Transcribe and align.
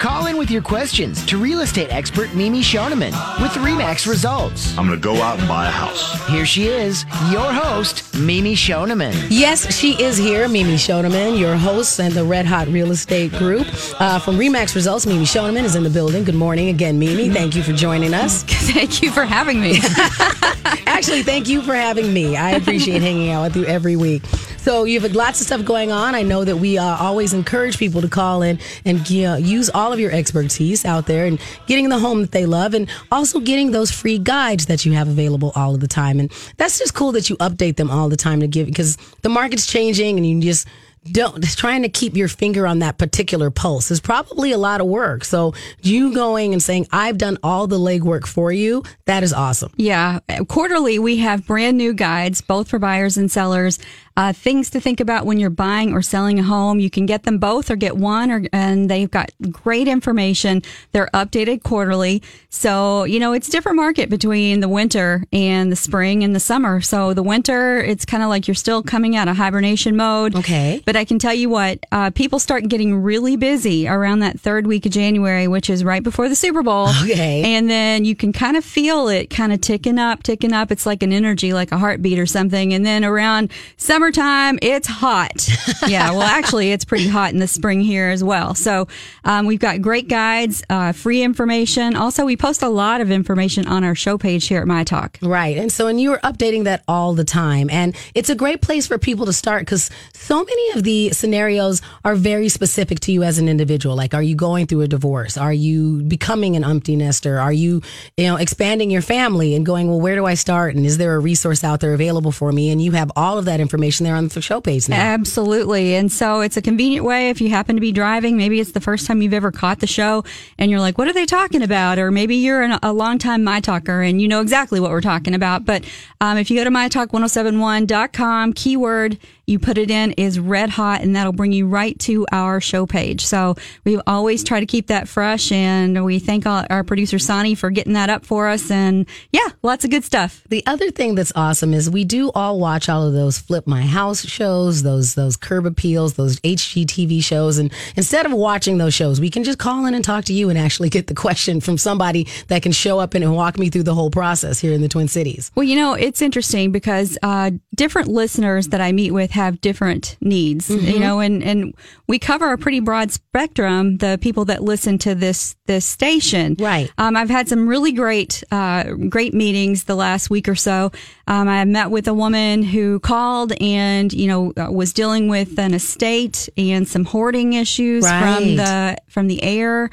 Call 0.00 0.28
in 0.28 0.38
with 0.38 0.50
your 0.50 0.62
questions 0.62 1.22
to 1.26 1.36
real 1.36 1.60
estate 1.60 1.92
expert 1.92 2.34
Mimi 2.34 2.62
Shoneman 2.62 3.12
with 3.42 3.50
Remax 3.52 4.08
Results. 4.08 4.70
I'm 4.78 4.86
going 4.86 4.98
to 4.98 5.04
go 5.04 5.16
out 5.16 5.38
and 5.38 5.46
buy 5.46 5.66
a 5.66 5.70
house. 5.70 6.26
Here 6.26 6.46
she 6.46 6.68
is, 6.68 7.04
your 7.30 7.52
host, 7.52 8.16
Mimi 8.16 8.54
Shoneman. 8.54 9.26
Yes, 9.28 9.76
she 9.76 10.02
is 10.02 10.16
here, 10.16 10.48
Mimi 10.48 10.76
Shoneman, 10.76 11.38
your 11.38 11.54
host 11.54 12.00
and 12.00 12.14
the 12.14 12.24
Red 12.24 12.46
Hot 12.46 12.66
Real 12.68 12.92
Estate 12.92 13.30
Group. 13.32 13.66
Uh, 14.00 14.18
from 14.18 14.38
Remax 14.38 14.74
Results, 14.74 15.04
Mimi 15.04 15.26
Shoneman 15.26 15.64
is 15.64 15.74
in 15.74 15.82
the 15.82 15.90
building. 15.90 16.24
Good 16.24 16.34
morning 16.34 16.70
again, 16.70 16.98
Mimi. 16.98 17.28
Thank 17.28 17.54
you 17.54 17.62
for 17.62 17.74
joining 17.74 18.14
us. 18.14 18.42
Thank 18.72 19.02
you 19.02 19.10
for 19.10 19.26
having 19.26 19.60
me. 19.60 19.80
Actually, 20.86 21.22
thank 21.22 21.48
you 21.48 21.62
for 21.62 21.74
having 21.74 22.12
me. 22.12 22.36
I 22.36 22.52
appreciate 22.52 23.00
hanging 23.02 23.30
out 23.30 23.42
with 23.42 23.56
you 23.56 23.64
every 23.64 23.96
week. 23.96 24.22
So 24.60 24.84
you 24.84 25.00
have 25.00 25.14
lots 25.14 25.40
of 25.40 25.46
stuff 25.46 25.64
going 25.64 25.90
on. 25.90 26.14
I 26.14 26.20
know 26.22 26.44
that 26.44 26.56
we 26.56 26.76
uh, 26.76 26.84
always 26.98 27.32
encourage 27.32 27.78
people 27.78 28.02
to 28.02 28.08
call 28.08 28.42
in 28.42 28.58
and 28.84 29.08
you 29.08 29.22
know, 29.22 29.36
use 29.36 29.70
all 29.70 29.90
of 29.90 29.98
your 29.98 30.12
expertise 30.12 30.84
out 30.84 31.06
there 31.06 31.24
and 31.24 31.40
getting 31.66 31.88
the 31.88 31.98
home 31.98 32.20
that 32.20 32.32
they 32.32 32.44
love, 32.44 32.74
and 32.74 32.86
also 33.10 33.40
getting 33.40 33.70
those 33.70 33.90
free 33.90 34.18
guides 34.18 34.66
that 34.66 34.84
you 34.84 34.92
have 34.92 35.08
available 35.08 35.50
all 35.56 35.74
of 35.74 35.80
the 35.80 35.88
time. 35.88 36.20
And 36.20 36.30
that's 36.58 36.78
just 36.78 36.92
cool 36.92 37.10
that 37.12 37.30
you 37.30 37.38
update 37.38 37.76
them 37.76 37.90
all 37.90 38.10
the 38.10 38.18
time 38.18 38.40
to 38.40 38.46
give 38.46 38.66
because 38.66 38.98
the 39.22 39.30
market's 39.30 39.66
changing, 39.66 40.18
and 40.18 40.26
you 40.26 40.42
just 40.42 40.68
don't 41.04 41.42
trying 41.56 41.82
to 41.82 41.88
keep 41.88 42.16
your 42.16 42.28
finger 42.28 42.66
on 42.66 42.80
that 42.80 42.98
particular 42.98 43.50
pulse 43.50 43.90
is 43.90 44.00
probably 44.00 44.52
a 44.52 44.58
lot 44.58 44.80
of 44.80 44.86
work. 44.86 45.24
So 45.24 45.54
you 45.82 46.14
going 46.14 46.52
and 46.52 46.62
saying, 46.62 46.86
I've 46.92 47.18
done 47.18 47.38
all 47.42 47.66
the 47.66 47.78
legwork 47.78 48.26
for 48.26 48.52
you, 48.52 48.82
that 49.06 49.22
is 49.22 49.32
awesome. 49.32 49.72
Yeah. 49.76 50.20
Quarterly, 50.48 50.98
we 50.98 51.18
have 51.18 51.46
brand 51.46 51.78
new 51.78 51.94
guides, 51.94 52.40
both 52.40 52.68
for 52.68 52.78
buyers 52.78 53.16
and 53.16 53.30
sellers. 53.30 53.78
Uh, 54.16 54.32
things 54.34 54.68
to 54.68 54.80
think 54.80 55.00
about 55.00 55.24
when 55.24 55.38
you're 55.38 55.48
buying 55.48 55.94
or 55.94 56.02
selling 56.02 56.38
a 56.38 56.42
home. 56.42 56.78
You 56.78 56.90
can 56.90 57.06
get 57.06 57.22
them 57.22 57.38
both 57.38 57.70
or 57.70 57.76
get 57.76 57.96
one, 57.96 58.30
or, 58.30 58.42
and 58.52 58.90
they've 58.90 59.10
got 59.10 59.30
great 59.50 59.88
information. 59.88 60.62
They're 60.92 61.08
updated 61.14 61.62
quarterly. 61.62 62.22
So, 62.50 63.04
you 63.04 63.18
know, 63.18 63.32
it's 63.32 63.48
different 63.48 63.76
market 63.76 64.10
between 64.10 64.60
the 64.60 64.68
winter 64.68 65.24
and 65.32 65.72
the 65.72 65.76
spring 65.76 66.22
and 66.22 66.34
the 66.34 66.40
summer. 66.40 66.82
So 66.82 67.14
the 67.14 67.22
winter, 67.22 67.78
it's 67.78 68.04
kind 68.04 68.22
of 68.22 68.28
like 68.28 68.46
you're 68.46 68.54
still 68.54 68.82
coming 68.82 69.16
out 69.16 69.28
of 69.28 69.36
hibernation 69.36 69.96
mode. 69.96 70.36
Okay. 70.36 70.82
But 70.90 70.96
I 70.96 71.04
can 71.04 71.20
tell 71.20 71.32
you 71.32 71.48
what, 71.48 71.86
uh, 71.92 72.10
people 72.10 72.40
start 72.40 72.66
getting 72.66 73.00
really 73.00 73.36
busy 73.36 73.86
around 73.86 74.18
that 74.20 74.40
third 74.40 74.66
week 74.66 74.86
of 74.86 74.90
January, 74.90 75.46
which 75.46 75.70
is 75.70 75.84
right 75.84 76.02
before 76.02 76.28
the 76.28 76.34
Super 76.34 76.64
Bowl. 76.64 76.88
Okay. 77.04 77.44
And 77.54 77.70
then 77.70 78.04
you 78.04 78.16
can 78.16 78.32
kind 78.32 78.56
of 78.56 78.64
feel 78.64 79.06
it 79.06 79.30
kind 79.30 79.52
of 79.52 79.60
ticking 79.60 80.00
up, 80.00 80.24
ticking 80.24 80.52
up. 80.52 80.72
It's 80.72 80.86
like 80.86 81.04
an 81.04 81.12
energy, 81.12 81.52
like 81.52 81.70
a 81.70 81.78
heartbeat 81.78 82.18
or 82.18 82.26
something. 82.26 82.74
And 82.74 82.84
then 82.84 83.04
around 83.04 83.52
summertime, 83.76 84.58
it's 84.62 84.88
hot. 84.88 85.48
yeah. 85.86 86.10
Well, 86.10 86.22
actually, 86.22 86.72
it's 86.72 86.84
pretty 86.84 87.06
hot 87.06 87.32
in 87.32 87.38
the 87.38 87.46
spring 87.46 87.80
here 87.80 88.08
as 88.08 88.24
well. 88.24 88.56
So 88.56 88.88
um, 89.24 89.46
we've 89.46 89.60
got 89.60 89.80
great 89.80 90.08
guides, 90.08 90.64
uh, 90.70 90.90
free 90.90 91.22
information. 91.22 91.94
Also, 91.94 92.24
we 92.24 92.36
post 92.36 92.64
a 92.64 92.68
lot 92.68 93.00
of 93.00 93.12
information 93.12 93.64
on 93.68 93.84
our 93.84 93.94
show 93.94 94.18
page 94.18 94.48
here 94.48 94.60
at 94.60 94.66
My 94.66 94.82
Talk. 94.82 95.20
Right. 95.22 95.56
And 95.56 95.70
so, 95.70 95.86
and 95.86 96.00
you 96.00 96.12
are 96.14 96.20
updating 96.24 96.64
that 96.64 96.82
all 96.88 97.14
the 97.14 97.22
time. 97.22 97.70
And 97.70 97.94
it's 98.16 98.28
a 98.28 98.34
great 98.34 98.60
place 98.60 98.88
for 98.88 98.98
people 98.98 99.24
to 99.26 99.32
start 99.32 99.62
because 99.62 99.88
so 100.14 100.42
many 100.42 100.70
of 100.72 100.79
the 100.80 101.10
scenarios 101.10 101.82
are 102.04 102.14
very 102.14 102.48
specific 102.48 103.00
to 103.00 103.12
you 103.12 103.22
as 103.22 103.38
an 103.38 103.48
individual. 103.48 103.96
Like, 103.96 104.14
are 104.14 104.22
you 104.22 104.34
going 104.34 104.66
through 104.66 104.82
a 104.82 104.88
divorce? 104.88 105.36
Are 105.36 105.52
you 105.52 106.02
becoming 106.02 106.56
an 106.56 106.64
empty 106.64 106.96
nester? 106.96 107.38
Are 107.38 107.52
you, 107.52 107.82
you 108.16 108.24
know, 108.24 108.36
expanding 108.36 108.90
your 108.90 109.02
family 109.02 109.54
and 109.54 109.64
going, 109.64 109.88
well, 109.88 110.00
where 110.00 110.16
do 110.16 110.26
I 110.26 110.34
start? 110.34 110.74
And 110.74 110.86
is 110.86 110.98
there 110.98 111.14
a 111.14 111.18
resource 111.18 111.64
out 111.64 111.80
there 111.80 111.94
available 111.94 112.32
for 112.32 112.52
me? 112.52 112.70
And 112.70 112.80
you 112.80 112.92
have 112.92 113.10
all 113.16 113.38
of 113.38 113.44
that 113.46 113.60
information 113.60 114.04
there 114.04 114.16
on 114.16 114.28
the 114.28 114.40
show 114.40 114.60
page 114.60 114.88
now. 114.88 114.96
Absolutely. 114.96 115.94
And 115.94 116.10
so 116.10 116.40
it's 116.40 116.56
a 116.56 116.62
convenient 116.62 117.04
way 117.04 117.30
if 117.30 117.40
you 117.40 117.50
happen 117.50 117.76
to 117.76 117.80
be 117.80 117.92
driving. 117.92 118.36
Maybe 118.36 118.60
it's 118.60 118.72
the 118.72 118.80
first 118.80 119.06
time 119.06 119.22
you've 119.22 119.34
ever 119.34 119.50
caught 119.50 119.80
the 119.80 119.86
show 119.86 120.24
and 120.58 120.70
you're 120.70 120.80
like, 120.80 120.98
what 120.98 121.08
are 121.08 121.12
they 121.12 121.26
talking 121.26 121.62
about? 121.62 121.98
Or 121.98 122.10
maybe 122.10 122.36
you're 122.36 122.62
an, 122.62 122.78
a 122.82 122.92
longtime 122.92 123.44
My 123.44 123.60
Talker 123.60 124.02
and 124.02 124.20
you 124.20 124.28
know 124.28 124.40
exactly 124.40 124.80
what 124.80 124.90
we're 124.90 125.00
talking 125.00 125.34
about. 125.34 125.64
But 125.64 125.84
um, 126.20 126.38
if 126.38 126.50
you 126.50 126.56
go 126.56 126.64
to 126.64 126.70
mytalk1071.com, 126.70 128.52
keyword 128.52 129.18
you 129.50 129.58
put 129.58 129.76
it 129.76 129.90
in 129.90 130.12
is 130.12 130.38
red 130.38 130.70
hot 130.70 131.02
and 131.02 131.14
that'll 131.16 131.32
bring 131.32 131.52
you 131.52 131.66
right 131.66 131.98
to 131.98 132.26
our 132.32 132.60
show 132.60 132.86
page. 132.86 133.26
So 133.26 133.56
we 133.84 134.00
always 134.06 134.44
try 134.44 134.60
to 134.60 134.66
keep 134.66 134.86
that 134.86 135.08
fresh 135.08 135.50
and 135.50 136.04
we 136.04 136.18
thank 136.20 136.46
all, 136.46 136.64
our 136.70 136.84
producer 136.84 137.18
Sonny 137.18 137.54
for 137.54 137.70
getting 137.70 137.94
that 137.94 138.08
up 138.08 138.24
for 138.24 138.48
us. 138.48 138.70
And 138.70 139.06
yeah, 139.32 139.48
lots 139.62 139.84
of 139.84 139.90
good 139.90 140.04
stuff. 140.04 140.44
The 140.48 140.64
other 140.66 140.90
thing 140.90 141.16
that's 141.16 141.32
awesome 141.34 141.74
is 141.74 141.90
we 141.90 142.04
do 142.04 142.30
all 142.30 142.60
watch 142.60 142.88
all 142.88 143.06
of 143.06 143.12
those 143.12 143.38
flip 143.38 143.66
my 143.66 143.82
house 143.82 144.24
shows, 144.24 144.82
those 144.82 145.14
those 145.14 145.36
curb 145.36 145.66
appeals, 145.66 146.14
those 146.14 146.38
HGTV 146.40 147.22
shows, 147.22 147.58
and 147.58 147.72
instead 147.96 148.26
of 148.26 148.32
watching 148.32 148.78
those 148.78 148.94
shows, 148.94 149.20
we 149.20 149.30
can 149.30 149.42
just 149.42 149.58
call 149.58 149.86
in 149.86 149.94
and 149.94 150.04
talk 150.04 150.24
to 150.26 150.32
you 150.32 150.48
and 150.48 150.58
actually 150.58 150.88
get 150.88 151.08
the 151.08 151.14
question 151.14 151.60
from 151.60 151.76
somebody 151.76 152.28
that 152.48 152.62
can 152.62 152.72
show 152.72 152.98
up 152.98 153.14
and 153.14 153.34
walk 153.34 153.58
me 153.58 153.68
through 153.68 153.82
the 153.82 153.94
whole 153.94 154.10
process 154.10 154.60
here 154.60 154.72
in 154.72 154.80
the 154.80 154.88
Twin 154.88 155.08
Cities. 155.08 155.50
Well, 155.54 155.64
you 155.64 155.76
know, 155.76 155.94
it's 155.94 156.22
interesting 156.22 156.70
because 156.70 157.18
uh, 157.22 157.50
different 157.74 158.08
listeners 158.08 158.68
that 158.68 158.80
I 158.80 158.92
meet 158.92 159.10
with 159.10 159.30
have 159.40 159.60
different 159.60 160.16
needs, 160.20 160.68
mm-hmm. 160.68 160.86
you 160.86 161.00
know, 161.00 161.20
and, 161.20 161.42
and 161.42 161.74
we 162.06 162.18
cover 162.18 162.52
a 162.52 162.58
pretty 162.58 162.80
broad 162.80 163.10
spectrum, 163.10 163.96
the 163.96 164.18
people 164.20 164.44
that 164.44 164.62
listen 164.62 164.98
to 164.98 165.14
this, 165.14 165.56
this 165.66 165.86
station. 165.86 166.56
Right. 166.58 166.92
Um, 166.98 167.16
I've 167.16 167.30
had 167.30 167.48
some 167.48 167.66
really 167.66 167.92
great, 167.92 168.44
uh, 168.52 168.84
great 169.08 169.32
meetings 169.32 169.84
the 169.84 169.94
last 169.94 170.28
week 170.28 170.48
or 170.48 170.54
so. 170.54 170.92
Um, 171.26 171.48
I 171.48 171.64
met 171.64 171.90
with 171.90 172.06
a 172.08 172.14
woman 172.14 172.62
who 172.62 173.00
called 173.00 173.52
and, 173.60 174.12
you 174.12 174.26
know, 174.26 174.52
uh, 174.56 174.70
was 174.70 174.92
dealing 174.92 175.28
with 175.28 175.58
an 175.58 175.72
estate 175.74 176.48
and 176.56 176.86
some 176.86 177.04
hoarding 177.04 177.54
issues 177.54 178.04
right. 178.04 178.20
from 178.20 178.56
the, 178.56 178.96
from 179.08 179.26
the 179.28 179.42
air. 179.42 179.90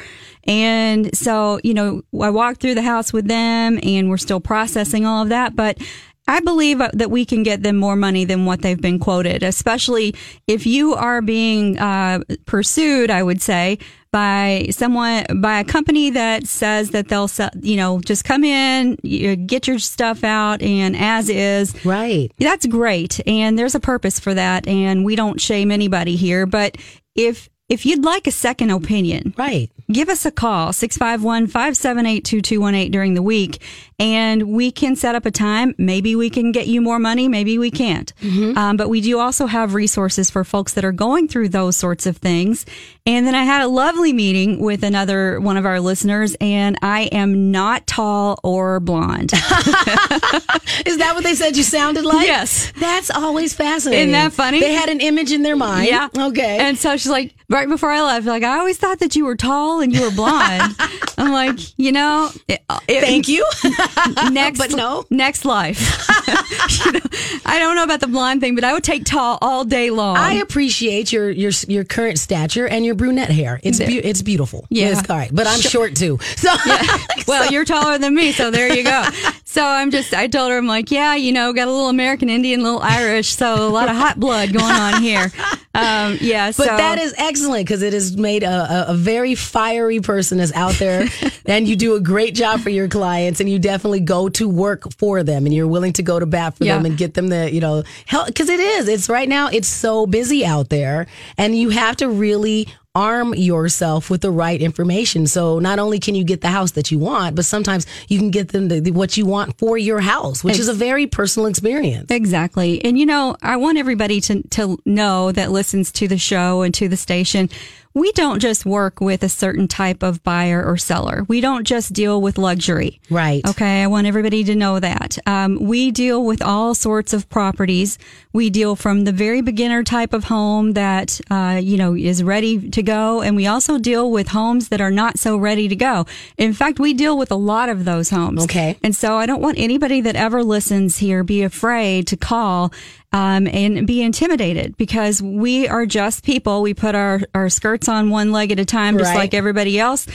And 0.47 1.15
so, 1.15 1.59
you 1.63 1.73
know, 1.73 2.01
I 2.21 2.29
walked 2.29 2.61
through 2.61 2.75
the 2.75 2.81
house 2.81 3.11
with 3.11 3.27
them 3.27 3.79
and 3.83 4.09
we're 4.09 4.17
still 4.17 4.39
processing 4.39 5.05
all 5.05 5.23
of 5.23 5.29
that, 5.29 5.55
but 5.55 5.77
I 6.27 6.41
believe 6.41 6.79
that 6.79 7.09
we 7.09 7.25
can 7.25 7.43
get 7.43 7.63
them 7.63 7.77
more 7.77 7.95
money 7.95 8.25
than 8.25 8.45
what 8.45 8.61
they've 8.61 8.79
been 8.79 8.99
quoted, 8.99 9.43
especially 9.43 10.13
if 10.45 10.65
you 10.65 10.93
are 10.93 11.21
being 11.21 11.79
uh, 11.79 12.19
pursued, 12.45 13.09
I 13.09 13.23
would 13.23 13.41
say, 13.41 13.79
by 14.11 14.67
someone, 14.71 15.25
by 15.41 15.59
a 15.59 15.63
company 15.63 16.09
that 16.09 16.47
says 16.47 16.89
that 16.91 17.07
they'll, 17.07 17.27
sell, 17.27 17.49
you 17.61 17.77
know, 17.77 18.01
just 18.01 18.25
come 18.25 18.43
in, 18.43 18.97
you 19.03 19.35
get 19.35 19.67
your 19.67 19.79
stuff 19.79 20.23
out 20.23 20.61
and 20.61 20.95
as 20.97 21.29
is. 21.29 21.73
Right. 21.85 22.31
That's 22.39 22.65
great. 22.65 23.19
And 23.27 23.59
there's 23.59 23.75
a 23.75 23.79
purpose 23.79 24.19
for 24.19 24.33
that. 24.33 24.67
And 24.67 25.05
we 25.05 25.15
don't 25.15 25.39
shame 25.39 25.71
anybody 25.71 26.15
here. 26.15 26.45
But 26.45 26.77
if, 27.15 27.49
if 27.69 27.85
you'd 27.85 28.03
like 28.03 28.27
a 28.27 28.31
second 28.31 28.71
opinion, 28.71 29.33
right, 29.37 29.71
give 29.91 30.09
us 30.09 30.25
a 30.25 30.31
call 30.31 30.71
651-578-2218 30.71 32.91
during 32.91 33.13
the 33.13 33.21
week 33.21 33.61
and 33.99 34.43
we 34.51 34.71
can 34.71 34.95
set 34.95 35.15
up 35.15 35.25
a 35.25 35.31
time. 35.31 35.73
Maybe 35.77 36.15
we 36.15 36.29
can 36.29 36.51
get 36.51 36.67
you 36.67 36.81
more 36.81 36.99
money, 36.99 37.27
maybe 37.27 37.57
we 37.57 37.71
can't. 37.71 38.13
Mm-hmm. 38.21 38.57
Um, 38.57 38.77
but 38.77 38.89
we 38.89 39.01
do 39.01 39.19
also 39.19 39.47
have 39.47 39.73
resources 39.73 40.29
for 40.29 40.43
folks 40.43 40.73
that 40.73 40.85
are 40.85 40.91
going 40.91 41.27
through 41.27 41.49
those 41.49 41.77
sorts 41.77 42.05
of 42.05 42.17
things. 42.17 42.65
And 43.05 43.25
then 43.25 43.33
I 43.35 43.43
had 43.43 43.61
a 43.61 43.67
lovely 43.67 44.13
meeting 44.13 44.59
with 44.59 44.83
another 44.83 45.39
one 45.39 45.57
of 45.57 45.65
our 45.65 45.79
listeners, 45.79 46.35
and 46.41 46.77
I 46.81 47.03
am 47.03 47.51
not 47.51 47.87
tall 47.87 48.39
or 48.43 48.79
blonde. 48.79 49.31
Is 50.85 50.97
that 50.97 51.11
what 51.15 51.23
they 51.23 51.33
said 51.33 51.55
you 51.55 51.63
sounded 51.63 52.05
like? 52.05 52.27
Yes. 52.27 52.71
That's 52.79 53.09
always 53.09 53.53
fascinating. 53.53 54.09
Isn't 54.09 54.11
that 54.11 54.33
funny? 54.33 54.59
They 54.59 54.73
had 54.73 54.89
an 54.89 55.01
image 55.01 55.31
in 55.31 55.41
their 55.41 55.55
mind. 55.55 55.87
Yeah. 55.87 56.09
Okay. 56.17 56.57
And 56.59 56.77
so 56.77 56.97
she's 56.97 57.09
like, 57.09 57.33
right 57.49 57.67
before 57.67 57.91
I 57.91 58.01
left, 58.01 58.25
like, 58.25 58.43
I 58.43 58.59
always 58.59 58.77
thought 58.77 58.99
that 58.99 59.15
you 59.15 59.25
were 59.25 59.35
tall 59.35 59.79
and 59.79 59.93
you 59.93 60.01
were 60.01 60.11
blonde. 60.11 60.75
I'm 61.17 61.31
like, 61.31 61.59
you 61.77 61.91
know, 61.91 62.29
it, 62.47 62.61
it, 62.87 63.01
thank 63.01 63.27
you. 63.27 63.45
next, 64.31 64.59
but 64.59 64.71
no, 64.71 65.05
next 65.09 65.45
life. 65.45 65.79
you 66.85 66.91
know, 66.91 66.99
I 67.45 67.59
don't 67.59 67.75
know 67.75 67.83
about 67.83 67.99
the 67.99 68.07
blonde 68.07 68.41
thing, 68.41 68.55
but 68.55 68.63
I 68.63 68.73
would 68.73 68.83
take 68.83 69.05
tall 69.05 69.37
all 69.41 69.63
day 69.63 69.89
long. 69.89 70.17
I 70.17 70.35
appreciate 70.35 71.11
your 71.11 71.29
your 71.29 71.51
your 71.67 71.83
current 71.83 72.19
stature 72.19 72.67
and 72.67 72.85
your 72.85 72.95
brunette 72.95 73.31
hair. 73.31 73.59
It's 73.63 73.79
be- 73.79 73.99
it's 73.99 74.21
beautiful. 74.21 74.65
Yeah, 74.69 74.87
it's 74.87 75.09
all 75.09 75.17
right. 75.17 75.33
But 75.33 75.47
I'm 75.47 75.59
short 75.59 75.95
too. 75.95 76.19
So, 76.37 76.53
yeah. 76.67 76.97
well, 77.27 77.45
so. 77.45 77.51
you're 77.51 77.65
taller 77.65 77.97
than 77.97 78.13
me, 78.13 78.31
so 78.31 78.51
there 78.51 78.71
you 78.71 78.83
go. 78.83 79.03
So 79.43 79.65
I'm 79.65 79.89
just, 79.89 80.13
I 80.13 80.27
told 80.27 80.51
her, 80.51 80.57
I'm 80.57 80.67
like, 80.67 80.91
yeah, 80.91 81.15
you 81.15 81.31
know, 81.31 81.51
got 81.51 81.67
a 81.67 81.71
little 81.71 81.89
American 81.89 82.29
Indian, 82.29 82.59
a 82.59 82.63
little 82.63 82.81
Irish, 82.81 83.29
so 83.29 83.67
a 83.67 83.69
lot 83.69 83.89
of 83.89 83.95
hot 83.95 84.19
blood 84.19 84.53
going 84.53 84.65
on 84.65 85.01
here. 85.01 85.31
Um, 85.77 86.17
yeah, 86.21 86.47
but 86.47 86.65
so. 86.65 86.77
that 86.77 86.97
is 86.97 87.13
excellent 87.17 87.67
because 87.67 87.83
it 87.83 87.93
has 87.93 88.17
made 88.17 88.41
a, 88.41 88.49
a, 88.49 88.85
a, 88.89 88.93
very 88.95 89.35
fiery 89.35 89.99
person 89.99 90.39
is 90.39 90.51
out 90.53 90.73
there, 90.75 91.07
and 91.45 91.67
you 91.67 91.75
do 91.75 91.95
a 91.95 92.01
great 92.01 92.33
job 92.33 92.61
for 92.61 92.69
your 92.69 92.87
clients, 92.87 93.39
and 93.39 93.47
you 93.47 93.59
definitely 93.59 93.99
go 93.99 94.27
to 94.29 94.49
work 94.49 94.91
for 94.93 95.21
them, 95.21 95.45
and 95.45 95.53
you're 95.53 95.67
willing 95.67 95.93
to 95.93 96.01
go 96.01 96.19
to 96.19 96.25
bat 96.25 96.57
for 96.57 96.63
yeah. 96.63 96.75
them 96.75 96.87
and 96.87 96.97
get 96.97 97.13
them 97.13 97.27
the, 97.27 97.53
you 97.53 97.61
know, 97.61 97.83
help 98.07 98.25
because 98.25 98.49
it 98.49 98.59
is. 98.59 98.87
It's 98.87 99.07
right 99.07 99.29
now. 99.29 99.49
It's 99.49 99.67
so 99.67 100.07
busy 100.07 100.43
out 100.43 100.69
there, 100.69 101.05
and 101.37 101.55
you 101.55 101.69
have 101.69 101.97
to 101.97 102.09
really 102.09 102.67
arm 102.97 103.33
yourself 103.35 104.09
with 104.09 104.21
the 104.21 104.31
right 104.31 104.59
information. 104.61 105.27
So 105.27 105.59
not 105.59 105.77
only 105.79 105.99
can 105.99 106.15
you 106.15 106.23
get 106.23 106.41
the 106.41 106.49
house 106.49 106.71
that 106.71 106.89
you 106.91 106.97
want, 106.97 107.35
but 107.35 107.45
sometimes 107.45 107.85
you 108.07 108.17
can 108.17 108.31
get 108.31 108.49
them 108.49 108.67
the, 108.69 108.79
the- 108.81 108.91
what 108.91 109.17
you 109.17 109.25
want 109.25 109.57
for 109.59 109.77
your 109.77 109.99
house, 109.99 110.43
which 110.43 110.57
is 110.59 110.67
a 110.67 110.73
very 110.73 111.05
personal 111.05 111.47
experience. 111.47 112.09
Exactly. 112.09 112.83
And 112.83 112.97
you 112.97 113.05
know, 113.05 113.35
I 113.43 113.57
want 113.57 113.77
everybody 113.77 114.19
to, 114.21 114.41
to 114.57 114.77
know 114.85 115.31
that 115.31 115.51
listens 115.51 115.91
to 115.93 116.07
the 116.07 116.17
show 116.17 116.63
and 116.63 116.73
to 116.75 116.87
the 116.89 116.97
station. 116.97 117.49
We 117.93 118.11
don't 118.11 118.39
just 118.39 118.65
work 118.65 119.01
with 119.01 119.23
a 119.23 119.29
certain 119.29 119.67
type 119.67 120.03
of 120.03 120.23
buyer 120.23 120.63
or 120.63 120.77
seller. 120.77 121.25
We 121.27 121.41
don't 121.41 121.65
just 121.65 121.93
deal 121.93 122.21
with 122.21 122.37
luxury. 122.37 122.99
Right. 123.09 123.43
Okay. 123.47 123.81
I 123.83 123.87
want 123.87 124.07
everybody 124.07 124.43
to 124.43 124.55
know 124.55 124.79
that. 124.79 125.17
Um, 125.25 125.57
we 125.59 125.91
deal 125.91 126.23
with 126.23 126.41
all 126.43 126.75
sorts 126.75 127.13
of 127.13 127.27
properties. 127.29 127.97
We 128.33 128.49
deal 128.49 128.75
from 128.75 129.05
the 129.05 129.11
very 129.11 129.41
beginner 129.41 129.83
type 129.83 130.13
of 130.13 130.25
home 130.25 130.73
that, 130.73 131.19
uh, 131.31 131.59
you 131.63 131.77
know, 131.77 131.95
is 131.95 132.23
ready 132.23 132.69
to 132.69 132.83
go. 132.83 133.21
And 133.21 133.35
we 133.35 133.47
also 133.47 133.79
deal 133.79 134.11
with 134.11 134.27
homes 134.27 134.69
that 134.69 134.81
are 134.81 134.91
not 134.91 135.17
so 135.17 135.37
ready 135.37 135.67
to 135.67 135.75
go. 135.75 136.05
In 136.37 136.53
fact, 136.53 136.79
we 136.79 136.93
deal 136.93 137.17
with 137.17 137.31
a 137.31 137.35
lot 137.35 137.69
of 137.69 137.85
those 137.85 138.09
homes. 138.11 138.43
Okay. 138.43 138.77
And 138.83 138.95
so 138.95 139.17
I 139.17 139.25
don't 139.25 139.41
want 139.41 139.57
anybody 139.57 140.01
that 140.01 140.15
ever 140.15 140.43
listens 140.43 140.97
here 140.97 141.23
be 141.23 141.41
afraid 141.41 142.07
to 142.07 142.17
call 142.17 142.71
um, 143.13 143.47
and 143.47 143.87
be 143.87 144.01
intimidated 144.01 144.75
because 144.77 145.21
we 145.21 145.67
are 145.67 145.85
just 145.85 146.23
people. 146.23 146.61
We 146.61 146.73
put 146.73 146.93
our, 146.95 147.21
our 147.33 147.49
skirts 147.49 147.87
on 147.87 148.09
one 148.09 148.31
leg 148.31 148.51
at 148.51 148.59
a 148.59 148.65
time, 148.65 148.97
just 148.97 149.09
Right. 149.09 149.17
like 149.17 149.33
everybody 149.33 149.79
else. 149.79 150.07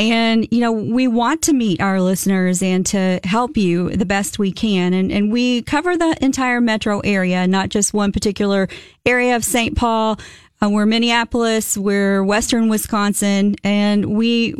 And, 0.00 0.46
you 0.52 0.60
know, 0.60 0.70
we 0.70 1.08
want 1.08 1.42
to 1.42 1.52
meet 1.52 1.80
our 1.80 2.00
listeners 2.00 2.62
and 2.62 2.86
to 2.86 3.18
help 3.24 3.56
you 3.56 3.90
the 3.90 4.06
best 4.06 4.38
we 4.38 4.52
can. 4.52 4.94
And, 4.94 5.10
and 5.10 5.32
we 5.32 5.62
cover 5.62 5.96
the 5.96 6.16
entire 6.20 6.60
metro 6.60 7.00
area, 7.00 7.48
not 7.48 7.68
just 7.68 7.92
one 7.92 8.12
particular 8.12 8.68
area 9.04 9.34
of 9.34 9.44
St. 9.44 9.76
Paul. 9.76 10.18
Uh, 10.60 10.68
we're 10.68 10.86
Minneapolis, 10.86 11.78
we're 11.78 12.24
Western 12.24 12.68
Wisconsin, 12.68 13.54
and 13.62 14.06
we 14.06 14.54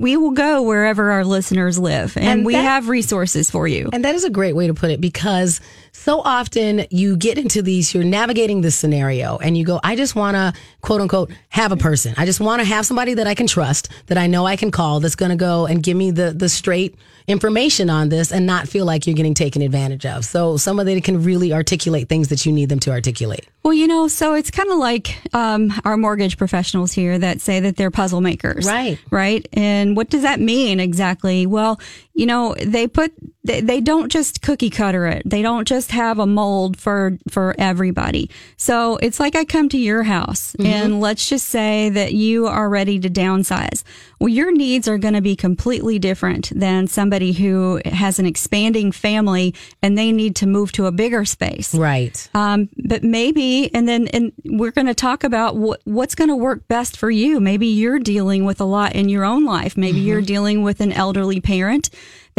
we 0.00 0.16
will 0.16 0.30
go 0.30 0.62
wherever 0.62 1.10
our 1.10 1.24
listeners 1.24 1.76
live, 1.76 2.16
and, 2.16 2.26
And 2.26 2.46
we 2.46 2.52
that- 2.52 2.62
have 2.62 2.88
resources 2.88 3.50
for 3.50 3.66
you. 3.66 3.90
And 3.92 4.04
that 4.04 4.14
is 4.14 4.22
a 4.22 4.30
great 4.30 4.54
way 4.54 4.68
to 4.68 4.74
put 4.74 4.90
it 4.92 5.00
because 5.00 5.60
so 5.92 6.20
often 6.20 6.86
you 6.90 7.16
get 7.16 7.36
into 7.36 7.62
these, 7.62 7.92
you're 7.92 8.04
navigating 8.04 8.60
this 8.60 8.76
scenario 8.76 9.38
and 9.38 9.58
you 9.58 9.64
go, 9.64 9.80
I 9.82 9.96
just 9.96 10.14
want 10.14 10.36
to 10.36 10.52
quote 10.82 11.00
unquote 11.00 11.32
have 11.48 11.72
a 11.72 11.76
person. 11.76 12.14
I 12.16 12.26
just 12.26 12.40
want 12.40 12.60
to 12.60 12.64
have 12.64 12.86
somebody 12.86 13.14
that 13.14 13.26
I 13.26 13.34
can 13.34 13.48
trust, 13.48 13.88
that 14.06 14.16
I 14.16 14.28
know 14.28 14.46
I 14.46 14.54
can 14.54 14.70
call, 14.70 15.00
that's 15.00 15.16
going 15.16 15.30
to 15.30 15.36
go 15.36 15.66
and 15.66 15.82
give 15.82 15.96
me 15.96 16.12
the, 16.12 16.32
the 16.32 16.48
straight 16.48 16.94
information 17.26 17.90
on 17.90 18.08
this 18.08 18.32
and 18.32 18.46
not 18.46 18.68
feel 18.68 18.84
like 18.86 19.06
you're 19.06 19.16
getting 19.16 19.34
taken 19.34 19.62
advantage 19.62 20.06
of. 20.06 20.24
So 20.24 20.56
somebody 20.56 20.94
that 20.94 21.04
can 21.04 21.22
really 21.24 21.52
articulate 21.52 22.08
things 22.08 22.28
that 22.28 22.46
you 22.46 22.52
need 22.52 22.68
them 22.68 22.80
to 22.80 22.90
articulate. 22.92 23.46
Well, 23.62 23.74
you 23.74 23.86
know, 23.88 24.08
so 24.08 24.34
it's 24.34 24.50
kind 24.50 24.70
of 24.70 24.78
like 24.78 25.18
um, 25.40 25.72
our 25.84 25.96
mortgage 25.96 26.36
professionals 26.36 26.92
here 26.92 27.18
that 27.18 27.40
say 27.40 27.60
that 27.60 27.76
they're 27.76 27.90
puzzle 27.90 28.20
makers. 28.20 28.66
Right. 28.66 28.98
Right. 29.10 29.48
And 29.54 29.96
what 29.96 30.10
does 30.10 30.22
that 30.22 30.38
mean 30.38 30.80
exactly? 30.80 31.46
Well, 31.46 31.80
you 32.12 32.26
know, 32.26 32.54
they 32.60 32.86
put, 32.86 33.12
they, 33.44 33.60
they 33.60 33.80
don't 33.80 34.10
just 34.10 34.42
cookie 34.42 34.68
cutter 34.68 35.06
it. 35.06 35.22
They 35.24 35.42
don't 35.42 35.66
just 35.66 35.92
have 35.92 36.18
a 36.18 36.26
mold 36.26 36.78
for, 36.78 37.16
for 37.30 37.54
everybody. 37.58 38.30
So 38.56 38.96
it's 38.96 39.18
like 39.18 39.36
I 39.36 39.44
come 39.44 39.68
to 39.70 39.78
your 39.78 40.02
house 40.02 40.54
and 40.58 41.00
let's 41.00 41.28
just 41.28 41.48
say 41.48 41.88
that 41.90 42.12
you 42.12 42.46
are 42.46 42.68
ready 42.68 42.98
to 43.00 43.08
downsize. 43.08 43.84
Well, 44.18 44.28
your 44.28 44.52
needs 44.52 44.86
are 44.88 44.98
going 44.98 45.14
to 45.14 45.22
be 45.22 45.36
completely 45.36 45.98
different 45.98 46.52
than 46.54 46.86
somebody 46.88 47.32
who 47.32 47.80
has 47.86 48.18
an 48.18 48.26
expanding 48.26 48.92
family 48.92 49.54
and 49.80 49.96
they 49.96 50.12
need 50.12 50.36
to 50.36 50.46
move 50.46 50.72
to 50.72 50.86
a 50.86 50.92
bigger 50.92 51.24
space. 51.24 51.74
Right. 51.74 52.28
Um, 52.34 52.68
but 52.84 53.02
maybe, 53.02 53.72
and 53.74 53.88
then, 53.88 54.08
and 54.08 54.32
we're 54.44 54.72
going 54.72 54.88
to 54.88 54.94
talk 54.94 55.24
about 55.24 55.56
what, 55.56 55.80
what's 55.84 56.14
going 56.14 56.28
to 56.28 56.36
work 56.36 56.68
best 56.68 56.98
for 56.98 57.10
you. 57.10 57.40
Maybe 57.40 57.68
you're 57.68 57.98
dealing 57.98 58.44
with 58.44 58.60
a 58.60 58.64
lot 58.64 58.94
in 58.94 59.08
your 59.08 59.24
own 59.24 59.46
life. 59.46 59.78
Maybe 59.78 60.00
you're 60.00 60.20
dealing 60.20 60.62
with 60.62 60.80
an 60.80 60.92
elderly 60.92 61.40
parent 61.40 61.88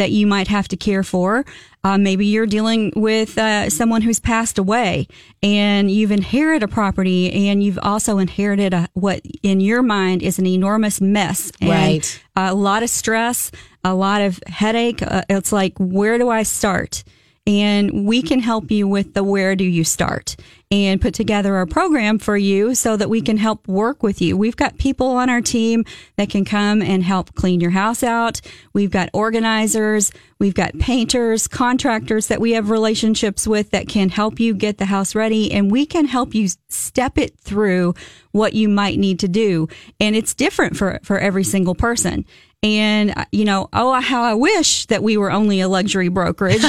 that 0.02 0.10
you 0.10 0.26
might 0.26 0.48
have 0.48 0.66
to 0.66 0.76
care 0.76 1.04
for. 1.04 1.44
Uh, 1.84 1.96
maybe 1.96 2.26
you're 2.26 2.44
dealing 2.44 2.92
with 2.96 3.38
uh, 3.38 3.70
someone 3.70 4.02
who's 4.02 4.18
passed 4.18 4.58
away 4.58 5.06
and 5.44 5.92
you've 5.92 6.10
inherited 6.10 6.64
a 6.64 6.68
property 6.68 7.48
and 7.48 7.62
you've 7.62 7.78
also 7.80 8.18
inherited 8.18 8.74
a, 8.74 8.88
what 8.94 9.20
in 9.44 9.60
your 9.60 9.80
mind 9.80 10.20
is 10.20 10.40
an 10.40 10.46
enormous 10.46 11.00
mess. 11.00 11.52
And 11.60 11.70
Right. 11.70 12.22
A 12.34 12.52
lot 12.52 12.82
of 12.82 12.90
stress, 12.90 13.52
a 13.84 13.94
lot 13.94 14.22
of 14.22 14.40
headache. 14.48 15.02
Uh, 15.02 15.22
it's 15.28 15.52
like, 15.52 15.74
where 15.78 16.18
do 16.18 16.28
I 16.28 16.42
start? 16.42 17.04
And 17.46 18.06
we 18.06 18.22
can 18.22 18.38
help 18.38 18.70
you 18.70 18.86
with 18.86 19.14
the 19.14 19.24
where 19.24 19.56
do 19.56 19.64
you 19.64 19.82
start 19.82 20.36
and 20.70 21.00
put 21.00 21.12
together 21.12 21.58
a 21.58 21.66
program 21.66 22.18
for 22.18 22.36
you 22.36 22.74
so 22.74 22.96
that 22.96 23.10
we 23.10 23.20
can 23.20 23.36
help 23.36 23.66
work 23.66 24.02
with 24.02 24.22
you. 24.22 24.36
We've 24.36 24.56
got 24.56 24.78
people 24.78 25.08
on 25.08 25.28
our 25.28 25.40
team 25.40 25.84
that 26.16 26.30
can 26.30 26.44
come 26.44 26.80
and 26.80 27.02
help 27.02 27.34
clean 27.34 27.60
your 27.60 27.72
house 27.72 28.04
out. 28.04 28.40
We've 28.72 28.92
got 28.92 29.10
organizers. 29.12 30.12
We've 30.38 30.54
got 30.54 30.78
painters, 30.78 31.48
contractors 31.48 32.28
that 32.28 32.40
we 32.40 32.52
have 32.52 32.70
relationships 32.70 33.46
with 33.46 33.70
that 33.70 33.88
can 33.88 34.08
help 34.08 34.38
you 34.38 34.54
get 34.54 34.78
the 34.78 34.86
house 34.86 35.14
ready 35.14 35.52
and 35.52 35.70
we 35.70 35.84
can 35.84 36.06
help 36.06 36.34
you 36.34 36.48
step 36.68 37.18
it 37.18 37.38
through 37.40 37.94
what 38.30 38.54
you 38.54 38.68
might 38.68 38.98
need 38.98 39.18
to 39.18 39.28
do. 39.28 39.68
And 39.98 40.14
it's 40.14 40.32
different 40.32 40.76
for, 40.76 41.00
for 41.02 41.18
every 41.18 41.44
single 41.44 41.74
person. 41.74 42.24
And, 42.64 43.12
uh, 43.16 43.24
you 43.32 43.44
know, 43.44 43.68
oh, 43.72 44.00
how 44.00 44.22
I 44.22 44.34
wish 44.34 44.86
that 44.86 45.02
we 45.02 45.16
were 45.16 45.32
only 45.32 45.60
a 45.60 45.68
luxury 45.68 46.08
brokerage. 46.08 46.62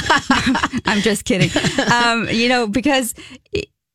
I'm 0.86 1.02
just 1.02 1.26
kidding. 1.26 1.50
Um, 1.94 2.28
you 2.30 2.50
know, 2.50 2.66
because, 2.66 3.14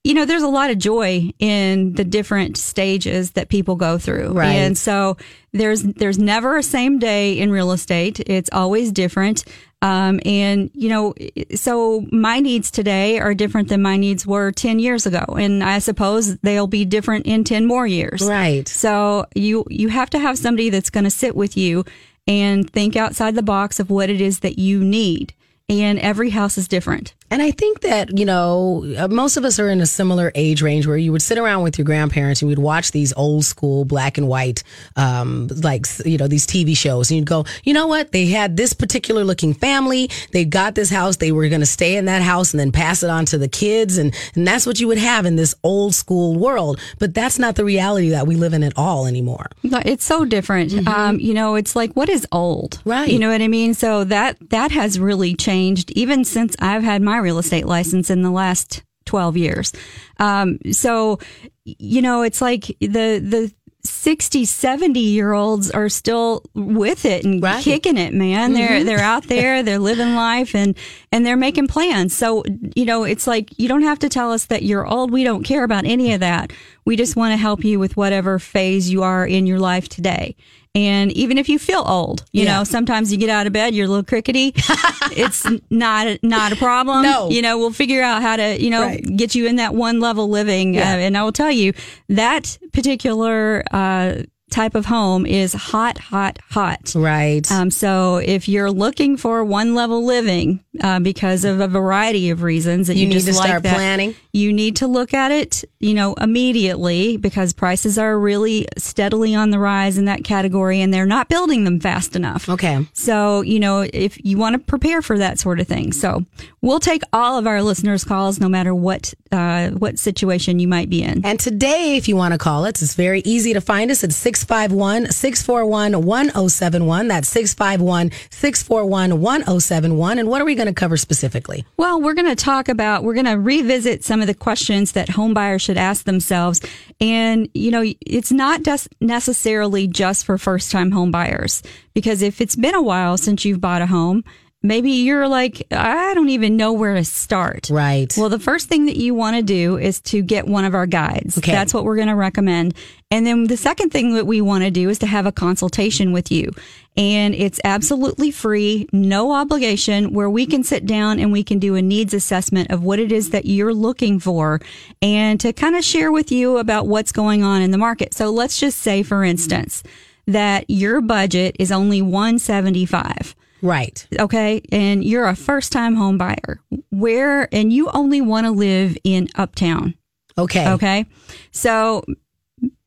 you 0.05 0.15
know, 0.15 0.25
there's 0.25 0.43
a 0.43 0.49
lot 0.49 0.71
of 0.71 0.79
joy 0.79 1.33
in 1.39 1.93
the 1.95 2.05
different 2.05 2.57
stages 2.57 3.33
that 3.33 3.49
people 3.49 3.77
go 3.77 3.99
through. 3.99 4.33
Right. 4.33 4.53
And 4.53 4.79
so 4.79 5.17
there's, 5.53 5.83
there's 5.83 6.19
never 6.19 6.57
a 6.57 6.63
same 6.63 6.99
day 6.99 7.39
in 7.39 7.51
real 7.51 7.73
estate. 7.73 8.21
It's 8.21 8.49
always 8.53 8.93
different. 8.93 9.45
Um, 9.81 10.21
and 10.25 10.71
you 10.75 10.89
know, 10.89 11.15
so 11.55 12.05
my 12.11 12.41
needs 12.41 12.71
today 12.71 13.21
are 13.21 13.35
different 13.35 13.69
than 13.69 13.83
my 13.83 13.97
needs 13.97 14.27
were 14.27 14.51
10 14.51 14.79
years 14.79 15.07
ago. 15.07 15.25
And 15.39 15.63
I 15.63 15.79
suppose 15.79 16.37
they'll 16.39 16.67
be 16.67 16.85
different 16.85 17.27
in 17.27 17.45
10 17.45 17.67
more 17.67 17.87
years. 17.87 18.23
Right. 18.23 18.67
So 18.67 19.27
you 19.35 19.65
you 19.69 19.89
have 19.89 20.11
to 20.11 20.19
have 20.19 20.39
somebody 20.39 20.71
that's 20.71 20.91
going 20.91 21.05
to 21.05 21.11
sit 21.11 21.37
with 21.37 21.57
you 21.57 21.85
and 22.27 22.69
think 22.69 22.97
outside 22.97 23.35
the 23.35 23.43
box 23.43 23.79
of 23.79 23.89
what 23.89 24.11
it 24.11 24.21
is 24.21 24.41
that 24.41 24.59
you 24.59 24.83
need. 24.83 25.33
And 25.69 25.99
every 25.99 26.31
house 26.31 26.59
is 26.59 26.67
different. 26.67 27.15
And 27.31 27.43
I 27.43 27.51
think 27.51 27.81
that, 27.81 28.17
you 28.17 28.25
know, 28.25 28.85
uh, 28.99 29.09
most 29.09 29.37
of 29.37 29.45
us 29.45 29.59
are 29.59 29.69
in 29.69 29.81
a 29.81 29.87
similar 29.87 30.33
age 30.35 30.63
range 30.63 30.87
where 30.87 30.97
you 30.97 31.13
would 31.13 31.23
sit 31.23 31.39
around 31.39 31.63
with 31.63 31.79
your 31.79 31.85
grandparents 31.85 32.41
and 32.43 32.51
you'd 32.51 32.59
watch 32.59 32.93
these 32.93 33.13
old 33.15 33.45
school 33.45 33.85
black 33.85 34.19
and 34.19 34.29
white, 34.29 34.63
um, 34.97 35.49
like, 35.63 35.87
you 36.05 36.17
know, 36.17 36.27
these 36.27 36.47
TV 36.47 36.77
shows. 36.77 37.11
And 37.11 37.19
you'd 37.19 37.27
go, 37.27 37.45
you 37.65 37.75
know 37.75 37.87
what? 37.87 38.13
They 38.13 38.27
had 38.27 38.57
this 38.57 38.73
particular 38.73 39.25
looking 39.25 39.55
family. 39.55 40.11
They 40.33 40.45
got 40.45 40.75
this 40.75 40.91
house. 40.91 41.17
They 41.17 41.33
were 41.33 41.49
going 41.49 41.61
to 41.61 41.67
stay 41.67 41.97
in 41.97 42.07
that 42.07 42.23
house 42.23 42.53
and 42.53 42.61
then 42.61 42.73
pass 42.73 43.03
it 43.03 43.11
on 43.11 43.27
to 43.27 43.39
the 43.39 43.49
kids. 43.49 43.99
And, 43.99 44.15
and 44.35 44.47
that's 44.47 44.67
what 44.67 44.81
you 44.81 44.89
would 44.89 44.99
have 44.99 45.27
in 45.27 45.37
this 45.37 45.55
old 45.63 45.95
school 45.95 46.39
world. 46.39 46.81
But 46.99 47.15
that's 47.15 47.39
not 47.39 47.57
the 47.57 47.65
reality 47.65 48.11
that 48.11 48.27
we 48.27 48.37
live 48.37 48.55
in 48.55 48.63
at 48.63 48.73
all 48.77 49.07
anymore. 49.07 49.47
No, 49.63 49.81
It's 49.85 50.05
so 50.05 50.25
different. 50.25 50.87
Um, 50.89 51.21
you 51.21 51.35
know, 51.35 51.55
it's 51.55 51.77
like 51.77 51.93
what 51.93 52.09
is 52.09 52.27
old, 52.33 52.81
Right. 52.85 53.09
You 53.09 53.19
know 53.19 53.31
what 53.31 53.43
I 53.43 53.49
mean? 53.49 53.75
So 53.75 54.05
that 54.05 54.37
that 54.51 54.71
has 54.71 54.99
really 54.99 55.35
changed 55.35 55.91
even 55.93 56.25
since 56.25 56.57
I've 56.61 56.83
had 56.83 57.03
my 57.03 57.18
real 57.23 57.39
estate 57.39 57.67
license 57.67 58.11
in 58.11 58.23
the 58.23 58.31
last 58.31 58.83
twelve 59.07 59.37
years. 59.37 59.73
Um, 60.19 60.59
so 60.73 61.19
you 61.65 62.01
know, 62.03 62.23
it's 62.23 62.41
like 62.41 62.67
the 62.81 63.21
the 63.23 63.53
60, 63.85 64.45
70 64.45 65.01
year 65.01 65.33
olds 65.33 65.71
are 65.71 65.89
still 65.89 66.43
with 66.53 67.05
it 67.07 67.25
and 67.25 67.43
Right. 67.43 67.63
kicking 67.63 67.97
it, 67.97 68.13
man. 68.13 68.53
They're 68.53 68.85
they're 68.85 68.99
out 69.01 69.29
there, 69.29 69.63
they're 69.63 69.79
living 69.79 70.15
life 70.15 70.55
and 70.55 70.77
and 71.13 71.25
they're 71.25 71.37
making 71.37 71.69
plans. 71.69 72.15
So, 72.15 72.43
you 72.75 72.85
know, 72.85 73.05
it's 73.05 73.27
like 73.27 73.57
you 73.59 73.69
don't 73.69 73.83
have 73.83 73.99
to 74.01 74.09
tell 74.09 74.33
us 74.33 74.47
that 74.47 74.63
you're 74.63 74.87
old. 74.87 75.11
We 75.11 75.25
don't 75.25 75.45
care 75.45 75.65
about 75.65 75.85
any 75.87 76.13
of 76.13 76.21
that. 76.21 76.53
We 76.85 76.97
just 76.97 77.17
want 77.17 77.33
to 77.33 77.37
help 77.37 77.65
you 77.65 77.79
with 77.79 77.97
whatever 77.97 78.39
phase 78.39 78.91
you 78.91 79.03
are 79.03 79.27
in 79.27 79.47
your 79.47 79.59
life 79.59 79.89
today. 79.89 80.37
And 80.75 81.11
even 81.13 81.39
if 81.39 81.49
you 81.49 81.59
feel 81.59 81.83
old, 81.87 82.25
you 82.33 82.45
Yeah. 82.45 82.59
know, 82.59 82.65
sometimes 82.65 83.11
you 83.11 83.19
get 83.19 83.31
out 83.31 83.47
of 83.47 83.53
bed, 83.53 83.75
you're 83.75 83.87
a 83.87 83.89
little 83.89 84.05
crickety. 84.05 84.53
it's 85.13 85.45
not 85.71 86.07
a, 86.07 86.19
not 86.23 86.53
a 86.53 86.57
problem. 86.57 87.03
No. 87.03 87.31
You 87.31 87.43
know, 87.43 87.59
we'll 87.59 87.73
figure 87.73 88.03
out 88.03 88.23
how 88.23 88.37
to, 88.37 88.61
you 88.63 88.71
know, 88.71 88.83
Right. 88.83 89.17
get 89.17 89.35
you 89.35 89.47
in 89.47 89.57
that 89.57 89.75
one 89.75 89.99
level 89.99 90.29
living. 90.29 90.75
Yeah. 90.75 90.93
Uh, 90.95 90.99
and 90.99 91.17
I 91.19 91.25
will 91.25 91.33
tell 91.33 91.51
you 91.51 91.73
that 92.11 92.59
particular, 92.73 93.65
uh, 93.73 94.23
type 94.51 94.75
of 94.75 94.87
home 94.87 95.27
is 95.27 95.53
hot, 95.53 95.99
hot, 95.99 96.39
hot. 96.51 96.93
Right. 96.95 97.51
Um, 97.51 97.71
so 97.71 98.17
if 98.17 98.49
you're 98.49 98.71
looking 98.71 99.17
for 99.17 99.45
one 99.45 99.75
level 99.75 100.05
living 100.05 100.65
uh, 100.81 101.01
because 101.01 101.45
of 101.45 101.61
a 101.61 101.69
variety 101.69 102.31
of 102.31 102.43
reasons 102.43 102.87
that 102.87 102.95
You 102.97 103.03
you, 103.03 103.09
need 103.09 103.15
just 103.15 103.29
to 103.29 103.35
like 103.35 103.47
start 103.47 103.63
that, 103.65 103.75
planning. 103.75 104.15
you 104.33 104.53
need 104.53 104.77
to 104.77 104.87
look 104.87 105.13
at 105.13 105.31
it, 105.31 105.65
you 105.81 105.95
know, 105.95 106.15
immediately 106.15 107.17
because 107.17 107.53
prices 107.53 107.99
are 107.99 108.19
really 108.19 108.67
steadily 108.79 109.35
on 109.35 109.51
the 109.51 109.59
rise 109.59 109.99
in 109.99 110.07
that 110.07 110.25
category, 110.25 110.81
and 110.81 110.93
they're 110.95 111.07
not 111.07 111.29
building 111.29 111.65
them 111.65 111.81
fast 111.81 112.17
enough. 112.17 112.49
okay. 112.49 112.87
So, 112.95 113.43
you 113.43 113.61
know, 113.61 113.87
if 113.93 114.25
you 114.25 114.39
want 114.39 114.55
to 114.55 114.59
prepare 114.59 115.03
for 115.03 115.19
that 115.19 115.39
sort 115.39 115.61
of 115.61 115.67
thing. 115.69 115.93
So 115.93 116.25
we'll 116.63 116.81
take 116.81 117.03
all 117.13 117.39
of 117.39 117.47
our 117.47 117.63
listeners' 117.63 118.05
calls 118.05 118.41
no 118.41 118.49
matter 118.49 118.75
what, 118.75 119.13
uh, 119.33 119.71
what 119.71 119.99
situation 119.99 120.59
you 120.59 120.69
might 120.69 120.89
be 120.89 121.03
in. 121.03 121.25
And 121.25 121.39
today, 121.39 121.97
if 121.97 122.09
you 122.09 122.17
want 122.17 122.33
to 122.33 122.39
call 122.39 122.65
us, 122.65 122.81
it's 122.83 122.95
very 122.95 123.21
easy 123.25 123.53
to 123.53 123.61
find 123.61 123.91
us 123.91 124.03
at 124.05 124.13
651 124.39 125.11
641 125.11 126.05
1071. 126.05 127.09
That's 127.09 127.29
651 127.29 128.11
641 128.31 129.21
1071. 129.21 130.19
And 130.19 130.29
what 130.29 130.41
are 130.41 130.45
we 130.45 130.55
going 130.55 130.69
to 130.69 130.75
cover 130.75 130.97
specifically? 130.97 131.65
Well, 131.77 132.01
we're 132.01 132.15
going 132.15 132.35
to 132.35 132.37
talk 132.37 132.69
about, 132.69 133.05
we're 133.05 133.15
going 133.15 133.27
to 133.27 133.39
revisit 133.39 134.05
some 134.05 134.21
of 134.21 134.27
the 134.27 134.35
questions 134.35 134.93
that 134.93 135.09
home 135.09 135.35
buyers 135.35 135.63
should 135.63 135.77
ask 135.77 136.05
themselves. 136.05 136.61
And, 137.01 137.49
you 137.55 137.71
know, 137.71 137.85
it's 138.01 138.33
not 138.33 138.63
just 138.63 138.89
necessarily 139.01 139.87
just 139.87 140.25
for 140.25 140.39
first 140.39 140.71
time 140.71 140.91
home 140.91 141.11
buyers, 141.11 141.63
because 141.95 142.23
if 142.23 142.41
it's 142.41 142.57
been 142.57 142.75
a 142.75 142.83
while 142.83 143.17
since 143.19 143.45
you've 143.45 143.61
bought 143.61 143.83
a 143.83 143.87
home, 143.87 144.25
maybe 144.63 144.91
you're 144.91 145.29
like, 145.29 145.67
I 145.71 146.15
don't 146.15 146.31
even 146.31 146.57
know 146.57 146.73
where 146.73 146.95
to 146.95 147.05
start. 147.05 147.69
Right. 147.71 148.13
Well, 148.17 148.29
the 148.29 148.39
first 148.39 148.69
thing 148.69 148.87
that 148.87 148.97
you 148.97 149.15
want 149.15 149.37
to 149.37 149.43
do 149.43 149.79
is 149.79 150.01
to 150.03 150.23
get 150.23 150.47
one 150.47 150.65
of 150.65 150.75
our 150.75 150.87
guides. 150.87 151.39
Okay. 151.39 151.53
That's 151.53 151.73
what 151.73 151.85
we're 151.85 151.97
going 151.97 152.09
to 152.09 152.17
recommend. 152.17 152.75
And 153.11 153.27
then 153.27 153.45
the 153.45 153.57
second 153.57 153.91
thing 153.91 154.15
that 154.15 154.27
we 154.27 154.41
want 154.41 154.65
to 154.65 154.71
do 154.71 154.89
is 154.89 154.99
to 154.99 155.07
have 155.07 155.27
a 155.27 155.33
consultation 155.33 156.13
with 156.13 156.33
you. 156.33 156.51
And 156.97 157.35
it's 157.35 157.61
absolutely 157.63 158.33
free, 158.33 158.89
no 158.93 159.33
obligation, 159.33 160.13
where 160.13 160.29
we 160.29 160.47
can 160.47 160.65
sit 160.65 160.85
down 160.85 161.21
and 161.21 161.31
we 161.31 161.45
can 161.45 161.61
do 161.61 161.77
a 161.77 161.83
needs 161.83 162.13
assessment 162.13 162.73
of 162.73 162.83
what 162.83 162.99
it 162.99 163.13
is 163.13 163.31
that 163.31 163.47
you're 163.47 163.73
looking 163.73 164.19
for 164.19 164.61
and 165.01 165.39
to 165.41 165.53
kind 165.53 165.77
of 165.77 165.85
share 165.85 166.11
with 166.11 166.33
you 166.33 166.59
about 166.59 166.89
what's 166.89 167.13
going 167.13 167.45
on 167.45 167.63
in 167.63 167.71
the 167.71 167.79
market. 167.79 168.15
So 168.15 168.31
let's 168.31 168.59
just 168.59 168.81
say, 168.81 169.05
for 169.05 169.23
instance, 169.23 169.85
that 170.27 170.69
your 170.69 171.01
budget 171.01 171.55
is 171.61 171.71
only 171.71 172.03
175 172.03 173.37
right. 173.63 174.07
okay, 174.19 174.63
and 174.73 175.05
you're 175.05 175.27
a 175.27 175.37
first 175.37 175.73
time 175.73 175.95
home 175.95 176.19
buyer, 176.19 176.61
where, 176.91 177.49
and 177.55 177.73
you 177.73 177.91
only 177.93 178.21
want 178.21 178.47
to 178.47 178.51
live 178.51 178.97
in 179.05 179.29
uptown, 179.35 179.95
Okay. 180.37 180.69
okay? 180.69 181.07
So 181.51 182.05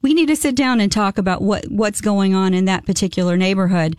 we 0.01 0.13
need 0.13 0.27
to 0.27 0.35
sit 0.35 0.55
down 0.55 0.79
and 0.79 0.91
talk 0.91 1.17
about 1.17 1.41
what, 1.41 1.65
what's 1.69 2.01
going 2.01 2.33
on 2.33 2.53
in 2.53 2.65
that 2.65 2.85
particular 2.85 3.37
neighborhood. 3.37 3.95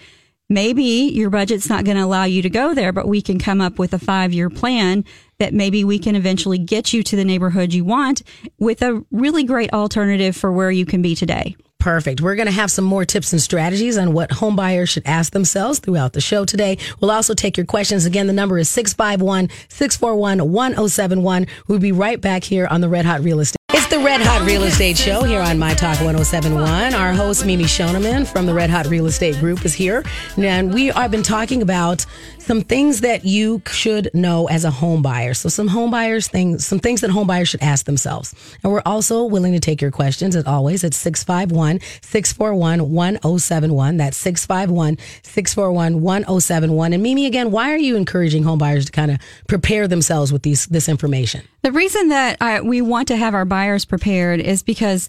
Maybe 0.49 0.83
your 0.83 1.31
budget's 1.31 1.69
not 1.69 1.85
going 1.85 1.97
to 1.97 2.05
allow 2.05 2.25
you 2.25 2.43
to 2.43 2.51
go 2.51 2.75
there, 2.75 2.93
but 2.93 3.09
we 3.09 3.23
can 3.23 3.39
come 3.39 3.61
up 3.61 3.79
with 3.79 3.95
a 3.95 3.99
five 3.99 4.33
year 4.33 4.51
plan 4.51 5.05
that 5.39 5.55
maybe 5.55 5.83
we 5.83 5.99
can 5.99 6.15
eventually 6.15 6.59
get 6.59 6.93
you 6.93 7.03
to 7.05 7.17
the 7.17 7.25
neighborhood 7.25 7.73
you 7.73 7.85
want 7.85 8.23
with 8.59 8.83
a 8.83 9.03
really 9.11 9.45
great 9.45 9.73
alternative 9.73 10.37
for 10.37 10.53
where 10.53 10.71
you 10.71 10.85
can 10.85 11.01
be 11.01 11.15
today. 11.15 11.57
Perfect. 11.83 12.21
We're 12.21 12.37
going 12.37 12.47
to 12.47 12.53
have 12.53 12.71
some 12.71 12.85
more 12.85 13.05
tips 13.05 13.33
and 13.33 13.43
strategies 13.43 13.99
on 13.99 14.13
what 14.13 14.31
homebuyers 14.31 14.89
should 14.89 15.03
ask 15.05 15.33
themselves 15.33 15.81
throughout 15.81 16.13
the 16.13 16.21
show 16.21 16.45
today. 16.45 16.79
We'll 17.01 17.11
also 17.11 17.35
take 17.35 17.57
your 17.57 17.67
questions. 17.67 18.07
Again, 18.07 18.29
the 18.29 18.33
number 18.33 18.57
is 18.57 18.69
651 18.69 19.49
641 19.69 20.53
1071. 20.53 21.47
We'll 21.67 21.81
be 21.81 21.91
right 21.91 22.21
back 22.21 22.45
here 22.45 22.69
on 22.69 22.83
the 22.83 22.89
Red 22.89 23.05
Hot 23.05 23.21
Real 23.23 23.41
Estate. 23.41 23.62
It's 23.75 23.87
the 23.87 24.01
Red 24.01 24.21
Hot 24.21 24.47
Real 24.47 24.65
Estate 24.65 24.99
Show 24.99 25.23
here 25.23 25.41
on 25.41 25.59
My 25.59 25.73
Talk 25.73 25.99
1071. 26.01 26.93
Our 26.93 27.15
host, 27.15 27.47
Mimi 27.47 27.65
Shoneman 27.65 28.31
from 28.31 28.45
the 28.45 28.53
Red 28.53 28.69
Hot 28.69 28.87
Real 28.87 29.07
Estate 29.07 29.39
Group, 29.39 29.65
is 29.65 29.73
here. 29.73 30.05
And 30.37 30.75
we 30.75 30.89
have 30.89 31.11
been 31.11 31.23
talking 31.23 31.63
about 31.63 32.05
some 32.37 32.61
things 32.61 33.01
that 33.01 33.25
you 33.25 33.63
should 33.67 34.11
know 34.13 34.47
as 34.49 34.67
a 34.67 34.71
home 34.71 35.01
buyer. 35.01 35.33
So 35.33 35.49
some 35.49 35.69
home 35.69 35.91
buyers 35.91 36.29
things, 36.29 36.67
some 36.67 36.81
things 36.81 37.01
that 37.01 37.09
home 37.09 37.27
buyers 37.27 37.49
should 37.49 37.63
ask 37.63 37.87
themselves. 37.87 38.35
And 38.63 38.71
we're 38.71 38.83
also 38.85 39.25
willing 39.25 39.55
to 39.55 39.61
take 39.61 39.81
your 39.81 39.91
questions 39.91 40.37
as 40.37 40.45
always 40.45 40.85
at 40.85 40.93
651 40.93 41.81
641 42.03 42.91
1071. 42.91 43.97
That's 43.97 44.19
651 44.19 44.99
641 45.23 46.03
1071. 46.03 46.93
And 46.93 47.03
Mimi, 47.03 47.25
again, 47.25 47.51
why 47.51 47.73
are 47.73 47.79
you 47.79 47.97
encouraging 47.97 48.43
home 48.43 48.59
buyers 48.59 48.85
to 48.85 48.93
kind 48.93 49.11
of 49.11 49.19
prepare 49.49 49.89
themselves 49.89 50.31
with 50.31 50.43
these 50.43 50.67
this 50.67 50.91
information? 50.91 51.49
The 51.63 51.73
reason 51.73 52.09
that 52.09 52.37
I, 52.41 52.61
we 52.61 52.81
want 52.83 53.09
to 53.09 53.17
have 53.17 53.35
our 53.35 53.45
buyers 53.45 53.85
prepared 53.85 54.41
is 54.41 54.63
because 54.63 55.09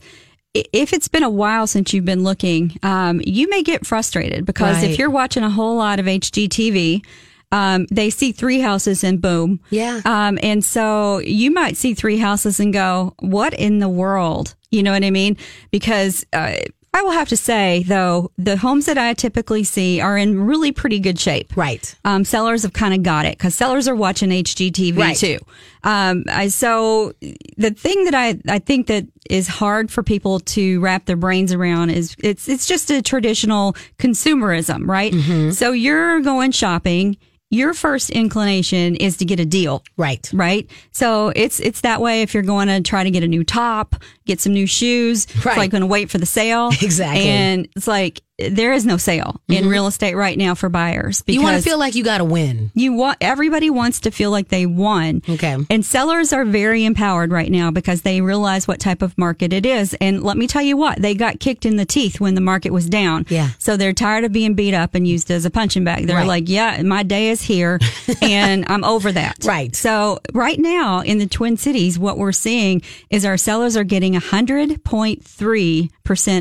if 0.54 0.94
it's 0.94 1.08
been 1.08 1.24
a 1.24 1.30
while 1.30 1.66
since 1.66 1.94
you've 1.94 2.06
been 2.06 2.24
looking, 2.24 2.78
um, 2.84 3.22
you 3.26 3.50
may 3.50 3.64
get 3.64 3.86
frustrated 3.88 4.46
because 4.46 4.78
Right. 4.78 4.92
if 4.92 5.00
you're 5.00 5.10
watching 5.10 5.44
a 5.44 5.50
whole 5.50 5.76
lot 5.78 6.00
of 6.00 6.06
HGTV, 6.06 7.04
um, 7.52 7.88
they 7.92 8.10
see 8.12 8.32
three 8.32 8.60
houses 8.60 9.04
and 9.04 9.20
boom. 9.22 9.60
Yeah. 9.72 10.02
Um, 10.06 10.38
and 10.44 10.64
so 10.64 11.20
you 11.20 11.50
might 11.52 11.76
see 11.78 11.94
three 11.96 12.18
houses 12.18 12.60
and 12.60 12.72
go, 12.72 13.16
what 13.20 13.54
in 13.56 13.80
the 13.80 13.90
world? 13.90 14.56
You 14.70 14.84
know 14.84 14.92
what 14.92 15.04
I 15.04 15.10
mean? 15.12 15.38
Because, 15.72 16.24
uh, 16.34 16.56
I 16.96 17.02
will 17.02 17.12
have 17.12 17.30
to 17.30 17.38
say 17.38 17.84
though, 17.88 18.32
the 18.38 18.56
homes 18.58 18.86
that 18.86 18.98
I 18.98 19.14
typically 19.14 19.64
see 19.64 20.00
are 20.00 20.18
in 20.18 20.40
really 20.46 20.72
pretty 20.72 21.00
good 21.00 21.20
shape 21.20 21.56
Right. 21.58 21.94
um, 22.06 22.24
sellers 22.24 22.62
have 22.64 22.74
kind 22.74 22.94
of 22.94 23.02
got 23.04 23.26
it 23.26 23.38
because 23.38 23.56
sellers 23.56 23.88
are 23.88 23.96
watching 23.96 24.30
HGTV 24.30 24.98
Right. 24.98 25.18
too. 25.18 25.40
Um, 25.84 26.24
I, 26.30 26.48
so 26.50 27.14
the 27.58 27.72
thing 27.72 28.06
that 28.06 28.14
I, 28.14 28.40
I 28.48 28.60
think 28.60 28.88
that 28.88 29.06
is 29.30 29.48
hard 29.48 29.90
for 29.92 30.04
people 30.04 30.40
to 30.42 30.80
wrap 30.82 31.06
their 31.06 31.16
brains 31.16 31.52
around 31.52 31.90
is 31.90 32.16
it's 32.24 32.48
it's 32.48 32.68
just 32.68 32.92
a 32.92 33.02
traditional 33.02 33.74
consumerism, 33.98 34.88
right? 34.88 35.12
Mm-hmm. 35.14 35.52
So 35.52 35.72
you're 35.72 36.20
going 36.22 36.52
shopping. 36.52 37.18
Your 37.54 37.74
first 37.76 38.10
inclination 38.10 38.96
is 38.96 39.18
to 39.18 39.26
get 39.26 39.40
a 39.40 39.46
deal 39.46 39.84
Right. 39.96 40.28
right? 40.34 40.68
So 40.92 41.32
it's 41.36 41.60
it's 41.60 41.82
that 41.82 42.02
way 42.02 42.24
if 42.24 42.34
you're 42.34 42.42
going 42.42 42.68
to 42.68 42.82
try 42.82 43.04
to 43.04 43.12
get 43.12 43.24
a 43.24 43.28
new 43.28 43.44
top, 43.44 43.96
get 44.26 44.42
some 44.42 44.54
new 44.54 44.66
shoes. 44.66 45.28
Right. 45.46 45.54
It's 45.54 45.58
like 45.58 45.72
going 45.72 45.82
to 45.82 45.88
wait 45.88 46.10
for 46.10 46.18
the 46.18 46.26
sale. 46.26 46.72
Exactly. 46.82 47.28
And 47.28 47.68
it's 47.76 47.88
like 47.88 48.22
there 48.50 48.74
is 48.74 48.86
no 48.86 48.98
sale 48.98 49.42
in 49.48 49.56
mm-hmm. 49.64 49.70
real 49.70 49.88
estate 49.88 50.16
right 50.16 50.38
now 50.38 50.56
for 50.56 50.70
buyers 50.70 51.22
because 51.22 51.36
You 51.36 51.42
want 51.42 51.58
to 51.58 51.64
feel 51.64 51.78
like 51.80 51.96
you 51.96 52.04
got 52.04 52.20
to 52.20 52.24
win. 52.26 52.72
you 52.74 52.94
want 52.94 53.18
everybody 53.22 53.70
wants 53.70 54.02
to 54.02 54.12
feel 54.12 54.32
like 54.32 54.50
they 54.50 54.66
won. 54.66 55.22
Okay. 55.30 55.58
And 55.70 55.86
sellers 55.86 56.34
are 56.34 56.46
very 56.46 56.86
empowered 56.86 57.32
right 57.32 57.52
now 57.52 57.72
because 57.72 58.02
they 58.02 58.22
realize 58.22 58.68
what 58.68 58.80
type 58.80 59.02
of 59.02 59.18
market 59.18 59.54
it 59.54 59.66
is. 59.66 59.94
And 60.02 60.24
let 60.24 60.38
me 60.38 60.48
tell 60.48 60.62
you 60.62 60.78
what, 60.78 61.02
they 61.02 61.14
got 61.16 61.40
kicked 61.40 61.66
in 61.66 61.76
the 61.78 61.86
teeth 61.86 62.20
when 62.20 62.36
the 62.36 62.42
market 62.42 62.72
was 62.72 62.88
down. 62.90 63.26
Yeah. 63.30 63.50
So 63.60 63.78
they're 63.78 63.94
tired 63.94 64.24
of 64.24 64.32
being 64.32 64.54
beat 64.54 64.74
up 64.74 64.96
and 64.96 65.08
used 65.08 65.30
as 65.32 65.46
a 65.46 65.50
punching 65.50 65.84
bag. 65.84 66.08
They're 66.08 66.18
Right. 66.18 66.28
like, 66.28 66.50
yeah, 66.50 66.82
my 66.84 67.04
day 67.04 67.30
is 67.30 67.42
here 67.42 67.80
and 68.22 68.66
I'm 68.68 68.84
over 68.84 69.12
that. 69.12 69.38
Right. 69.46 69.76
So 69.76 70.20
right 70.34 70.60
now 70.60 71.00
in 71.02 71.18
the 71.18 71.28
Twin 71.28 71.58
Cities, 71.58 71.98
what 72.00 72.18
we're 72.18 72.32
seeing 72.32 72.82
is 73.10 73.26
our 73.26 73.38
sellers 73.38 73.76
are 73.78 73.84
getting 73.84 74.14
100.3% 74.14 75.90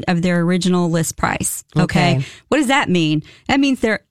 of 0.09 0.23
their 0.23 0.40
original 0.40 0.90
list 0.90 1.16
price. 1.16 1.64
Okay. 1.76 2.16
Okay. 2.16 2.26
What 2.49 2.59
does 2.59 2.69
that 2.69 2.88
mean? 2.88 3.23
That 3.49 3.61
means 3.61 3.81
they're 3.81 4.04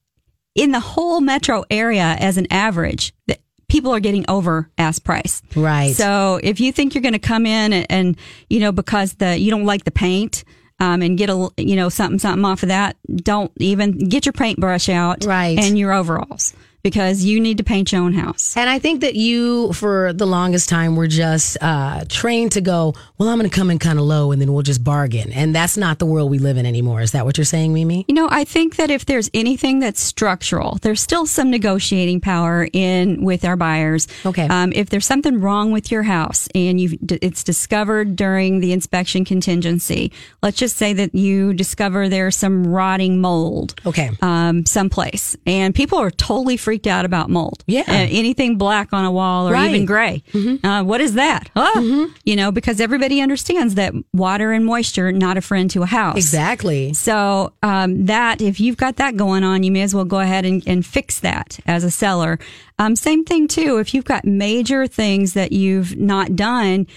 in 0.55 0.71
the 0.71 0.79
whole 0.79 1.21
metro 1.21 1.63
area 1.69 2.15
as 2.19 2.37
an 2.37 2.47
average. 2.51 3.13
that 3.27 3.39
People 3.67 3.93
are 3.93 4.01
getting 4.01 4.25
over 4.27 4.69
ask 4.77 5.01
price. 5.01 5.41
Right. 5.55 5.95
So 5.95 6.41
if 6.43 6.59
you 6.59 6.73
think 6.73 6.93
you're 6.93 7.01
going 7.01 7.13
to 7.13 7.19
come 7.19 7.45
in 7.45 7.71
and, 7.71 7.85
and, 7.89 8.17
you 8.49 8.59
know, 8.59 8.73
because 8.73 9.13
the, 9.13 9.37
you 9.37 9.49
don't 9.49 9.65
like 9.65 9.85
the 9.85 9.91
paint, 9.91 10.43
um, 10.81 11.01
and 11.01 11.17
get 11.17 11.29
a, 11.29 11.49
you 11.57 11.75
know, 11.75 11.87
something, 11.89 12.19
something 12.19 12.43
off 12.43 12.63
of 12.63 12.69
that, 12.69 12.97
don't 13.15 13.51
even 13.59 14.09
get 14.09 14.25
your 14.25 14.33
paintbrush 14.33 14.89
out. 14.89 15.23
Right. 15.23 15.57
And 15.57 15.79
your 15.79 15.93
overalls 15.93 16.53
because 16.83 17.23
you 17.23 17.39
need 17.39 17.57
to 17.57 17.63
paint 17.63 17.91
your 17.91 18.01
own 18.01 18.13
house. 18.13 18.55
And 18.57 18.69
I 18.69 18.79
think 18.79 19.01
that 19.01 19.15
you, 19.15 19.73
for 19.73 20.13
the 20.13 20.25
longest 20.25 20.69
time, 20.69 20.95
were 20.95 21.07
just 21.07 21.57
uh, 21.61 22.03
trained 22.09 22.53
to 22.53 22.61
go, 22.61 22.93
well, 23.17 23.29
I'm 23.29 23.37
going 23.37 23.49
to 23.49 23.55
come 23.55 23.69
in 23.71 23.79
kind 23.79 23.99
of 23.99 24.05
low 24.05 24.31
and 24.31 24.41
then 24.41 24.51
we'll 24.53 24.63
just 24.63 24.83
bargain. 24.83 25.31
And 25.31 25.53
that's 25.55 25.77
not 25.77 25.99
the 25.99 26.05
world 26.05 26.31
we 26.31 26.39
live 26.39 26.57
in 26.57 26.65
anymore. 26.65 27.01
Is 27.01 27.11
that 27.11 27.25
what 27.25 27.37
you're 27.37 27.45
saying, 27.45 27.73
Mimi? 27.73 28.05
You 28.07 28.15
know, 28.15 28.27
I 28.31 28.43
think 28.43 28.77
that 28.77 28.89
if 28.89 29.05
there's 29.05 29.29
anything 29.33 29.79
that's 29.79 30.01
structural, 30.01 30.77
there's 30.81 31.01
still 31.01 31.25
some 31.25 31.51
negotiating 31.51 32.21
power 32.21 32.67
in 32.73 33.23
with 33.23 33.45
our 33.45 33.55
buyers. 33.55 34.07
Okay. 34.25 34.47
Um, 34.47 34.71
if 34.75 34.89
there's 34.89 35.05
something 35.05 35.39
wrong 35.39 35.71
with 35.71 35.91
your 35.91 36.03
house 36.03 36.47
and 36.55 36.79
you 36.79 36.97
it's 37.21 37.43
discovered 37.43 38.15
during 38.15 38.59
the 38.59 38.71
inspection 38.73 39.25
contingency, 39.25 40.11
let's 40.41 40.57
just 40.57 40.77
say 40.77 40.93
that 40.93 41.13
you 41.13 41.53
discover 41.53 42.09
there's 42.09 42.35
some 42.35 42.65
rotting 42.65 43.21
mold. 43.21 43.75
Okay. 43.85 44.09
Um, 44.21 44.65
someplace, 44.65 45.35
and 45.45 45.75
people 45.75 45.97
are 45.97 46.11
totally 46.11 46.57
freaked 46.71 46.87
out 46.87 47.03
about 47.03 47.29
mold. 47.29 47.65
Yeah. 47.67 47.81
Uh, 47.85 48.07
anything 48.09 48.57
black 48.57 48.93
on 48.93 49.03
a 49.03 49.11
wall 49.11 49.49
or 49.49 49.51
Right. 49.51 49.71
even 49.71 49.85
gray. 49.85 50.23
Uh, 50.63 50.83
what 50.85 51.01
is 51.01 51.15
that? 51.15 51.49
Oh, 51.53 52.09
you 52.23 52.37
know, 52.37 52.49
because 52.49 52.79
everybody 52.79 53.19
understands 53.19 53.75
that 53.75 53.93
water 54.13 54.53
and 54.53 54.65
moisture 54.65 55.11
not 55.11 55.35
a 55.35 55.41
friend 55.41 55.69
to 55.71 55.81
a 55.83 55.85
house. 55.85 56.15
Exactly. 56.15 56.93
So 56.93 57.51
um, 57.61 58.05
that 58.05 58.39
if 58.39 58.61
you've 58.61 58.77
got 58.77 58.95
that 58.95 59.17
going 59.17 59.43
on, 59.43 59.63
you 59.63 59.71
may 59.71 59.81
as 59.81 59.93
well 59.93 60.05
go 60.05 60.19
ahead 60.21 60.45
and, 60.45 60.63
and 60.65 60.85
fix 60.85 61.19
that 61.19 61.59
as 61.65 61.83
a 61.83 61.91
seller. 61.91 62.39
Um, 62.79 62.95
same 62.95 63.25
thing 63.25 63.49
too. 63.49 63.77
If 63.79 63.93
you've 63.93 64.05
got 64.05 64.23
major 64.23 64.87
things 64.87 65.33
that 65.33 65.51
you've 65.51 65.97
not 65.97 66.37
done, 66.37 66.87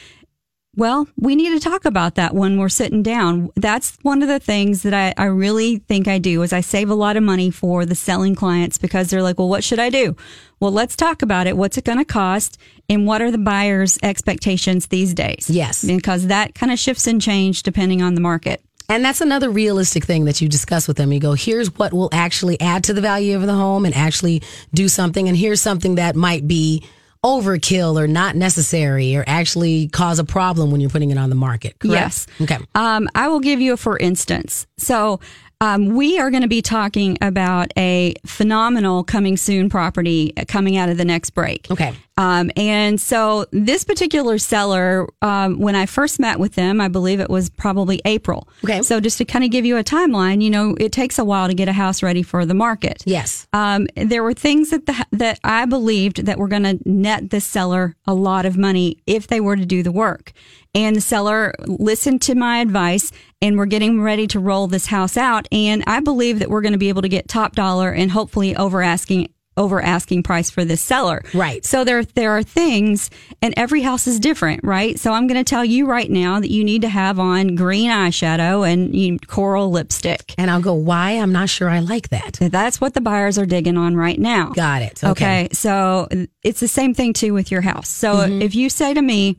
Well, 0.76 1.06
we 1.16 1.36
need 1.36 1.50
to 1.50 1.60
talk 1.60 1.84
about 1.84 2.16
that 2.16 2.34
when 2.34 2.58
we're 2.58 2.68
sitting 2.68 3.02
down. 3.02 3.50
That's 3.54 3.96
one 4.02 4.22
of 4.22 4.28
the 4.28 4.40
things 4.40 4.82
that 4.82 4.94
I, 4.94 5.14
I 5.16 5.26
really 5.26 5.78
think 5.78 6.08
I 6.08 6.18
do 6.18 6.42
is 6.42 6.52
I 6.52 6.60
save 6.60 6.90
a 6.90 6.94
lot 6.94 7.16
of 7.16 7.22
money 7.22 7.50
for 7.50 7.86
the 7.86 7.94
selling 7.94 8.34
clients 8.34 8.78
because 8.78 9.08
they're 9.08 9.22
like, 9.22 9.38
well, 9.38 9.48
what 9.48 9.62
should 9.62 9.78
I 9.78 9.90
do? 9.90 10.16
Well, 10.58 10.72
let's 10.72 10.96
talk 10.96 11.22
about 11.22 11.46
it. 11.46 11.56
What's 11.56 11.78
it 11.78 11.84
going 11.84 11.98
to 11.98 12.04
cost? 12.04 12.58
And 12.88 13.06
what 13.06 13.22
are 13.22 13.30
the 13.30 13.38
buyer's 13.38 13.98
expectations 14.02 14.88
these 14.88 15.14
days? 15.14 15.48
Yes. 15.48 15.84
Because 15.84 16.26
that 16.26 16.54
kind 16.54 16.72
of 16.72 16.78
shifts 16.78 17.06
and 17.06 17.20
change 17.20 17.62
depending 17.62 18.02
on 18.02 18.14
the 18.14 18.20
market. 18.20 18.60
And 18.88 19.04
that's 19.04 19.20
another 19.20 19.50
realistic 19.50 20.04
thing 20.04 20.26
that 20.26 20.40
you 20.40 20.48
discuss 20.48 20.86
with 20.86 20.98
them. 20.98 21.12
You 21.12 21.20
go, 21.20 21.32
here's 21.32 21.74
what 21.76 21.92
will 21.92 22.10
actually 22.12 22.60
add 22.60 22.84
to 22.84 22.92
the 22.92 23.00
value 23.00 23.34
of 23.36 23.46
the 23.46 23.54
home 23.54 23.86
and 23.86 23.94
actually 23.94 24.42
do 24.74 24.88
something. 24.88 25.26
And 25.26 25.36
here's 25.36 25.60
something 25.60 25.94
that 25.94 26.16
might 26.16 26.46
be 26.46 26.84
overkill 27.24 28.00
or 28.00 28.06
not 28.06 28.36
necessary 28.36 29.16
or 29.16 29.24
actually 29.26 29.88
cause 29.88 30.18
a 30.18 30.24
problem 30.24 30.70
when 30.70 30.80
you're 30.80 30.90
putting 30.90 31.10
it 31.10 31.18
on 31.18 31.30
the 31.30 31.36
market. 31.36 31.78
Correct? 31.78 31.94
Yes. 31.94 32.26
Okay. 32.40 32.58
Um, 32.74 33.08
I 33.14 33.28
will 33.28 33.40
give 33.40 33.60
you 33.60 33.72
a 33.72 33.76
for 33.76 33.96
instance. 33.98 34.66
So 34.76 35.20
um, 35.60 35.94
we 35.94 36.18
are 36.18 36.30
going 36.30 36.42
to 36.42 36.48
be 36.48 36.60
talking 36.60 37.16
about 37.22 37.72
a 37.78 38.14
phenomenal 38.26 39.02
coming 39.02 39.36
soon 39.36 39.70
property 39.70 40.32
coming 40.48 40.76
out 40.76 40.90
of 40.90 40.98
the 40.98 41.04
next 41.04 41.30
break. 41.30 41.70
Okay. 41.70 41.94
Um, 42.16 42.50
and 42.56 43.00
so 43.00 43.46
this 43.50 43.84
particular 43.84 44.38
seller, 44.38 45.08
um, 45.20 45.58
when 45.58 45.74
I 45.74 45.86
first 45.86 46.20
met 46.20 46.38
with 46.38 46.54
them, 46.54 46.80
I 46.80 46.88
believe 46.88 47.18
it 47.18 47.28
was 47.28 47.50
probably 47.50 48.00
April. 48.04 48.48
Okay. 48.62 48.82
So 48.82 49.00
just 49.00 49.18
to 49.18 49.24
kind 49.24 49.44
of 49.44 49.50
give 49.50 49.64
you 49.64 49.76
a 49.76 49.84
timeline, 49.84 50.40
you 50.42 50.50
know, 50.50 50.76
it 50.78 50.92
takes 50.92 51.18
a 51.18 51.24
while 51.24 51.48
to 51.48 51.54
get 51.54 51.68
a 51.68 51.72
house 51.72 52.02
ready 52.02 52.22
for 52.22 52.46
the 52.46 52.54
market. 52.54 53.02
Yes. 53.04 53.48
Um, 53.52 53.88
there 53.96 54.22
were 54.22 54.34
things 54.34 54.70
that 54.70 54.86
the, 54.86 55.06
that 55.12 55.40
I 55.42 55.64
believed 55.64 56.26
that 56.26 56.38
were 56.38 56.48
going 56.48 56.62
to 56.62 56.78
net 56.84 57.30
this 57.30 57.44
seller 57.44 57.96
a 58.06 58.14
lot 58.14 58.46
of 58.46 58.56
money 58.56 58.98
if 59.06 59.26
they 59.26 59.40
were 59.40 59.56
to 59.56 59.66
do 59.66 59.82
the 59.82 59.92
work. 59.92 60.32
And 60.74 60.96
the 60.96 61.00
seller 61.00 61.54
listened 61.66 62.22
to 62.22 62.34
my 62.34 62.58
advice 62.58 63.12
and 63.40 63.56
we're 63.56 63.66
getting 63.66 64.00
ready 64.00 64.26
to 64.28 64.40
roll 64.40 64.66
this 64.66 64.86
house 64.86 65.16
out. 65.16 65.46
And 65.52 65.84
I 65.86 66.00
believe 66.00 66.40
that 66.40 66.50
we're 66.50 66.62
going 66.62 66.72
to 66.72 66.78
be 66.78 66.88
able 66.88 67.02
to 67.02 67.08
get 67.08 67.28
top 67.28 67.54
dollar 67.54 67.92
and 67.92 68.10
hopefully 68.10 68.56
over 68.56 68.82
asking 68.82 69.32
over 69.56 69.80
asking 69.80 70.22
price 70.22 70.50
for 70.50 70.64
this 70.64 70.80
seller. 70.80 71.22
Right. 71.32 71.64
So 71.64 71.84
there 71.84 72.04
there 72.04 72.32
are 72.32 72.42
things 72.42 73.10
and 73.40 73.54
every 73.56 73.82
house 73.82 74.06
is 74.06 74.18
different, 74.18 74.64
right? 74.64 74.98
So 74.98 75.12
I'm 75.12 75.26
going 75.26 75.42
to 75.42 75.48
tell 75.48 75.64
you 75.64 75.86
right 75.86 76.10
now 76.10 76.40
that 76.40 76.50
you 76.50 76.64
need 76.64 76.82
to 76.82 76.88
have 76.88 77.18
on 77.18 77.54
green 77.54 77.90
eyeshadow 77.90 78.70
and 78.70 78.94
you, 78.94 79.18
coral 79.18 79.70
lipstick. 79.70 80.34
And 80.38 80.50
I'll 80.50 80.60
go, 80.60 80.74
why? 80.74 81.12
I'm 81.12 81.32
not 81.32 81.48
sure 81.48 81.68
I 81.68 81.80
like 81.80 82.08
that. 82.10 82.38
That's 82.40 82.80
what 82.80 82.94
the 82.94 83.00
buyers 83.00 83.38
are 83.38 83.46
digging 83.46 83.76
on 83.76 83.96
right 83.96 84.18
now. 84.18 84.50
Got 84.50 84.82
it. 84.82 85.04
Okay. 85.04 85.48
So 85.52 86.08
it's 86.42 86.60
the 86.60 86.68
same 86.68 86.94
thing 86.94 87.12
too 87.12 87.34
with 87.34 87.50
your 87.50 87.60
house. 87.60 87.88
So 87.88 88.14
mm-hmm. 88.16 88.42
if 88.42 88.54
you 88.54 88.68
say 88.70 88.94
to 88.94 89.02
me, 89.02 89.36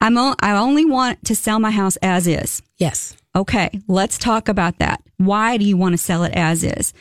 I'm 0.00 0.16
o- 0.18 0.36
I 0.40 0.52
only 0.56 0.84
want 0.84 1.24
to 1.26 1.34
sell 1.34 1.58
my 1.58 1.70
house 1.70 1.96
as 1.96 2.26
is. 2.26 2.62
Yes. 2.76 3.16
Okay, 3.34 3.70
let's 3.86 4.16
talk 4.16 4.48
about 4.48 4.78
that. 4.78 5.02
Why 5.18 5.58
do 5.58 5.64
you 5.64 5.76
want 5.76 5.92
to 5.92 5.98
sell 5.98 6.24
it 6.24 6.32
as 6.34 6.64
is? 6.64 6.94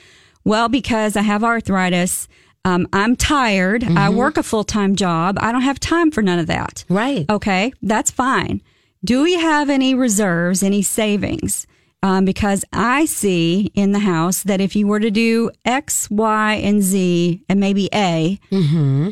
Well, 0.46 0.70
because 0.70 1.18
I 1.18 1.24
have 1.24 1.44
arthritis. 1.44 2.28
Um, 2.64 2.88
I'm 2.94 3.16
tired. 3.16 3.84
I 3.84 4.10
work 4.10 4.38
a 4.38 4.44
full 4.44 4.64
time 4.64 4.96
job. 4.96 5.38
I 5.40 5.52
don't 5.52 5.62
have 5.62 5.80
time 5.80 6.10
for 6.12 6.22
none 6.22 6.40
of 6.40 6.48
that. 6.48 6.86
Right. 6.90 7.30
Okay, 7.30 7.74
that's 7.82 8.10
fine. 8.10 8.62
Do 9.04 9.22
we 9.22 9.34
have 9.36 9.70
any 9.70 9.94
reserves, 9.94 10.64
any 10.64 10.82
savings? 10.82 11.68
Um, 12.06 12.24
because 12.24 12.64
I 12.72 13.06
see 13.06 13.72
in 13.74 13.92
the 13.92 13.98
house 13.98 14.44
that 14.44 14.62
if 14.62 14.76
you 14.76 14.86
were 14.86 15.00
to 15.00 15.10
do 15.10 15.50
X, 15.66 16.08
Y, 16.12 16.54
and 16.54 16.84
Z, 16.84 17.42
and 17.50 17.60
maybe 17.60 17.90
A, 17.96 18.40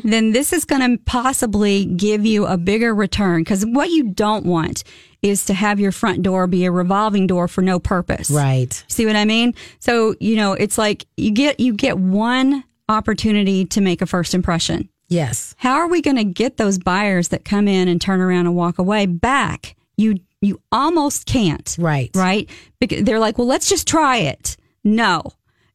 then 0.04 0.30
this 0.30 0.52
is 0.52 0.64
going 0.64 0.80
to 0.80 1.02
possibly 1.02 1.86
give 1.86 2.24
you 2.24 2.46
a 2.46 2.56
bigger 2.56 2.94
return. 2.94 3.42
Because 3.42 3.66
what 3.66 3.90
you 3.90 4.10
don't 4.10 4.46
want 4.46 4.84
is 5.22 5.44
to 5.46 5.54
have 5.54 5.80
your 5.80 5.90
front 5.90 6.22
door 6.22 6.46
be 6.46 6.66
a 6.66 6.70
revolving 6.70 7.26
door 7.26 7.48
for 7.48 7.62
no 7.62 7.80
purpose. 7.80 8.30
Right. 8.30 8.84
See 8.86 9.06
what 9.06 9.16
I 9.16 9.24
mean? 9.24 9.54
So, 9.80 10.14
you 10.20 10.36
know, 10.36 10.52
it's 10.52 10.78
like 10.78 11.04
you 11.16 11.32
get, 11.32 11.58
you 11.58 11.72
get 11.72 11.98
one 11.98 12.62
opportunity 12.88 13.64
to 13.64 13.80
make 13.80 14.02
a 14.02 14.06
first 14.06 14.34
impression. 14.34 14.88
Yes. 15.08 15.56
How 15.58 15.74
are 15.78 15.88
we 15.88 16.00
going 16.00 16.18
to 16.18 16.24
get 16.24 16.58
those 16.58 16.78
buyers 16.78 17.30
that 17.30 17.44
come 17.44 17.66
in 17.66 17.88
and 17.88 18.00
turn 18.00 18.20
around 18.20 18.46
and 18.46 18.54
walk 18.54 18.78
away 18.78 19.06
back? 19.06 19.74
You, 19.96 20.20
you 20.46 20.60
almost 20.72 21.26
can't. 21.26 21.76
Right. 21.78 22.10
Right. 22.14 22.48
Because 22.80 23.04
they're 23.04 23.18
like, 23.18 23.38
well, 23.38 23.46
let's 23.46 23.68
just 23.68 23.86
try 23.86 24.18
it. 24.18 24.56
No, 24.82 25.22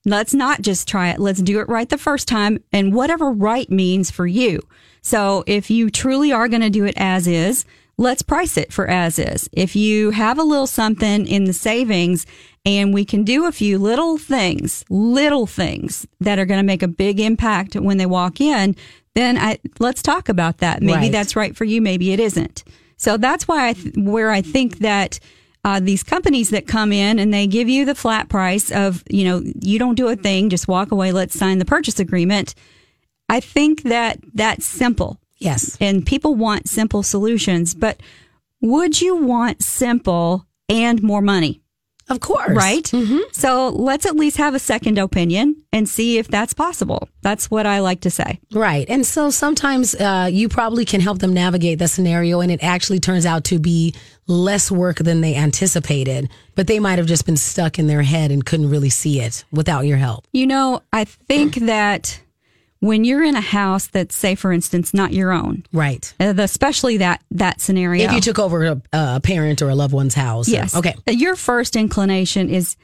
let's 0.05 0.33
not 0.33 0.61
just 0.61 0.87
try 0.87 1.09
it. 1.09 1.19
Let's 1.19 1.41
do 1.41 1.59
it 1.59 1.67
right 1.69 1.89
the 1.89 1.97
first 1.97 2.27
time 2.27 2.63
and 2.71 2.93
whatever 2.93 3.31
right 3.31 3.69
means 3.69 4.11
for 4.11 4.27
you. 4.27 4.61
So 5.01 5.43
if 5.47 5.69
you 5.71 5.89
truly 5.89 6.31
are 6.31 6.47
going 6.47 6.61
to 6.61 6.69
do 6.69 6.85
it 6.85 6.93
as 6.97 7.27
is, 7.27 7.65
let's 7.97 8.21
price 8.21 8.57
it 8.57 8.71
for 8.71 8.87
as 8.87 9.17
is. 9.19 9.49
If 9.51 9.75
you 9.75 10.11
have 10.11 10.37
a 10.37 10.43
little 10.43 10.67
something 10.67 11.25
in 11.27 11.45
the 11.45 11.53
savings 11.53 12.25
and 12.65 12.93
we 12.93 13.05
can 13.05 13.23
do 13.23 13.45
a 13.45 13.51
few 13.51 13.79
little 13.79 14.17
things, 14.17 14.83
little 14.89 15.47
things 15.47 16.05
that 16.19 16.37
are 16.39 16.45
going 16.45 16.59
to 16.59 16.65
make 16.65 16.83
a 16.83 16.87
big 16.87 17.19
impact 17.19 17.75
when 17.75 17.97
they 17.97 18.05
walk 18.05 18.39
in, 18.41 18.75
then 19.15 19.37
I, 19.37 19.59
let's 19.79 20.01
talk 20.01 20.29
about 20.29 20.59
that. 20.59 20.81
Maybe 20.81 20.93
Right. 20.99 21.11
that's 21.11 21.35
right 21.35 21.55
for 21.55 21.65
you. 21.65 21.81
Maybe 21.81 22.11
it 22.11 22.19
isn't. 22.19 22.63
So 22.99 23.17
that's 23.17 23.47
why 23.47 23.69
I 23.69 23.73
th- 23.73 23.95
where 23.97 24.29
I 24.29 24.41
think 24.41 24.79
that 24.79 25.19
uh, 25.65 25.79
these 25.79 26.03
companies 26.03 26.51
that 26.51 26.67
come 26.67 26.91
in 26.93 27.17
and 27.17 27.33
they 27.33 27.47
give 27.47 27.67
you 27.67 27.85
the 27.85 27.95
flat 27.95 28.29
price 28.29 28.71
of, 28.71 29.03
you 29.09 29.23
know, 29.25 29.41
you 29.61 29.79
don't 29.79 29.95
do 29.95 30.07
a 30.09 30.15
thing, 30.15 30.49
just 30.49 30.67
walk 30.67 30.91
away, 30.91 31.11
let's 31.11 31.37
sign 31.37 31.59
the 31.59 31.65
purchase 31.65 31.99
agreement. 31.99 32.53
I 33.29 33.39
think 33.39 33.83
that 33.83 34.19
that's 34.33 34.65
simple 34.65 35.19
Yes. 35.37 35.77
and 35.79 36.05
people 36.05 36.35
want 36.35 36.67
simple 36.69 37.01
solutions, 37.01 37.73
but 37.73 38.01
would 38.61 39.01
you 39.01 39.15
want 39.15 39.63
simple 39.63 40.45
and 40.67 41.01
more 41.01 41.21
money? 41.21 41.61
Of 42.09 42.19
course. 42.19 42.55
Right? 42.55 42.83
Mm-hmm. 42.83 43.19
So 43.31 43.69
let's 43.69 44.05
at 44.05 44.15
least 44.15 44.37
have 44.37 44.55
a 44.55 44.59
second 44.59 44.97
opinion 44.97 45.55
and 45.71 45.87
see 45.87 46.17
if 46.17 46.27
that's 46.27 46.53
possible. 46.53 47.07
That's 47.21 47.51
what 47.51 47.65
I 47.65 47.79
like 47.79 48.01
to 48.01 48.09
say. 48.09 48.39
Right. 48.51 48.89
And 48.89 49.05
so 49.05 49.29
sometimes 49.29 49.93
uh, 49.95 50.29
you 50.31 50.49
probably 50.49 50.85
can 50.85 51.01
help 51.01 51.19
them 51.19 51.33
navigate 51.33 51.79
the 51.79 51.87
scenario 51.87 52.41
and 52.41 52.51
it 52.51 52.63
actually 52.63 52.99
turns 52.99 53.25
out 53.25 53.43
to 53.45 53.59
be 53.59 53.93
less 54.27 54.71
work 54.71 54.97
than 54.97 55.21
they 55.21 55.35
anticipated, 55.35 56.29
but 56.55 56.67
they 56.67 56.79
might 56.79 56.97
have 56.97 57.07
just 57.07 57.25
been 57.25 57.37
stuck 57.37 57.79
in 57.79 57.87
their 57.87 58.03
head 58.03 58.31
and 58.31 58.45
couldn't 58.45 58.69
really 58.69 58.89
see 58.89 59.19
it 59.19 59.43
without 59.51 59.85
your 59.85 59.97
help. 59.97 60.25
You 60.31 60.47
know, 60.47 60.81
I 60.93 61.05
think 61.05 61.55
that 61.55 62.21
when 62.81 63.03
you're 63.03 63.23
in 63.23 63.35
a 63.35 63.41
house 63.41 63.87
that's, 63.87 64.15
say, 64.15 64.35
for 64.35 64.53
instance, 64.53 64.93
not 64.93 65.11
your 65.11 65.31
own, 65.31 65.65
Right. 65.73 66.13
uh, 66.19 66.33
especially 66.37 66.97
that 66.97 67.21
that 67.31 67.59
scenario. 67.61 68.05
If 68.05 68.13
you 68.13 68.21
took 68.21 68.39
over 68.39 68.63
a, 68.65 68.81
a 68.93 69.19
parent 69.19 69.61
or 69.61 69.69
a 69.69 69.75
loved 69.75 69.93
one's 69.93 70.13
house. 70.15 70.47
or- 70.47 70.51
Yes. 70.51 70.75
Okay. 70.75 70.95
Your 71.09 71.35
first 71.35 71.75
inclination 71.75 72.49
is 72.49 72.77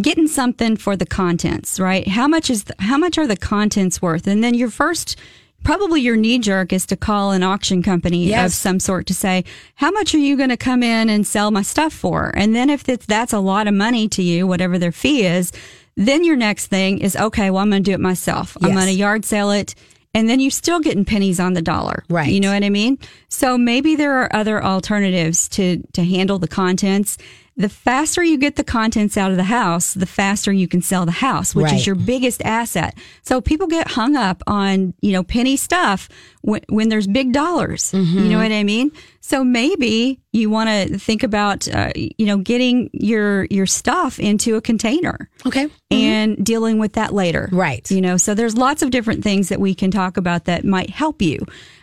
getting 0.00 0.28
something 0.28 0.76
for 0.76 0.96
the 0.96 1.06
contents, 1.06 1.78
right? 1.80 2.06
How 2.08 2.26
much 2.28 2.48
is 2.50 2.64
the, 2.64 2.74
how 2.78 2.96
much 2.96 3.18
are 3.18 3.26
the 3.26 3.36
contents 3.36 4.00
worth? 4.00 4.26
And 4.26 4.42
then 4.42 4.54
your 4.54 4.70
first 4.70 5.16
probably 5.62 6.00
your 6.00 6.16
knee 6.16 6.38
jerk 6.38 6.72
is 6.72 6.86
to 6.86 6.96
call 6.96 7.32
an 7.32 7.42
auction 7.42 7.82
company 7.82 8.34
of 8.34 8.50
some 8.50 8.80
sort 8.80 9.06
to 9.06 9.12
say, 9.12 9.44
how 9.74 9.90
much 9.90 10.14
are 10.14 10.18
you 10.18 10.34
going 10.34 10.48
to 10.48 10.56
come 10.56 10.82
in 10.82 11.10
and 11.10 11.26
sell 11.26 11.50
my 11.50 11.60
stuff 11.60 11.92
for? 11.92 12.32
And 12.34 12.56
then 12.56 12.70
if 12.70 12.88
it's, 12.88 13.04
that's 13.04 13.34
a 13.34 13.40
lot 13.40 13.68
of 13.68 13.74
money 13.74 14.08
to 14.08 14.22
you, 14.22 14.46
whatever 14.46 14.78
their 14.78 14.90
fee 14.92 15.26
is, 15.26 15.52
then 16.00 16.24
your 16.24 16.36
next 16.36 16.68
thing 16.68 16.98
is, 17.00 17.14
okay, 17.14 17.50
well, 17.50 17.62
I'm 17.62 17.70
going 17.70 17.82
to 17.82 17.90
do 17.90 17.94
it 17.94 18.00
myself. 18.00 18.56
I'm 18.62 18.72
going 18.72 18.86
to 18.86 18.92
yard 18.92 19.24
sale 19.24 19.50
it. 19.50 19.74
And 20.12 20.28
then 20.28 20.40
you're 20.40 20.50
still 20.50 20.80
getting 20.80 21.04
pennies 21.04 21.38
on 21.38 21.52
the 21.52 21.62
dollar. 21.62 22.04
Right. 22.08 22.32
You 22.32 22.40
know 22.40 22.52
what 22.52 22.64
I 22.64 22.70
mean? 22.70 22.98
So 23.28 23.56
maybe 23.56 23.94
there 23.94 24.20
are 24.22 24.34
other 24.34 24.64
alternatives 24.64 25.48
to, 25.50 25.82
to 25.92 26.02
handle 26.02 26.38
the 26.38 26.48
contents. 26.48 27.16
The 27.56 27.68
faster 27.68 28.22
you 28.22 28.38
get 28.38 28.56
the 28.56 28.64
contents 28.64 29.18
out 29.18 29.30
of 29.32 29.36
the 29.36 29.44
house, 29.44 29.92
the 29.92 30.06
faster 30.06 30.50
you 30.50 30.66
can 30.66 30.80
sell 30.80 31.04
the 31.04 31.12
house, 31.12 31.54
which 31.54 31.64
Right. 31.66 31.74
is 31.74 31.86
your 31.86 31.96
biggest 31.96 32.40
asset. 32.42 32.96
So 33.22 33.40
people 33.42 33.66
get 33.66 33.88
hung 33.88 34.16
up 34.16 34.42
on, 34.46 34.94
you 35.02 35.12
know, 35.12 35.22
penny 35.22 35.56
stuff 35.58 36.08
when, 36.40 36.62
when 36.70 36.88
there's 36.88 37.06
big 37.06 37.32
dollars. 37.32 37.92
You 37.92 38.00
Mm-hmm. 38.00 38.28
know 38.30 38.38
what 38.38 38.52
I 38.52 38.62
mean? 38.64 38.92
So 39.20 39.44
maybe 39.44 40.20
you 40.32 40.48
want 40.48 40.70
to 40.70 40.98
think 40.98 41.22
about, 41.22 41.68
uh, 41.68 41.90
you 41.94 42.24
know, 42.24 42.38
getting 42.38 42.88
your, 42.94 43.44
your 43.50 43.66
stuff 43.66 44.18
into 44.18 44.56
a 44.56 44.62
container 44.62 45.28
Okay. 45.44 45.68
and 45.90 46.42
dealing 46.42 46.78
with 46.78 46.94
that 46.94 47.12
later. 47.12 47.46
Mm-hmm. 47.48 47.56
Right. 47.58 47.90
You 47.90 48.00
know, 48.00 48.16
so 48.16 48.32
there's 48.34 48.56
lots 48.56 48.80
of 48.82 48.90
different 48.90 49.22
things 49.22 49.50
that 49.50 49.60
we 49.60 49.74
can 49.74 49.90
talk 49.90 50.16
about 50.16 50.46
that 50.46 50.64
might 50.64 50.88
help 50.90 51.20
you. 51.20 51.40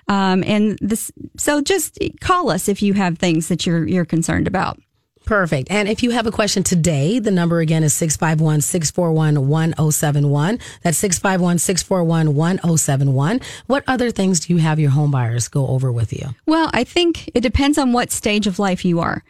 Um, 0.08 0.43
and 0.47 0.80
this, 0.82 1.12
so 1.38 1.62
just 1.62 1.99
call 2.21 2.49
us 2.49 2.67
if 2.67 2.82
you 2.82 2.93
have 2.93 3.19
things 3.19 3.49
that 3.49 3.65
you're, 3.67 3.86
you're 3.88 4.06
concerned 4.06 4.47
about. 4.47 4.80
Perfect. 5.28 5.70
And 5.70 5.90
if 5.90 6.04
you 6.04 6.12
have 6.12 6.26
a 6.26 6.32
question 6.32 6.63
today, 6.63 7.20
the 7.20 7.32
number 7.32 7.60
again 7.60 7.84
is 7.84 7.94
651 7.94 8.62
641 8.62 9.48
1071. 9.48 10.60
That's 10.84 10.98
651 10.98 11.60
641 11.60 12.34
1071. 12.34 13.42
What 13.68 13.84
other 13.88 14.10
things 14.10 14.40
do 14.40 14.54
you 14.54 14.60
have 14.60 14.80
your 14.80 14.92
home 14.92 15.12
buyers 15.12 15.50
go 15.50 15.68
over 15.68 15.92
with 15.92 16.13
you? 16.13 16.30
Well, 16.46 16.70
I 16.74 16.86
think 16.86 17.30
it 17.36 17.42
depends 17.42 17.78
on 17.78 17.92
what 17.92 18.10
stage 18.10 18.48
of 18.48 18.58
life 18.58 18.86
you 18.86 19.02
are. 19.02 19.24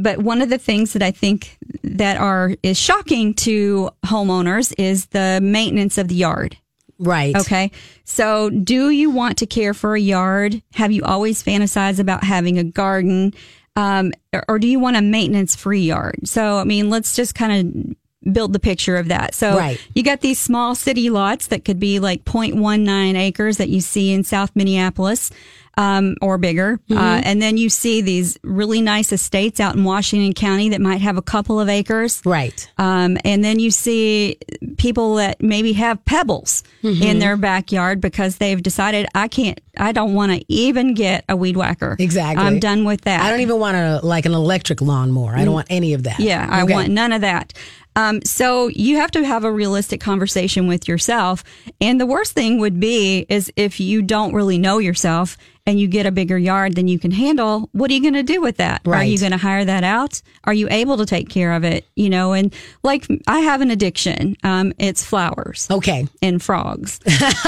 But 0.00 0.18
one 0.20 0.40
of 0.40 0.48
the 0.48 0.56
things 0.56 0.94
that 0.94 1.02
I 1.02 1.10
think 1.10 1.58
that 1.82 2.16
are 2.16 2.56
is 2.62 2.78
shocking 2.78 3.34
to 3.34 3.90
homeowners 4.06 4.72
is 4.78 5.06
the 5.06 5.40
maintenance 5.42 5.98
of 5.98 6.08
the 6.08 6.14
yard. 6.14 6.56
Right. 6.98 7.36
Okay. 7.36 7.70
So, 8.04 8.48
do 8.48 8.90
you 8.90 9.10
want 9.10 9.38
to 9.38 9.46
care 9.46 9.74
for 9.74 9.94
a 9.94 10.00
yard? 10.00 10.62
Have 10.74 10.90
you 10.90 11.02
always 11.02 11.42
fantasized 11.42 11.98
about 11.98 12.24
having 12.24 12.58
a 12.58 12.64
garden? 12.64 13.34
Um, 13.76 14.12
or- 14.48 14.58
do 14.58 14.66
you 14.68 14.78
want 14.78 14.96
a 14.96 15.02
maintenance 15.02 15.56
free 15.56 15.82
yard? 15.82 16.20
So, 16.24 16.58
I 16.58 16.64
mean, 16.64 16.90
let's 16.90 17.16
just 17.16 17.34
kind 17.34 17.96
of 18.24 18.32
build 18.32 18.52
the 18.52 18.60
picture 18.60 18.96
of 18.96 19.08
that. 19.08 19.34
So, 19.34 19.56
Right. 19.56 19.78
you 19.94 20.02
got 20.02 20.20
these 20.20 20.38
small 20.38 20.74
city 20.74 21.10
lots 21.10 21.48
that 21.48 21.64
could 21.64 21.78
be 21.80 21.98
like 21.98 22.24
0.19 22.24 23.16
acres 23.16 23.56
that 23.58 23.68
you 23.68 23.80
see 23.80 24.12
in 24.12 24.24
South 24.24 24.50
Minneapolis. 24.54 25.30
Um, 25.76 26.14
or 26.22 26.38
bigger. 26.38 26.78
Mm-hmm. 26.88 26.96
Uh, 26.98 27.20
and 27.24 27.42
then 27.42 27.56
you 27.56 27.68
see 27.68 28.00
these 28.00 28.38
really 28.44 28.80
nice 28.80 29.10
estates 29.12 29.58
out 29.58 29.74
in 29.74 29.82
Washington 29.82 30.32
County 30.32 30.68
that 30.68 30.80
might 30.80 31.00
have 31.00 31.16
a 31.16 31.22
couple 31.22 31.58
of 31.58 31.68
acres. 31.68 32.22
Right. 32.24 32.70
Um, 32.78 33.18
and 33.24 33.42
then 33.44 33.58
you 33.58 33.70
see 33.72 34.36
people 34.78 35.16
that 35.16 35.42
maybe 35.42 35.72
have 35.74 36.04
pebbles 36.04 36.62
Mm-hmm. 36.84 37.02
in 37.02 37.18
their 37.18 37.38
backyard 37.38 38.02
because 38.02 38.36
they've 38.36 38.62
decided 38.62 39.06
I 39.14 39.26
can't, 39.28 39.58
I 39.78 39.92
don't 39.92 40.12
want 40.12 40.32
to 40.32 40.44
even 40.52 40.92
get 40.92 41.24
a 41.30 41.34
weed 41.36 41.56
whacker. 41.56 41.96
Exactly. 41.98 42.44
I'm 42.44 42.60
done 42.60 42.84
with 42.84 43.00
that. 43.02 43.22
I 43.22 43.30
don't 43.30 43.40
even 43.40 43.58
want 43.58 43.74
a 43.78 44.00
like 44.06 44.26
an 44.26 44.34
electric 44.34 44.82
lawnmower. 44.82 45.34
I 45.34 45.46
don't 45.46 45.54
want 45.54 45.68
any 45.70 45.94
of 45.94 46.02
that. 46.02 46.20
Yeah, 46.20 46.46
I 46.48 46.62
Okay. 46.64 46.74
want 46.74 46.90
none 46.90 47.12
of 47.12 47.22
that. 47.22 47.54
Um, 47.96 48.20
so 48.24 48.68
you 48.68 48.96
have 48.96 49.10
to 49.12 49.24
have 49.24 49.44
a 49.44 49.52
realistic 49.52 50.00
conversation 50.00 50.66
with 50.66 50.88
yourself. 50.88 51.44
And 51.80 52.00
the 52.00 52.06
worst 52.06 52.32
thing 52.32 52.58
would 52.58 52.80
be 52.80 53.26
is 53.28 53.52
if 53.56 53.78
you 53.80 54.02
don't 54.02 54.34
really 54.34 54.58
know 54.58 54.78
yourself 54.78 55.36
and 55.66 55.80
you 55.80 55.86
get 55.88 56.04
a 56.04 56.10
bigger 56.10 56.36
yard 56.36 56.74
than 56.74 56.88
you 56.88 56.98
can 56.98 57.10
handle, 57.10 57.70
what 57.72 57.90
are 57.90 57.94
you 57.94 58.02
going 58.02 58.12
to 58.14 58.22
do 58.22 58.42
with 58.42 58.58
that? 58.58 58.82
Are 58.86 59.02
you 59.02 59.18
going 59.18 59.30
to 59.32 59.38
hire 59.38 59.64
that 59.64 59.82
out? 59.82 60.20
Are 60.44 60.52
you 60.52 60.68
able 60.70 60.98
to 60.98 61.06
take 61.06 61.30
care 61.30 61.52
of 61.54 61.64
it? 61.64 61.86
You 61.96 62.10
know, 62.10 62.34
and 62.34 62.52
like 62.82 63.06
I 63.26 63.38
have 63.40 63.62
an 63.62 63.70
addiction. 63.70 64.36
Um, 64.44 64.74
it's 64.78 65.02
flowers 65.02 65.66
Okay. 65.70 66.06
and 66.20 66.42
frogs, 66.42 67.00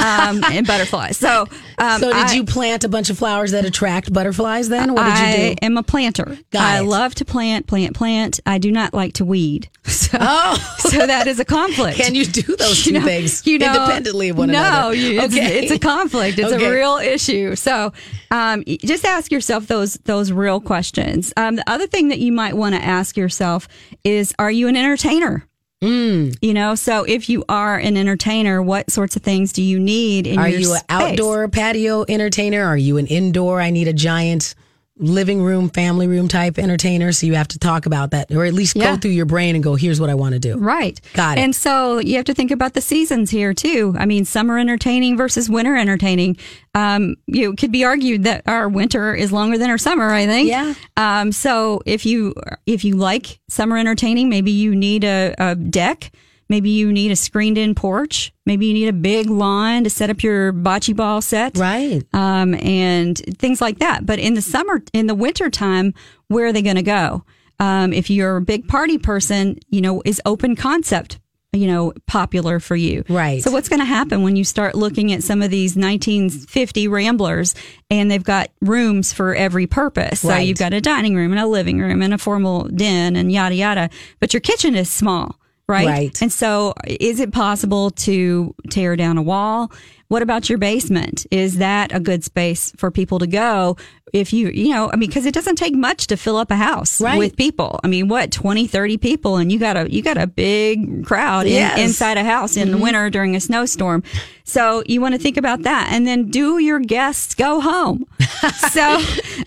um, 0.03 0.43
and 0.45 0.67
butterflies. 0.67 1.19
So, 1.19 1.47
um, 1.77 2.01
So 2.01 2.07
did 2.07 2.17
I- 2.17 2.33
you 2.35 2.45
plant 2.45 2.85
a 2.85 2.89
bunch 2.89 3.11
of 3.11 3.19
flowers 3.19 3.51
that 3.51 3.67
attract 3.67 4.11
butterflies 4.13 4.71
then? 4.71 4.95
What 4.95 5.05
did 5.05 5.13
I 5.13 5.31
you 5.31 5.37
do? 5.37 5.43
I 5.63 5.67
am 5.67 5.77
a 5.77 5.83
planter. 5.83 6.39
Got 6.53 6.63
I 6.63 6.79
it. 6.79 6.85
love 6.85 7.15
to 7.17 7.25
plant, 7.27 7.67
plant, 7.67 7.95
plant. 7.95 8.41
I 8.47 8.57
do 8.57 8.73
not 8.73 8.95
like 8.95 9.15
to 9.15 9.25
weed. 9.27 9.69
So, 10.07 10.19
Oh. 10.21 10.36
So 10.79 11.07
that 11.07 11.27
is 11.27 11.41
a 11.41 11.45
conflict. 11.45 11.97
Can 11.99 12.15
you 12.15 12.25
do 12.25 12.57
those 12.57 12.83
two 12.85 12.93
You 12.93 13.01
know- 13.01 13.05
things 13.07 13.47
you 13.47 13.59
know- 13.59 13.67
independently 13.67 14.29
of 14.31 14.39
one 14.39 14.51
no, 14.51 14.59
another? 14.91 14.95
it's, 14.95 15.35
okay. 15.35 15.59
it's 15.61 15.73
a 15.73 15.79
conflict. 15.79 16.39
It's 16.39 16.53
Okay. 16.53 16.65
a 16.65 16.71
real 16.71 16.97
issue. 16.99 17.55
So, 17.57 17.93
um, 18.31 18.63
just 18.67 19.05
ask 19.05 19.31
yourself 19.31 19.67
those 19.67 19.95
those 20.05 20.33
real 20.33 20.61
questions. 20.61 21.33
Um, 21.37 21.57
the 21.57 21.65
other 21.71 21.87
thing 21.87 22.09
that 22.09 22.19
you 22.19 22.33
might 22.33 22.57
want 22.57 22.75
to 22.75 22.83
ask 22.83 23.17
yourself 23.17 23.69
is, 24.05 24.35
are 24.39 24.51
you 24.51 24.69
an 24.69 24.77
entertainer? 24.77 25.47
Mm. 25.85 26.35
You 26.41 26.55
know, 26.55 26.75
so 26.75 27.05
if 27.05 27.29
you 27.29 27.45
are 27.51 27.77
an 27.77 27.99
entertainer, 27.99 28.63
what 28.63 28.91
sorts 28.91 29.15
of 29.15 29.23
things 29.23 29.53
do 29.53 29.63
you 29.63 29.79
need 29.79 30.27
in 30.27 30.39
Are 30.39 30.49
your 30.49 30.61
you 30.61 30.73
an 30.73 30.79
space? 30.79 30.87
outdoor 30.89 31.49
patio 31.49 32.05
entertainer? 32.09 32.65
Are 32.65 32.79
you 32.79 32.97
an 32.97 33.07
indoor? 33.07 33.61
I 33.61 33.69
need 33.71 33.87
a 33.87 33.93
giant 33.93 34.55
living 34.99 35.43
room, 35.43 35.69
family 35.69 36.07
room 36.09 36.27
type 36.27 36.59
entertainer. 36.59 37.13
So 37.13 37.27
you 37.27 37.35
have 37.35 37.49
to 37.49 37.59
talk 37.59 37.85
about 37.87 38.13
that, 38.13 38.31
or 38.33 38.45
at 38.47 38.55
least 38.55 38.77
Yeah. 38.77 38.93
go 38.95 38.97
through 38.97 39.11
your 39.11 39.27
brain 39.27 39.55
and 39.55 39.63
go, 39.63 39.75
"Here's 39.75 40.01
what 40.01 40.09
I 40.09 40.15
want 40.15 40.33
to 40.33 40.39
do." 40.39 40.57
Right. 40.57 40.99
Got 41.13 41.37
it. 41.37 41.43
And 41.43 41.55
so 41.55 41.99
you 41.99 42.17
have 42.17 42.25
to 42.27 42.35
think 42.35 42.51
about 42.51 42.73
the 42.75 42.81
seasons 42.81 43.31
here 43.31 43.53
too. 43.53 43.95
I 43.99 44.07
mean, 44.07 44.25
summer 44.25 44.59
entertaining 44.59 45.17
versus 45.17 45.51
winter 45.51 45.77
entertaining. 45.77 46.39
Um, 46.75 47.17
you 47.27 47.43
know, 47.45 47.53
it 47.53 47.59
could 47.59 47.73
be 47.73 47.85
argued 47.85 48.25
that 48.25 48.43
our 48.47 48.69
winter 48.69 49.15
is 49.15 49.33
longer 49.33 49.59
than 49.59 49.69
our 49.71 49.79
summer, 49.79 50.11
I 50.11 50.27
think. 50.27 50.49
Yeah. 50.49 50.75
Um, 50.97 51.31
so 51.33 51.83
if 51.87 52.07
you, 52.07 52.35
if 52.67 52.85
you 52.85 52.97
like 52.97 53.39
summer 53.49 53.77
entertaining, 53.77 54.29
maybe 54.29 54.51
you 54.51 54.75
need 54.75 55.05
a, 55.05 55.35
a 55.39 55.55
deck. 55.55 56.11
Maybe 56.49 56.71
you 56.71 56.93
need 56.93 57.11
a 57.11 57.17
screened 57.17 57.59
in 57.59 57.75
porch. 57.75 58.33
Maybe 58.45 58.67
you 58.67 58.75
need 58.75 58.89
a 58.89 58.93
big 58.93 59.29
lawn 59.29 59.85
to 59.85 59.91
set 59.91 60.11
up 60.11 60.23
your 60.23 60.53
bocce 60.53 60.95
ball 60.95 61.21
set 61.21 61.57
Right. 61.59 62.03
um, 62.13 62.55
and 62.55 63.19
things 63.39 63.61
like 63.61 63.79
that. 63.81 64.07
But 64.07 64.19
in 64.19 64.35
the 64.35 64.43
summer, 64.43 64.83
in 64.93 65.07
the 65.09 65.15
winter 65.15 65.51
time, 65.51 65.93
where 66.29 66.47
are 66.47 66.53
they 66.53 66.63
going 66.63 66.77
to 66.77 66.83
go? 66.83 67.25
Um, 67.59 67.93
if 67.93 68.11
you're 68.11 68.37
a 68.37 68.43
big 68.43 68.69
party 68.69 68.99
person, 68.99 69.59
you 69.71 69.81
know, 69.81 70.03
is 70.05 70.21
open 70.27 70.55
concept, 70.57 71.19
you 71.53 71.67
know, 71.67 71.95
popular 72.07 72.61
for 72.61 72.77
you? 72.77 73.03
Right. 73.09 73.43
So 73.43 73.51
what's 73.51 73.69
going 73.71 73.81
to 73.81 73.87
happen 73.87 74.23
when 74.23 74.37
you 74.37 74.45
start 74.45 74.75
looking 74.75 75.13
at 75.13 75.23
some 75.23 75.41
of 75.43 75.51
these 75.51 75.75
1950 75.75 76.87
Ramblers 76.89 77.55
and 77.91 78.11
they've 78.11 78.23
got 78.23 78.51
rooms 78.61 79.13
for 79.13 79.35
every 79.35 79.67
purpose? 79.67 80.21
So 80.21 80.37
you've 80.37 80.59
got 80.59 80.75
a 80.75 80.81
dining 80.81 81.17
room 81.17 81.33
and 81.33 81.41
a 81.41 81.47
living 81.47 81.81
room 81.81 82.03
and 82.03 82.13
a 82.15 82.19
formal 82.19 82.65
den 82.65 83.17
and 83.17 83.33
yada 83.33 83.55
yada, 83.55 83.91
but 84.21 84.33
your 84.35 84.41
kitchen 84.43 84.75
is 84.77 84.91
small. 84.91 85.39
Right. 85.69 85.87
Right. 85.87 86.23
And 86.23 86.33
so, 86.33 86.75
is 86.87 87.19
it 87.19 87.33
possible 87.33 87.91
to 87.91 88.55
tear 88.71 88.95
down 88.95 89.19
a 89.19 89.23
wall? 89.23 89.73
What 90.09 90.23
about 90.23 90.49
your 90.49 90.59
basement? 90.59 91.27
Is 91.31 91.59
that 91.59 91.95
a 91.95 92.01
good 92.01 92.23
space 92.25 92.73
for 92.77 92.91
people 92.91 93.19
to 93.19 93.27
go? 93.27 93.77
If 94.13 94.33
you, 94.33 94.49
you 94.51 94.71
know, 94.73 94.89
I 94.93 94.95
mean, 94.97 95.11
because 95.11 95.27
it 95.27 95.35
doesn't 95.35 95.57
take 95.57 95.75
much 95.75 96.07
to 96.07 96.17
fill 96.17 96.37
up 96.37 96.53
a 96.53 96.57
house 96.57 97.01
Right. 97.01 97.19
with 97.19 97.37
people. 97.37 97.81
I 97.83 97.89
mean, 97.89 98.07
what, 98.07 98.31
20, 98.31 98.69
30 98.69 98.99
people, 98.99 99.37
and 99.37 99.51
you 99.51 99.59
got 99.59 99.77
a, 99.77 99.93
you 99.93 100.01
got 100.01 100.17
a 100.17 100.29
big 100.29 101.05
crowd 101.05 101.49
Yes. 101.49 101.73
Mm-hmm. 101.73 101.81
inside 101.89 102.17
a 102.17 102.23
house 102.25 102.57
in 102.57 102.71
the 102.71 102.79
winter 102.79 103.11
during 103.11 103.35
a 103.35 103.41
snowstorm. 103.41 104.05
So 104.45 104.85
you 104.87 105.01
want 105.01 105.15
to 105.17 105.19
think 105.21 105.37
about 105.37 105.63
that. 105.63 105.89
And 105.91 106.07
then 106.07 106.31
do 106.31 106.59
your 106.61 106.79
guests 106.79 107.35
go 107.35 107.61
home? 107.61 108.07
so 108.71 109.01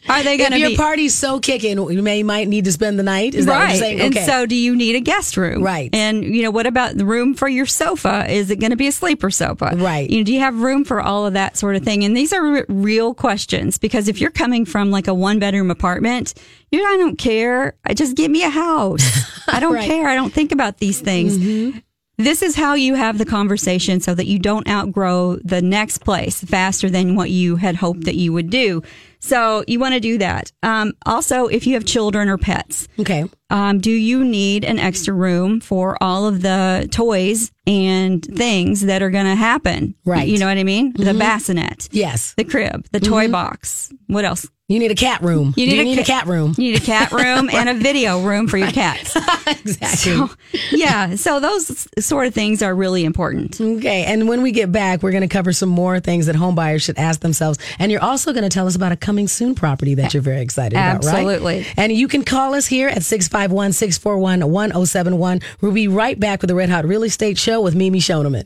are 0.09 0.23
they 0.23 0.35
going 0.37 0.51
If 0.51 0.55
to 0.55 0.59
your 0.59 0.69
be. 0.71 0.75
party's 0.75 1.15
so 1.15 1.39
kicking, 1.39 1.77
you 1.77 2.03
may 2.03 2.21
might 2.23 2.49
need 2.49 2.65
to 2.65 2.71
spend 2.73 2.99
the 2.99 3.03
night. 3.03 3.33
Is 3.35 3.45
that 3.45 3.53
what 3.57 3.63
right. 3.63 3.79
saying? 3.79 4.01
And 4.01 4.15
so 4.17 4.45
do 4.45 4.55
you 4.55 4.75
need 4.75 4.95
a 4.97 4.99
guest 4.99 5.37
room? 5.37 5.63
Right. 5.63 5.89
And 5.93 6.23
you 6.23 6.43
know, 6.43 6.51
what 6.51 6.67
about 6.67 6.97
the 6.97 7.05
room 7.05 7.33
for 7.33 7.47
your 7.47 7.65
sofa? 7.65 8.25
Is 8.29 8.51
it 8.51 8.57
going 8.59 8.71
to 8.71 8.75
be 8.77 8.87
a 8.87 8.91
sleeper 8.91 9.31
sofa? 9.31 9.71
Right. 9.77 10.09
You 10.09 10.17
know, 10.19 10.23
do 10.25 10.33
you 10.33 10.41
have 10.41 10.48
room 10.55 10.83
for 10.85 11.01
all 11.01 11.25
of 11.25 11.33
that 11.33 11.57
sort 11.57 11.75
of 11.75 11.83
thing? 11.83 12.03
And 12.03 12.15
these 12.15 12.33
are 12.33 12.43
re- 12.43 12.63
real 12.69 13.13
questions 13.13 13.77
because 13.77 14.07
if 14.07 14.19
you're 14.21 14.31
coming 14.31 14.65
from 14.65 14.91
like 14.91 15.07
a 15.07 15.13
one 15.13 15.39
bedroom 15.39 15.71
apartment, 15.71 16.33
you 16.71 16.83
I 16.85 16.97
don't 16.97 17.17
care. 17.17 17.75
I 17.85 17.93
just 17.93 18.15
give 18.15 18.29
me 18.31 18.43
a 18.43 18.49
house. 18.49 19.03
I 19.47 19.59
don't 19.59 19.73
Right. 19.73 19.81
Mm-hmm. 19.89 19.91
care. 20.01 20.07
I 20.07 20.15
don't 20.15 20.33
think 20.33 20.51
about 20.51 20.77
these 20.77 20.99
things. 21.01 21.81
This 22.17 22.41
is 22.41 22.55
how 22.55 22.73
you 22.73 22.95
have 22.95 23.17
the 23.17 23.25
conversation 23.25 24.01
so 24.01 24.13
that 24.13 24.25
you 24.27 24.39
don't 24.39 24.67
outgrow 24.67 25.37
the 25.37 25.61
next 25.61 25.99
place 25.99 26.43
faster 26.43 26.89
than 26.89 27.15
what 27.15 27.29
you 27.29 27.55
had 27.55 27.75
hoped 27.77 28.03
that 28.05 28.15
you 28.15 28.33
would 28.33 28.49
do. 28.49 28.83
So 29.19 29.63
you 29.67 29.79
want 29.79 29.93
to 29.95 29.99
do 29.99 30.17
that. 30.17 30.51
Um, 30.63 30.93
also, 31.05 31.47
if 31.47 31.67
you 31.67 31.73
have 31.73 31.85
children 31.85 32.29
or 32.29 32.37
pets, 32.37 32.87
okay. 32.99 33.25
um, 33.49 33.79
do 33.79 33.91
you 33.91 34.23
need 34.23 34.63
an 34.63 34.79
extra 34.79 35.13
room 35.13 35.59
for 35.59 35.97
all 36.01 36.25
of 36.25 36.41
the 36.41 36.87
toys 36.91 37.51
and 37.67 38.23
things 38.23 38.81
that 38.81 39.01
are 39.01 39.09
going 39.09 39.25
to 39.25 39.35
happen? 39.35 39.93
Right. 40.05 40.27
You 40.27 40.37
know 40.39 40.47
what 40.47 40.57
I 40.57 40.63
mean? 40.63 40.93
The 40.93 41.13
bassinet, 41.13 41.89
Yes. 41.91 42.33
the 42.35 42.45
crib, 42.45 42.87
the 42.91 42.99
toy 42.99 43.27
box. 43.27 43.91
What 44.07 44.25
else? 44.25 44.47
You 44.69 44.77
need 44.77 44.91
a 44.91 44.95
cat 44.95 45.23
room. 45.23 45.55
You 45.57 45.65
need 45.65 45.75
you 45.77 45.81
a 45.81 45.83
need 45.83 45.97
a 45.97 46.03
cat 46.03 46.27
room. 46.27 46.53
You 46.55 46.73
need 46.73 46.81
a 46.83 46.85
cat 46.85 47.11
room 47.11 47.49
and 47.51 47.69
a 47.69 47.73
video 47.73 48.21
room 48.21 48.47
for 48.47 48.55
your 48.55 48.71
cats. 48.71 49.15
exactly. 49.47 49.97
So, 49.97 50.29
yeah. 50.69 51.15
So 51.15 51.39
those 51.39 51.87
sort 51.97 52.27
of 52.27 52.35
things 52.35 52.61
are 52.61 52.75
really 52.75 53.03
important. 53.03 53.59
Okay, 53.59 54.05
and 54.05 54.29
when 54.29 54.43
we 54.43 54.51
get 54.51 54.71
back, 54.71 55.01
we're 55.01 55.09
going 55.09 55.27
to 55.27 55.27
cover 55.27 55.53
some 55.53 55.69
more 55.69 55.99
things 55.99 56.27
that 56.27 56.35
home 56.35 56.53
buyers 56.53 56.83
should 56.83 56.99
ask 56.99 57.21
themselves. 57.21 57.57
And 57.79 57.91
you're 57.91 58.03
also 58.03 58.31
going 58.31 58.43
to 58.43 58.49
tell 58.49 58.67
us 58.67 58.75
about 58.75 58.91
a 58.91 58.95
coming 58.95 59.27
soon 59.27 59.55
property 59.55 59.95
that 59.95 60.13
you're 60.13 60.21
very 60.21 60.41
excited 60.41 60.73
about, 60.73 61.03
right? 61.03 61.15
Absolutely. 61.15 61.65
And 61.75 61.91
you 61.91 62.07
can 62.07 62.23
call 62.23 62.53
us 62.53 62.67
here 62.67 62.89
at 62.89 63.01
651 63.01 63.73
641 63.73 64.51
1071. 64.51 65.41
We'll 65.61 65.71
be 65.71 65.87
right 65.87 66.19
back 66.19 66.43
with 66.43 66.47
the 66.47 66.55
Red 66.55 66.69
Hot 66.69 66.85
Real 66.85 67.01
Estate 67.01 67.39
Show 67.39 67.59
with 67.59 67.73
Mimi 67.73 67.99
Shoneman. 67.99 68.45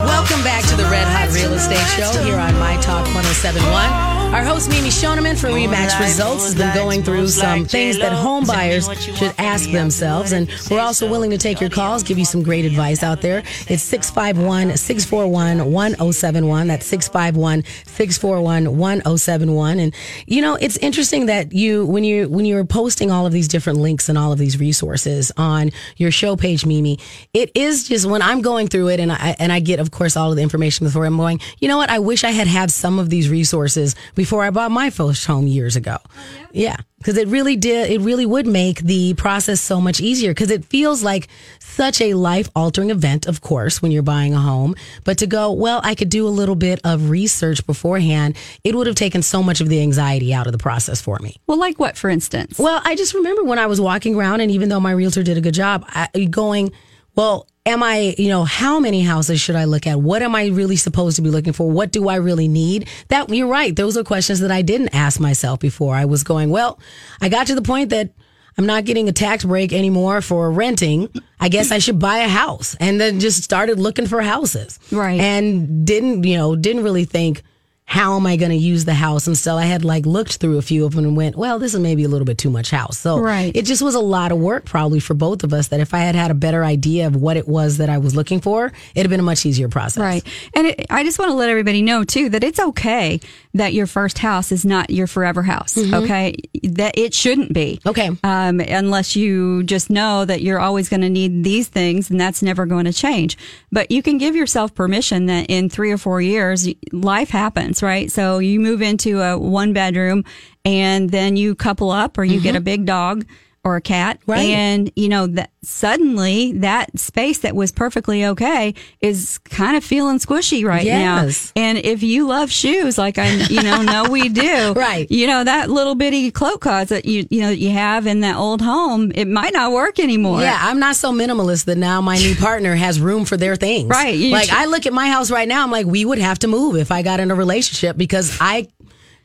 Welcome 0.00 0.42
back 0.42 0.68
to 0.68 0.76
the 0.76 0.82
Red 0.90 1.06
Hot 1.06 1.32
Real 1.32 1.52
Estate 1.52 1.86
Show 1.96 2.24
here 2.24 2.40
on 2.40 2.54
My 2.58 2.76
Talk 2.80 3.04
1071. 3.14 4.13
Our 4.32 4.42
host 4.42 4.68
Mimi 4.68 4.88
Shoneman 4.88 5.38
for 5.38 5.48
Remax 5.48 6.00
Results 6.00 6.44
has 6.44 6.54
been 6.54 6.74
going 6.74 7.02
through 7.02 7.28
some 7.28 7.64
things 7.64 7.98
that 7.98 8.12
home 8.12 8.44
buyers 8.44 8.88
should 9.00 9.32
ask 9.38 9.70
themselves. 9.70 10.32
And 10.32 10.50
we're 10.70 10.80
also 10.80 11.08
willing 11.08 11.30
to 11.30 11.38
take 11.38 11.60
your 11.60 11.70
calls, 11.70 12.02
give 12.02 12.18
you 12.18 12.24
some 12.24 12.42
great 12.42 12.64
advice 12.64 13.02
out 13.02 13.22
there. 13.22 13.44
It's 13.68 13.82
651 13.82 14.76
641 14.76 15.70
1071. 15.70 16.66
That's 16.66 16.86
651 16.86 17.64
641 17.86 18.76
1071. 18.76 19.78
And 19.78 19.94
you 20.26 20.42
know, 20.42 20.56
it's 20.56 20.76
interesting 20.78 21.26
that 21.26 21.52
you 21.52 21.86
when 21.86 22.02
you 22.02 22.28
when 22.28 22.44
you're 22.44 22.64
posting 22.64 23.10
all 23.10 23.26
of 23.26 23.32
these 23.32 23.46
different 23.46 23.78
links 23.78 24.08
and 24.08 24.18
all 24.18 24.32
of 24.32 24.38
these 24.38 24.58
resources 24.58 25.30
on 25.36 25.70
your 25.96 26.10
show 26.10 26.36
page, 26.36 26.66
Mimi, 26.66 26.98
it 27.34 27.52
is 27.54 27.88
just 27.88 28.06
when 28.06 28.22
I'm 28.22 28.42
going 28.42 28.66
through 28.68 28.88
it 28.88 29.00
and 29.00 29.12
I 29.12 29.36
and 29.38 29.52
I 29.52 29.60
get 29.60 29.80
of 29.80 29.90
course 29.90 30.16
all 30.16 30.30
of 30.30 30.36
the 30.36 30.42
information 30.42 30.86
before 30.86 31.04
I'm 31.04 31.16
going, 31.16 31.40
you 31.60 31.68
know 31.68 31.76
what, 31.76 31.90
I 31.90 31.98
wish 31.98 32.24
I 32.24 32.30
had 32.30 32.48
had 32.48 32.70
some 32.70 32.98
of 32.98 33.10
these 33.10 33.28
resources 33.28 33.94
before 34.14 34.44
I 34.44 34.50
bought 34.50 34.70
my 34.70 34.90
first 34.90 35.26
home 35.26 35.46
years 35.46 35.76
ago. 35.76 35.98
Oh, 36.02 36.10
yeah. 36.52 36.76
Because 36.98 37.18
it 37.18 37.28
really 37.28 37.56
did, 37.56 37.90
it 37.90 38.00
really 38.00 38.24
would 38.24 38.46
make 38.46 38.80
the 38.80 39.12
process 39.14 39.60
so 39.60 39.80
much 39.80 40.00
easier 40.00 40.30
because 40.30 40.50
it 40.50 40.64
feels 40.64 41.02
like 41.02 41.28
such 41.58 42.00
a 42.00 42.14
life 42.14 42.48
altering 42.56 42.90
event, 42.90 43.26
of 43.26 43.42
course, 43.42 43.82
when 43.82 43.92
you're 43.92 44.02
buying 44.02 44.32
a 44.32 44.40
home. 44.40 44.74
But 45.04 45.18
to 45.18 45.26
go, 45.26 45.52
well, 45.52 45.80
I 45.84 45.94
could 45.94 46.08
do 46.08 46.26
a 46.26 46.30
little 46.30 46.54
bit 46.54 46.80
of 46.82 47.10
research 47.10 47.66
beforehand, 47.66 48.36
it 48.62 48.74
would 48.74 48.86
have 48.86 48.96
taken 48.96 49.20
so 49.20 49.42
much 49.42 49.60
of 49.60 49.68
the 49.68 49.82
anxiety 49.82 50.32
out 50.32 50.46
of 50.46 50.52
the 50.52 50.58
process 50.58 51.02
for 51.02 51.18
me. 51.18 51.36
Well, 51.46 51.58
like 51.58 51.78
what, 51.78 51.98
for 51.98 52.08
instance? 52.08 52.58
Well, 52.58 52.80
I 52.84 52.96
just 52.96 53.12
remember 53.12 53.44
when 53.44 53.58
I 53.58 53.66
was 53.66 53.80
walking 53.80 54.14
around, 54.14 54.40
and 54.40 54.50
even 54.50 54.70
though 54.70 54.80
my 54.80 54.92
realtor 54.92 55.22
did 55.22 55.36
a 55.36 55.42
good 55.42 55.54
job, 55.54 55.84
I, 55.88 56.08
going, 56.30 56.72
well, 57.14 57.48
am 57.66 57.82
I, 57.82 58.14
you 58.18 58.28
know, 58.28 58.44
how 58.44 58.78
many 58.78 59.02
houses 59.02 59.40
should 59.40 59.56
I 59.56 59.64
look 59.64 59.86
at? 59.86 60.00
What 60.00 60.22
am 60.22 60.34
I 60.34 60.46
really 60.46 60.76
supposed 60.76 61.16
to 61.16 61.22
be 61.22 61.30
looking 61.30 61.52
for? 61.52 61.70
What 61.70 61.92
do 61.92 62.08
I 62.08 62.16
really 62.16 62.48
need? 62.48 62.88
That 63.08 63.28
you're 63.30 63.48
right. 63.48 63.74
Those 63.74 63.96
are 63.96 64.04
questions 64.04 64.40
that 64.40 64.50
I 64.50 64.62
didn't 64.62 64.94
ask 64.94 65.20
myself 65.20 65.60
before. 65.60 65.94
I 65.94 66.04
was 66.04 66.24
going, 66.24 66.50
well, 66.50 66.78
I 67.20 67.28
got 67.28 67.46
to 67.48 67.54
the 67.54 67.62
point 67.62 67.90
that 67.90 68.10
I'm 68.56 68.66
not 68.66 68.84
getting 68.84 69.08
a 69.08 69.12
tax 69.12 69.44
break 69.44 69.72
anymore 69.72 70.20
for 70.20 70.50
renting. 70.50 71.08
I 71.40 71.48
guess 71.48 71.72
I 71.72 71.78
should 71.78 71.98
buy 71.98 72.18
a 72.18 72.28
house. 72.28 72.76
And 72.78 73.00
then 73.00 73.18
just 73.18 73.42
started 73.42 73.80
looking 73.80 74.06
for 74.06 74.22
houses. 74.22 74.78
Right. 74.92 75.20
And 75.20 75.84
didn't, 75.86 76.24
you 76.24 76.36
know, 76.36 76.54
didn't 76.54 76.84
really 76.84 77.04
think, 77.04 77.42
how 77.86 78.16
am 78.16 78.26
I 78.26 78.36
going 78.36 78.50
to 78.50 78.56
use 78.56 78.86
the 78.86 78.94
house? 78.94 79.26
And 79.26 79.36
so 79.36 79.56
I 79.56 79.66
had 79.66 79.84
like 79.84 80.06
looked 80.06 80.38
through 80.38 80.58
a 80.58 80.62
few 80.62 80.84
of 80.86 80.94
them 80.94 81.04
and 81.04 81.16
went, 81.16 81.36
well, 81.36 81.58
this 81.58 81.74
is 81.74 81.80
maybe 81.80 82.02
a 82.02 82.08
little 82.08 82.24
bit 82.24 82.38
too 82.38 82.50
much 82.50 82.70
house. 82.70 82.98
So 82.98 83.18
Right. 83.20 83.54
it 83.54 83.66
just 83.66 83.82
was 83.82 83.94
a 83.94 84.00
lot 84.00 84.32
of 84.32 84.38
work 84.38 84.64
probably 84.64 85.00
for 85.00 85.14
both 85.14 85.44
of 85.44 85.52
us 85.52 85.68
that 85.68 85.80
if 85.80 85.92
I 85.94 85.98
had 85.98 86.14
had 86.14 86.30
a 86.30 86.34
better 86.34 86.64
idea 86.64 87.06
of 87.06 87.14
what 87.14 87.36
it 87.36 87.46
was 87.46 87.76
that 87.76 87.90
I 87.90 87.98
was 87.98 88.16
looking 88.16 88.40
for, 88.40 88.72
it'd 88.94 89.04
have 89.04 89.10
been 89.10 89.20
a 89.20 89.22
much 89.22 89.44
easier 89.46 89.68
process. 89.68 90.00
Right. 90.00 90.24
And 90.54 90.68
it, 90.68 90.86
I 90.90 91.04
just 91.04 91.18
want 91.18 91.30
to 91.30 91.34
let 91.34 91.50
everybody 91.50 91.82
know 91.82 92.04
too 92.04 92.30
that 92.30 92.42
it's 92.42 92.58
okay 92.58 93.20
that 93.52 93.74
your 93.74 93.86
first 93.86 94.18
house 94.18 94.50
is 94.50 94.64
not 94.64 94.90
your 94.90 95.06
forever 95.06 95.42
house. 95.42 95.76
Okay. 95.78 96.34
That 96.64 96.98
it 96.98 97.14
shouldn't 97.14 97.52
be. 97.52 97.80
Mm-hmm. 97.84 97.88
Okay. 97.90 98.10
Um, 98.24 98.60
unless 98.60 99.14
you 99.14 99.62
just 99.62 99.90
know 99.90 100.24
that 100.24 100.42
you're 100.42 100.58
always 100.58 100.88
going 100.88 101.02
to 101.02 101.10
need 101.10 101.44
these 101.44 101.68
things 101.68 102.10
and 102.10 102.18
that's 102.18 102.42
never 102.42 102.66
going 102.66 102.86
to 102.86 102.92
change. 102.92 103.36
But 103.70 103.90
you 103.90 104.02
can 104.02 104.18
give 104.18 104.34
yourself 104.34 104.74
permission 104.74 105.26
that 105.26 105.46
in 105.48 105.68
three 105.68 105.92
or 105.92 105.98
four 105.98 106.20
years, 106.20 106.66
life 106.92 107.28
happens, 107.28 107.73
right? 107.82 108.10
So 108.10 108.38
you 108.38 108.60
move 108.60 108.82
into 108.82 109.20
a 109.20 109.38
one 109.38 109.72
bedroom 109.72 110.24
and 110.64 111.10
then 111.10 111.36
you 111.36 111.54
couple 111.54 111.90
up 111.90 112.18
or 112.18 112.24
you 112.24 112.40
get 112.40 112.50
mm-hmm. 112.50 112.56
a 112.58 112.60
big 112.60 112.86
dog 112.86 113.26
or 113.64 113.76
a 113.76 113.80
cat. 113.80 114.20
Right. 114.26 114.40
And, 114.50 114.92
you 114.94 115.08
know, 115.08 115.26
that 115.28 115.50
suddenly 115.62 116.52
that 116.58 116.98
space 116.98 117.38
that 117.38 117.56
was 117.56 117.72
perfectly 117.72 118.24
okay 118.26 118.74
is 119.00 119.38
kind 119.38 119.76
of 119.76 119.84
feeling 119.84 120.18
squishy 120.18 120.64
right 120.64 120.84
Yes. 120.84 121.52
now. 121.56 121.62
And 121.62 121.78
if 121.78 122.02
you 122.02 122.26
love 122.26 122.50
shoes, 122.50 122.98
like 122.98 123.18
I, 123.18 123.30
you 123.48 123.62
know, 123.62 123.82
know 123.82 124.04
we 124.10 124.28
do, 124.44 124.72
Right. 124.74 125.10
You 125.10 125.26
know, 125.26 125.44
that 125.44 125.70
little 125.70 125.94
bitty 125.94 126.30
cloak 126.30 126.60
closet 126.60 126.88
that 126.90 127.04
you, 127.06 127.26
you 127.30 127.40
know, 127.40 127.48
that 127.48 127.58
you 127.58 127.70
have 127.70 128.06
in 128.06 128.20
that 128.20 128.36
old 128.36 128.60
home, 128.60 129.12
it 129.14 129.26
might 129.26 129.52
not 129.52 129.72
work 129.72 129.98
anymore. 129.98 130.40
Yeah, 130.40 130.58
I'm 130.60 130.78
not 130.78 130.96
so 130.96 131.12
minimalist 131.12 131.64
that 131.66 131.76
now 131.78 132.00
my 132.00 132.16
new 132.16 132.34
partner 132.36 132.74
has 132.74 133.00
room 133.00 133.24
for 133.24 133.36
their 133.36 133.56
things. 133.56 133.88
Right, 133.88 134.14
you 134.14 134.30
Like 134.32 134.44
should- 134.50 134.54
I 134.58 134.66
look 134.66 134.86
at 134.86 134.92
my 134.92 135.08
house 135.08 135.30
right 135.30 135.48
now, 135.48 135.62
I'm 135.64 135.70
like, 135.70 135.86
we 135.86 136.04
would 136.04 136.18
have 136.18 136.38
to 136.40 136.48
move 136.48 136.76
if 136.76 136.90
I 136.92 137.02
got 137.02 137.20
in 137.20 137.30
a 137.30 137.34
relationship 137.34 137.96
because 137.96 138.36
I 138.40 138.68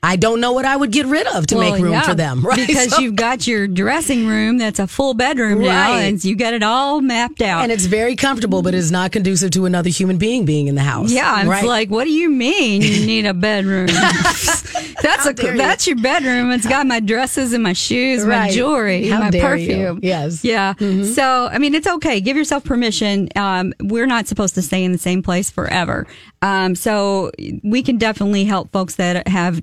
I 0.01 0.15
don't 0.15 0.39
know 0.39 0.53
what 0.53 0.65
I 0.65 0.75
would 0.77 0.91
get 0.91 1.05
rid 1.07 1.27
of 1.27 1.45
to 1.47 1.55
Well, 1.57 1.71
make 1.73 1.81
room 1.81 1.91
yeah, 1.93 2.01
for 2.03 2.15
them. 2.15 2.41
Right. 2.45 2.65
Because 2.67 2.91
So- 2.95 3.01
you've 3.01 3.15
got 3.15 3.45
your 3.47 3.67
dressing 3.67 4.25
room 4.27 4.57
that's 4.57 4.79
a 4.79 4.87
full 4.87 5.13
bedroom 5.13 5.59
now 5.61 5.91
Right. 5.93 5.99
and 6.03 6.23
you 6.23 6.35
got 6.35 6.53
it 6.53 6.63
all 6.63 7.01
mapped 7.01 7.41
out. 7.41 7.63
and 7.63 7.71
it's 7.71 7.85
very 7.85 8.15
comfortable, 8.15 8.61
but 8.61 8.73
it's 8.73 8.91
not 8.91 9.11
conducive 9.11 9.51
to 9.51 9.65
another 9.65 9.89
human 9.89 10.17
being 10.17 10.45
being 10.45 10.67
in 10.67 10.75
the 10.75 10.81
house. 10.83 11.11
Yeah, 11.11 11.39
it's 11.41 11.47
right? 11.49 11.65
like, 11.65 11.89
what 11.89 12.05
do 12.05 12.11
you 12.11 12.29
mean 12.29 12.81
you 12.81 13.05
need 13.05 13.25
a 13.25 13.33
bedroom? 13.33 13.87
that's 15.01 15.25
a 15.25 15.33
you. 15.37 15.57
that's 15.57 15.87
your 15.87 15.95
bedroom. 15.97 16.51
It's 16.51 16.67
got 16.67 16.87
my 16.87 16.99
dresses 16.99 17.53
and 17.53 17.63
my 17.63 17.73
shoes, 17.73 18.25
my 18.25 18.49
jewelry, 18.49 19.07
How 19.09 19.19
my 19.19 19.29
dare 19.31 19.55
you. 19.55 19.67
perfume. 19.67 19.99
Yes. 20.01 20.41
Mm-hmm. 20.43 20.99
Yeah. 20.99 21.03
So, 21.13 21.47
I 21.51 21.57
mean, 21.57 21.75
it's 21.75 21.87
okay. 21.87 22.21
Give 22.21 22.37
yourself 22.37 22.63
permission. 22.63 23.29
Um, 23.35 23.73
we're 23.81 24.07
not 24.07 24.27
supposed 24.27 24.55
to 24.55 24.61
stay 24.61 24.83
in 24.83 24.91
the 24.91 24.97
same 24.97 25.21
place 25.23 25.49
forever. 25.49 26.07
Um, 26.41 26.73
so 26.75 27.31
we 27.63 27.83
can 27.83 27.97
definitely 27.97 28.45
help 28.45 28.71
folks 28.71 28.95
that 28.95 29.27
have 29.27 29.61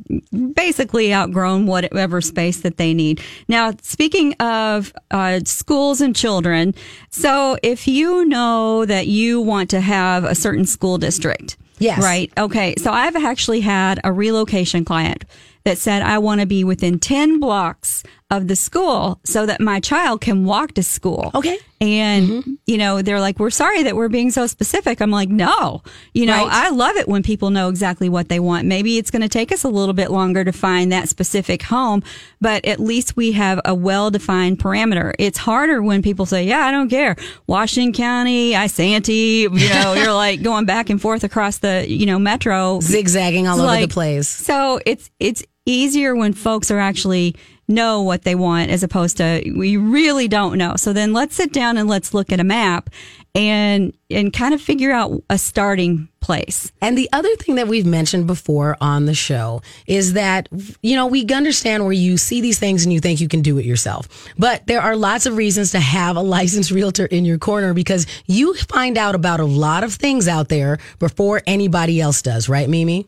basically 0.55 1.12
outgrown 1.15 1.67
whatever 1.67 2.21
space 2.21 2.61
that 2.61 2.77
they 2.77 2.95
need. 2.95 3.21
Now, 3.49 3.73
speaking 3.83 4.35
of 4.35 4.93
uh, 5.11 5.41
schools 5.45 6.01
and 6.01 6.15
children, 6.15 6.75
so 7.11 7.57
if 7.62 7.87
you 7.89 8.25
know 8.25 8.85
that 8.87 9.07
you 9.07 9.41
want 9.41 9.71
to 9.71 9.81
have 9.81 10.25
a 10.25 10.35
certain 10.35 10.65
school 10.67 10.99
district, 10.99 11.57
Yes. 11.79 12.03
right? 12.03 12.33
Okay. 12.39 12.75
So 12.79 12.91
I've 12.91 13.17
actually 13.17 13.61
had 13.61 14.01
a 14.03 14.11
relocation 14.11 14.85
client 14.85 15.25
that 15.65 15.77
said, 15.79 16.01
I 16.03 16.19
want 16.19 16.41
to 16.41 16.47
be 16.47 16.65
within 16.65 16.99
10 16.99 17.39
blocks 17.41 18.03
of 18.31 18.49
the 18.49 18.57
school 18.57 19.21
so 19.25 19.47
that 19.47 19.61
my 19.61 19.79
child 19.79 20.21
can 20.21 20.45
walk 20.45 20.73
to 20.73 20.83
school. 20.83 21.31
Okay. 21.33 21.59
And, 21.81 22.29
mm-hmm. 22.29 22.55
you 22.67 22.77
know, 22.79 23.01
they're 23.03 23.21
like, 23.21 23.39
we're 23.39 23.51
sorry 23.51 23.85
that 23.85 23.95
we're 23.95 24.09
being 24.09 24.31
so 24.31 24.49
specific. 24.49 25.01
I'm 25.01 25.11
like, 25.12 25.29
no, 25.29 25.83
you 26.12 26.27
know, 26.27 26.45
Right. 26.47 26.67
I 26.67 26.71
love 26.71 26.97
it 26.97 27.07
when 27.07 27.23
people 27.23 27.51
know 27.51 27.69
exactly 27.69 28.09
what 28.09 28.29
they 28.29 28.41
want. 28.41 28.67
Maybe 28.67 28.99
it's 28.99 29.11
going 29.12 29.23
to 29.23 29.29
take 29.29 29.53
us 29.53 29.62
a 29.62 29.69
little 29.69 29.93
bit 29.93 30.11
longer 30.11 30.43
to 30.43 30.53
find 30.53 30.91
that 30.91 31.09
specific 31.09 31.62
home, 31.62 32.03
but 32.41 32.65
at 32.65 32.81
least 32.81 33.17
we 33.17 33.33
have 33.33 33.61
a 33.65 33.75
well 33.75 34.11
defined 34.11 34.59
parameter. 34.59 35.12
It's 35.21 35.39
harder 35.39 35.81
when 35.83 36.03
people 36.03 36.27
say, 36.27 36.45
yeah, 36.45 36.67
I 36.67 36.73
don't 36.73 36.89
care. 36.89 37.15
Washington 37.47 37.93
County, 37.93 38.53
Isanti, 38.53 39.43
you 39.43 39.69
know, 39.69 39.95
you're 39.97 40.12
like 40.15 40.43
going 40.43 40.65
back 40.65 40.91
and 40.91 41.01
forth 41.01 41.23
across 41.23 41.59
the, 41.59 41.85
you 41.87 42.07
know, 42.07 42.19
metro 42.19 42.81
zigzagging 42.81 43.47
all 43.47 43.59
over 43.59 43.67
like- 43.67 43.89
the 43.89 43.95
place. 43.95 44.29
so 44.29 44.81
it's 44.85 45.11
it's 45.21 45.45
easier 45.67 46.15
when 46.15 46.33
folks 46.33 46.71
are 46.71 46.79
actually 46.79 47.35
know 47.68 48.02
what 48.02 48.22
they 48.22 48.35
want 48.35 48.70
as 48.70 48.83
opposed 48.83 49.16
to 49.16 49.42
we 49.57 49.76
really 49.76 50.29
don't 50.29 50.57
know. 50.57 50.74
So 50.76 50.92
then 50.92 51.12
let's 51.12 51.37
sit 51.37 51.52
down 51.52 51.76
and 51.76 51.88
let's 51.88 52.14
look 52.14 52.33
at 52.33 52.40
a 52.40 52.44
map 52.44 52.90
and 53.35 53.92
and 54.09 54.33
kind 54.33 54.55
of 54.55 54.62
figure 54.62 54.92
out 54.92 55.22
a 55.29 55.37
starting 55.37 56.09
place. 56.20 56.72
And 56.81 56.96
the 56.96 57.09
other 57.12 57.35
thing 57.37 57.57
that 57.57 57.68
we've 57.68 57.87
mentioned 57.87 58.26
before 58.26 58.76
on 58.81 59.07
the 59.07 59.14
show 59.14 59.62
is 59.87 60.14
that, 60.14 60.48
you 60.83 60.96
know, 60.96 61.07
we 61.07 61.26
understand 61.26 61.85
where 61.85 61.92
you 61.92 62.16
see 62.16 62.40
these 62.40 62.59
things 62.59 62.85
and 62.85 62.92
you 62.92 63.00
think 63.00 63.20
you 63.20 63.29
can 63.29 63.42
do 63.42 63.59
it 63.59 63.64
yourself. 63.64 64.09
But 64.38 64.66
there 64.66 64.81
are 64.81 64.96
lots 64.96 65.26
of 65.26 65.37
reasons 65.37 65.72
to 65.72 65.81
have 65.81 66.16
a 66.16 66.22
licensed 66.22 66.70
realtor 66.70 67.07
in 67.07 67.24
your 67.24 67.38
corner 67.38 67.74
because 67.74 68.07
you 68.26 68.55
find 68.55 68.96
out 68.96 69.14
about 69.14 69.40
a 69.40 69.44
lot 69.44 69.85
of 69.85 69.94
things 69.94 70.29
out 70.29 70.48
there 70.48 70.79
before 70.98 71.42
anybody 71.46 72.00
else 72.00 72.22
does, 72.22 72.48
right, 72.48 72.68
Mimi? 72.68 73.07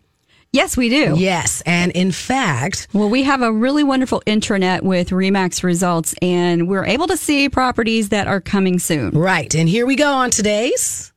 Yes, 0.52 0.76
we 0.78 0.88
do. 0.88 1.14
Yes. 1.16 1.62
And 1.66 1.92
in 1.92 2.11
fact, 2.11 2.88
Well, 2.94 3.11
we 3.11 3.22
have 3.24 3.42
a 3.42 3.52
really 3.52 3.84
wonderful 3.84 4.22
intranet 4.26 4.82
with 4.82 5.11
Remax 5.11 5.62
results 5.62 6.14
and 6.22 6.68
we're 6.68 6.87
able 6.87 7.06
to 7.08 7.16
see 7.18 7.48
properties 7.50 8.08
that 8.08 8.26
are 8.26 8.40
coming 8.40 8.78
soon. 8.78 9.11
right. 9.11 9.54
And 9.54 9.68
here 9.68 9.84
we 9.87 9.94
go 9.94 10.11
on 10.11 10.30
today's. 10.30 11.12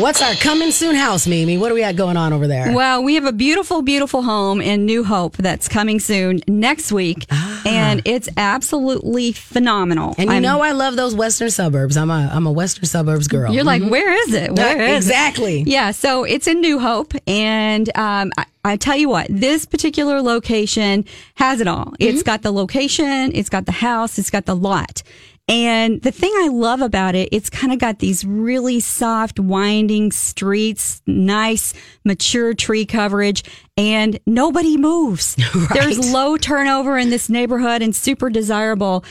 What's 0.00 0.22
our 0.22 0.34
coming 0.34 0.70
soon 0.70 0.94
house, 0.94 1.26
Mimi? 1.26 1.56
What 1.58 1.68
do 1.68 1.74
we 1.74 1.80
got 1.80 1.96
going 1.96 2.16
on 2.16 2.32
over 2.32 2.46
there? 2.46 2.72
Well, 2.74 3.02
we 3.02 3.14
have 3.16 3.24
a 3.24 3.32
beautiful, 3.32 3.82
beautiful 3.82 4.22
home 4.22 4.60
in 4.60 4.86
New 4.86 5.04
Hope 5.04 5.36
that's 5.36 5.68
coming 5.68 6.00
soon 6.00 6.40
next 6.48 6.90
week, 6.92 7.26
ah. 7.30 7.49
And 7.66 8.02
it's 8.04 8.28
absolutely 8.36 9.32
phenomenal. 9.32 10.14
And 10.18 10.28
you 10.28 10.34
I'm- 10.34 10.42
know 10.42 10.60
I 10.60 10.72
love 10.72 10.96
those 10.96 11.14
western 11.14 11.50
suburbs. 11.50 11.96
I'm 11.96 12.10
a 12.10 12.30
I'm 12.32 12.46
a 12.46 12.52
western 12.52 12.84
suburbs 12.86 13.28
girl. 13.28 13.52
You're 13.52 13.64
like, 13.64 13.82
where 13.82 14.12
is 14.28 14.34
it? 14.34 14.52
Where 14.52 14.80
is 14.82 15.06
it?" 15.06 15.10
exactly. 15.10 15.62
Yeah, 15.66 15.90
so 15.90 16.24
it's 16.24 16.46
in 16.46 16.60
New 16.60 16.78
Hope, 16.78 17.14
and 17.26 17.88
um, 17.96 18.32
I, 18.38 18.44
I 18.64 18.76
tell 18.76 18.96
you 18.96 19.08
what, 19.08 19.26
this 19.30 19.64
particular 19.64 20.20
location 20.22 21.04
has 21.36 21.60
it 21.60 21.68
all. 21.68 21.94
It's 21.98 22.22
got 22.22 22.42
the 22.42 22.52
location, 22.52 23.32
it's 23.34 23.48
got 23.48 23.66
the 23.66 23.72
house, 23.72 24.18
it's 24.18 24.30
got 24.30 24.46
the 24.46 24.56
lot. 24.56 25.02
And 25.50 26.00
the 26.02 26.12
thing 26.12 26.32
I 26.36 26.46
love 26.46 26.80
about 26.80 27.16
it, 27.16 27.28
it's 27.32 27.50
kind 27.50 27.72
of 27.72 27.80
got 27.80 27.98
these 27.98 28.24
really 28.24 28.78
soft, 28.78 29.40
winding 29.40 30.12
streets, 30.12 31.02
nice, 31.08 31.74
mature 32.04 32.54
tree 32.54 32.86
coverage, 32.86 33.42
and 33.76 34.20
nobody 34.26 34.76
moves. 34.76 35.36
There's 35.74 36.12
low 36.12 36.36
turnover 36.36 36.96
in 36.96 37.10
this 37.10 37.28
neighborhood 37.28 37.82
and 37.82 37.96
super 37.96 38.30
desirable. 38.30 39.04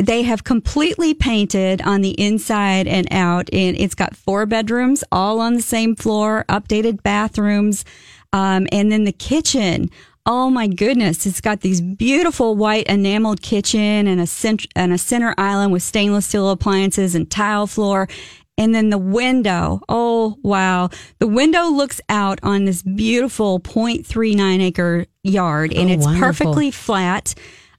They 0.00 0.22
have 0.22 0.42
completely 0.42 1.14
painted 1.14 1.82
on 1.82 2.00
the 2.00 2.20
inside 2.20 2.88
and 2.88 3.06
out 3.12 3.48
and 3.52 3.76
it's 3.76 3.94
got 3.94 4.16
four 4.16 4.46
bedrooms 4.46 5.04
all 5.12 5.38
on 5.38 5.54
the 5.54 5.62
same 5.62 5.94
floor 5.94 6.44
updated 6.48 7.04
bathrooms 7.04 7.84
um, 8.32 8.66
and 8.72 8.90
then 8.90 9.04
the 9.04 9.12
kitchen 9.12 9.88
oh 10.26 10.50
my 10.50 10.66
goodness 10.66 11.24
it's 11.26 11.40
got 11.40 11.60
these 11.60 11.80
beautiful 11.80 12.54
white 12.54 12.86
enameled 12.86 13.40
kitchen 13.42 14.06
and 14.06 14.20
a 14.20 14.26
cent- 14.26 14.66
and 14.76 14.92
a 14.92 14.98
center 14.98 15.34
island 15.38 15.72
with 15.72 15.82
stainless 15.82 16.26
steel 16.26 16.50
appliances 16.50 17.14
and 17.14 17.30
tile 17.30 17.66
floor 17.66 18.06
and 18.58 18.74
then 18.74 18.90
the 18.90 18.98
window 18.98 19.80
oh 19.88 20.36
wow 20.42 20.88
the 21.20 21.26
window 21.26 21.68
looks 21.68 22.00
out 22.10 22.38
on 22.42 22.66
this 22.66 22.82
beautiful 22.82 23.58
0.39 23.60 24.60
acre 24.60 25.06
yard 25.22 25.72
and 25.72 25.88
Oh, 25.88 25.92
it's 25.94 26.04
wonderful. 26.04 26.26
perfectly 26.46 26.70
flat 26.70 27.34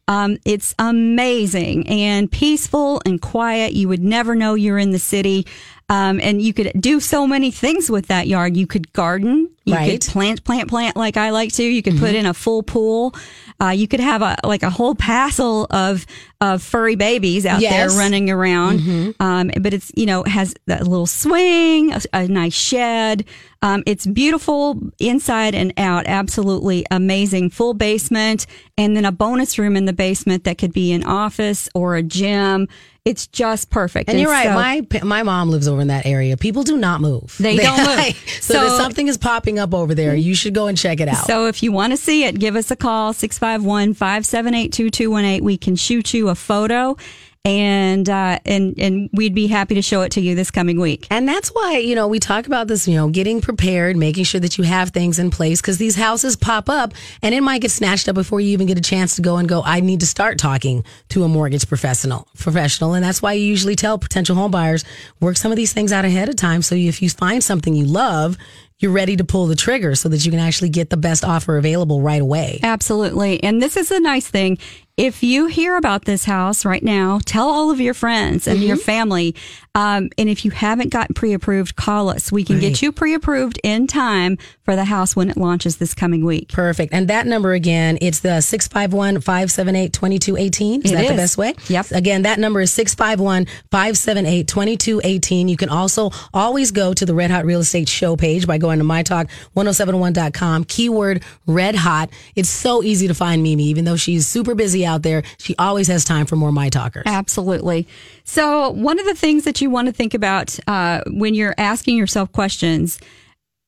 um, 0.08 0.38
it's 0.46 0.74
amazing 0.78 1.88
and 1.88 2.30
peaceful 2.30 3.02
and 3.06 3.22
quiet. 3.22 3.72
You 3.74 3.88
would 3.88 4.02
never 4.04 4.36
know 4.36 4.56
you're 4.56 4.80
in 4.80 4.92
the 4.92 5.00
city. 5.00 5.46
Um, 5.92 6.22
and 6.22 6.42
you 6.42 6.54
could 6.54 6.72
do 6.80 7.00
so 7.02 7.28
many 7.28 7.52
things 7.52 7.92
with 7.92 8.08
that 8.08 8.26
yard. 8.28 8.56
You 8.56 8.66
could 8.66 8.94
garden. 8.94 9.50
You 9.66 9.76
Right. 9.76 9.92
could 10.02 10.10
plant, 10.12 10.44
plant, 10.44 10.70
plant 10.70 10.96
like 10.98 11.18
I 11.18 11.30
like 11.30 11.52
to. 11.54 11.64
You 11.64 11.84
could 11.84 11.98
put 12.00 12.16
in 12.16 12.26
a 12.26 12.34
full 12.34 12.64
pool. 12.64 13.14
Uh, 13.62 13.70
you 13.70 13.88
could 13.88 14.00
have 14.00 14.24
a 14.24 14.36
like 14.44 14.64
a 14.64 14.70
whole 14.72 14.96
passel 14.96 15.68
of 15.70 16.06
of 16.40 16.64
furry 16.64 16.96
babies 16.96 17.46
out 17.46 17.62
Yes. 17.62 17.72
there 17.94 18.00
running 18.04 18.32
around. 18.32 19.14
Um, 19.20 19.52
but 19.62 19.72
it's 19.74 19.92
you 19.96 20.08
know 20.08 20.24
has 20.24 20.56
that 20.66 20.88
little 20.88 21.06
swing, 21.06 21.92
a, 21.94 22.02
a 22.14 22.28
nice 22.28 22.54
shed. 22.56 23.26
Um, 23.62 23.84
it's 23.86 24.08
beautiful 24.08 24.80
inside 24.98 25.54
and 25.54 25.72
out. 25.78 26.08
Absolutely 26.08 26.84
amazing. 26.90 27.52
Full 27.52 27.76
basement, 27.76 28.48
and 28.80 28.96
then 28.96 29.06
a 29.06 29.12
bonus 29.12 29.60
room 29.60 29.76
in 29.78 29.86
the 29.86 29.94
basement 29.94 30.44
that 30.46 30.58
could 30.58 30.74
be 30.74 30.92
an 30.92 31.04
office 31.04 31.70
or 31.76 31.96
a 31.98 32.02
gym. 32.02 32.68
It's 33.04 33.26
just 33.26 33.72
perfect. 33.72 34.12
And 34.12 34.20
you're 34.20 34.30
right. 34.30 34.86
my 34.92 35.00
my 35.04 35.24
mom 35.24 35.50
lives 35.50 35.68
over 35.68 35.82
in 35.82 35.88
that 35.88 36.06
area. 36.06 36.38
People 36.38 36.62
do 36.62 36.78
not 36.78 37.02
move. 37.02 37.36
They 37.40 37.58
don't 37.66 37.80
move. 37.80 38.16
so, 38.40 38.54
So- 38.54 38.78
something 38.78 39.08
is 39.08 39.18
popping 39.18 39.58
up 39.58 39.74
over 39.74 39.96
there. 39.96 40.14
You 40.14 40.36
should 40.36 40.54
go 40.54 40.68
and 40.68 40.78
check 40.78 41.00
it 41.00 41.08
out. 41.08 41.26
So 41.26 41.48
if 41.48 41.64
you 41.64 41.72
want 41.72 41.94
to 41.94 41.98
see 41.98 42.26
it, 42.26 42.40
give 42.40 42.56
us 42.56 42.70
a 42.70 42.76
call, 42.76 43.12
651-578-2218. 43.14 45.42
We 45.42 45.58
can 45.58 45.76
shoot 45.76 46.14
you 46.14 46.30
a 46.30 46.36
photo 46.36 46.96
and, 47.44 48.08
uh, 48.08 48.40
and, 48.46 48.78
and 48.78 49.10
we'd 49.14 49.34
be 49.34 49.48
happy 49.48 49.74
to 49.76 49.82
show 49.82 50.02
it 50.02 50.12
to 50.12 50.22
you 50.22 50.36
this 50.36 50.52
coming 50.52 50.80
week. 50.80 51.08
And 51.10 51.28
that's 51.28 51.50
why, 51.50 51.78
you 51.78 51.96
know, 51.96 52.08
we 52.08 52.20
talk 52.20 52.46
about 52.46 52.68
this, 52.68 52.88
you 52.88 52.96
know, 52.96 53.10
getting 53.10 53.42
prepared, 53.42 53.98
making 53.98 54.26
sure 54.26 54.40
that 54.42 54.58
you 54.58 54.64
have 54.64 54.90
things 54.90 55.18
in 55.18 55.32
place 55.32 55.60
because 55.60 55.80
these 55.80 55.96
houses 55.96 56.36
pop 56.36 56.70
up 56.70 56.94
and 57.24 57.34
it 57.34 57.42
might 57.42 57.62
get 57.62 57.72
snatched 57.72 58.08
up 58.08 58.16
before 58.16 58.40
you 58.42 58.50
even 58.50 58.68
get 58.68 58.78
a 58.78 58.82
chance 58.82 59.16
to 59.16 59.22
go 59.22 59.38
and 59.38 59.50
go, 59.50 59.64
I 59.66 59.80
need 59.80 60.02
to 60.02 60.08
start 60.08 60.38
talking 60.38 60.84
to 61.10 61.24
a 61.24 61.28
mortgage 61.28 61.68
professional 61.68 62.28
professional. 62.38 62.94
And 62.94 63.04
that's 63.04 63.22
why 63.22 63.34
you 63.34 63.46
usually 63.46 63.76
tell 63.76 63.98
potential 63.98 64.36
home 64.36 64.52
buyers, 64.52 64.86
work 65.20 65.36
some 65.36 65.52
of 65.52 65.56
these 65.56 65.74
things 65.74 65.92
out 65.92 66.06
ahead 66.06 66.30
of 66.30 66.36
time. 66.36 66.62
So 66.62 66.76
if 66.76 67.02
you 67.02 67.10
find 67.10 67.44
something 67.44 67.74
you 67.74 67.86
love, 67.86 68.38
you're 68.82 68.92
ready 68.92 69.16
to 69.16 69.24
pull 69.24 69.46
the 69.46 69.56
trigger 69.56 69.94
so 69.96 70.10
that 70.10 70.26
you 70.26 70.32
can 70.32 70.40
actually 70.40 70.70
get 70.70 70.90
the 70.90 70.98
best 70.98 71.24
offer 71.24 71.58
available 71.58 72.02
right 72.02 72.22
away. 72.22 72.60
Absolutely. 72.64 73.42
And 73.44 73.62
this 73.62 73.78
is 73.78 73.92
a 73.92 74.00
nice 74.00 74.28
thing. 74.28 74.58
If 75.02 75.24
you 75.24 75.48
hear 75.48 75.78
about 75.78 76.06
this 76.06 76.26
house 76.26 76.64
right 76.64 76.84
now, 76.84 77.20
tell 77.26 77.50
all 77.50 77.72
of 77.72 77.80
your 77.82 77.96
friends 77.96 78.46
and 78.46 78.62
your 78.62 78.78
family. 78.78 79.34
Um, 79.74 80.10
and 80.18 80.30
if 80.30 80.46
you 80.46 80.52
haven't 80.52 80.90
gotten 80.92 81.16
pre 81.16 81.34
approved, 81.34 81.76
call 81.76 82.10
us. 82.10 82.32
We 82.32 82.44
can 82.44 82.58
Right. 82.58 82.62
get 82.62 82.82
you 82.84 82.92
pre 82.92 83.16
approved 83.16 83.58
in 83.64 83.88
time 83.88 84.38
for 84.64 84.76
the 84.76 84.84
house 84.86 85.16
when 85.16 85.30
it 85.32 85.38
launches 85.38 85.78
this 85.78 85.96
coming 85.96 86.24
week. 86.24 86.50
Perfect. 86.50 86.94
And 86.94 87.08
that 87.08 87.26
number 87.26 87.54
again, 87.54 87.98
it's 88.00 88.20
the 88.20 88.42
651 88.42 89.22
578 89.22 89.92
2218. 89.94 90.82
Is 90.84 90.92
It 90.92 90.96
that 90.96 91.08
the 91.08 91.16
best 91.16 91.36
way? 91.36 91.56
Yep. 91.68 91.88
Again, 91.94 92.22
that 92.24 92.38
number 92.38 92.62
is 92.62 92.72
651 92.72 93.48
578 93.72 94.48
2218. 94.48 95.48
You 95.48 95.58
can 95.58 95.70
also 95.70 96.12
always 96.32 96.70
go 96.72 96.94
to 96.94 97.06
the 97.08 97.16
Red 97.16 97.32
Hot 97.32 97.46
Real 97.46 97.62
Estate 97.62 97.90
Show 97.90 98.16
page 98.16 98.46
by 98.46 98.60
going 98.60 98.78
to 98.78 98.86
mytalk1071.com, 98.86 100.66
keyword 100.66 101.24
red 101.48 101.76
hot. 101.76 102.10
It's 102.36 102.50
so 102.50 102.84
easy 102.84 103.08
to 103.08 103.16
find 103.16 103.42
Mimi, 103.42 103.64
even 103.64 103.86
though 103.86 103.96
she's 103.96 104.28
super 104.28 104.54
busy 104.54 104.86
out 104.86 104.91
there. 104.98 105.24
She 105.38 105.56
always 105.58 105.88
has 105.88 106.04
time 106.04 106.26
for 106.26 106.36
more 106.36 106.52
My 106.52 106.70
Talkers. 106.70 107.04
Absolutely. 107.06 107.88
So, 108.24 108.70
one 108.70 109.00
of 109.00 109.06
the 109.06 109.16
things 109.16 109.44
that 109.46 109.62
you 109.62 109.70
want 109.70 109.88
to 109.88 109.92
think 109.92 110.14
about 110.14 110.58
uh, 110.68 111.02
when 111.08 111.34
you're 111.34 111.56
asking 111.58 111.98
yourself 111.98 112.32
questions 112.32 113.00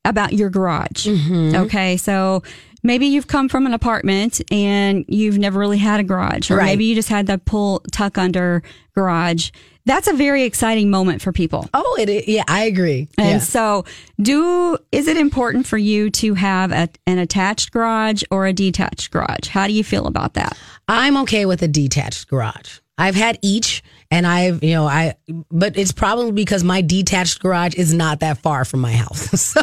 about 0.06 0.34
your 0.34 0.50
garage. 0.50 1.08
Mm-hmm. 1.08 1.56
Okay. 1.64 1.98
So, 1.98 2.44
maybe 2.84 3.06
you've 3.08 3.28
come 3.28 3.50
from 3.50 3.66
an 3.66 3.74
apartment 3.74 4.42
and 4.52 5.06
you've 5.08 5.38
never 5.38 5.60
really 5.60 5.78
had 5.80 6.00
a 6.00 6.04
garage, 6.04 6.52
or 6.52 6.58
Right. 6.58 6.66
maybe 6.66 6.86
you 6.86 6.96
just 6.96 7.10
had 7.10 7.26
the 7.28 7.38
pull 7.38 7.82
tuck 7.92 8.18
under 8.18 8.62
garage. 8.94 9.50
That's 9.86 10.08
a 10.08 10.14
very 10.14 10.44
exciting 10.44 10.90
moment 10.90 11.22
for 11.22 11.32
people. 11.34 11.68
Oh, 11.74 11.98
it 12.00 12.08
is. 12.08 12.28
Yeah, 12.28 12.44
I 12.48 12.64
agree. 12.64 13.10
And 13.18 13.28
yeah. 13.32 13.38
so, 13.40 13.84
do 14.22 14.78
is 14.94 15.08
it 15.08 15.18
important 15.18 15.66
for 15.68 15.78
you 15.78 16.10
to 16.12 16.36
have 16.36 16.72
a, 16.72 16.88
an 17.06 17.18
attached 17.18 17.72
garage 17.72 18.24
or 18.32 18.46
a 18.46 18.54
detached 18.54 19.12
garage? 19.12 19.48
How 19.50 19.68
do 19.68 19.74
you 19.74 19.84
feel 19.84 20.08
about 20.08 20.36
that? 20.36 20.58
I'm 20.88 21.18
okay 21.24 21.46
with 21.46 21.62
a 21.64 21.68
detached 21.68 22.30
garage. 22.30 22.80
I've 22.98 23.16
had 23.16 23.40
each 23.42 23.84
and 24.14 24.28
I've, 24.28 24.64
you 24.64 24.76
know, 24.76 24.86
I, 24.86 25.16
but 25.50 25.76
it's 25.76 25.92
probably 25.92 26.34
because 26.34 26.64
my 26.64 26.82
detached 26.82 27.40
garage 27.40 27.74
is 27.74 27.96
not 27.96 28.20
that 28.20 28.38
far 28.38 28.64
from 28.64 28.82
my 28.82 28.92
house. 28.92 29.32
So, 29.54 29.62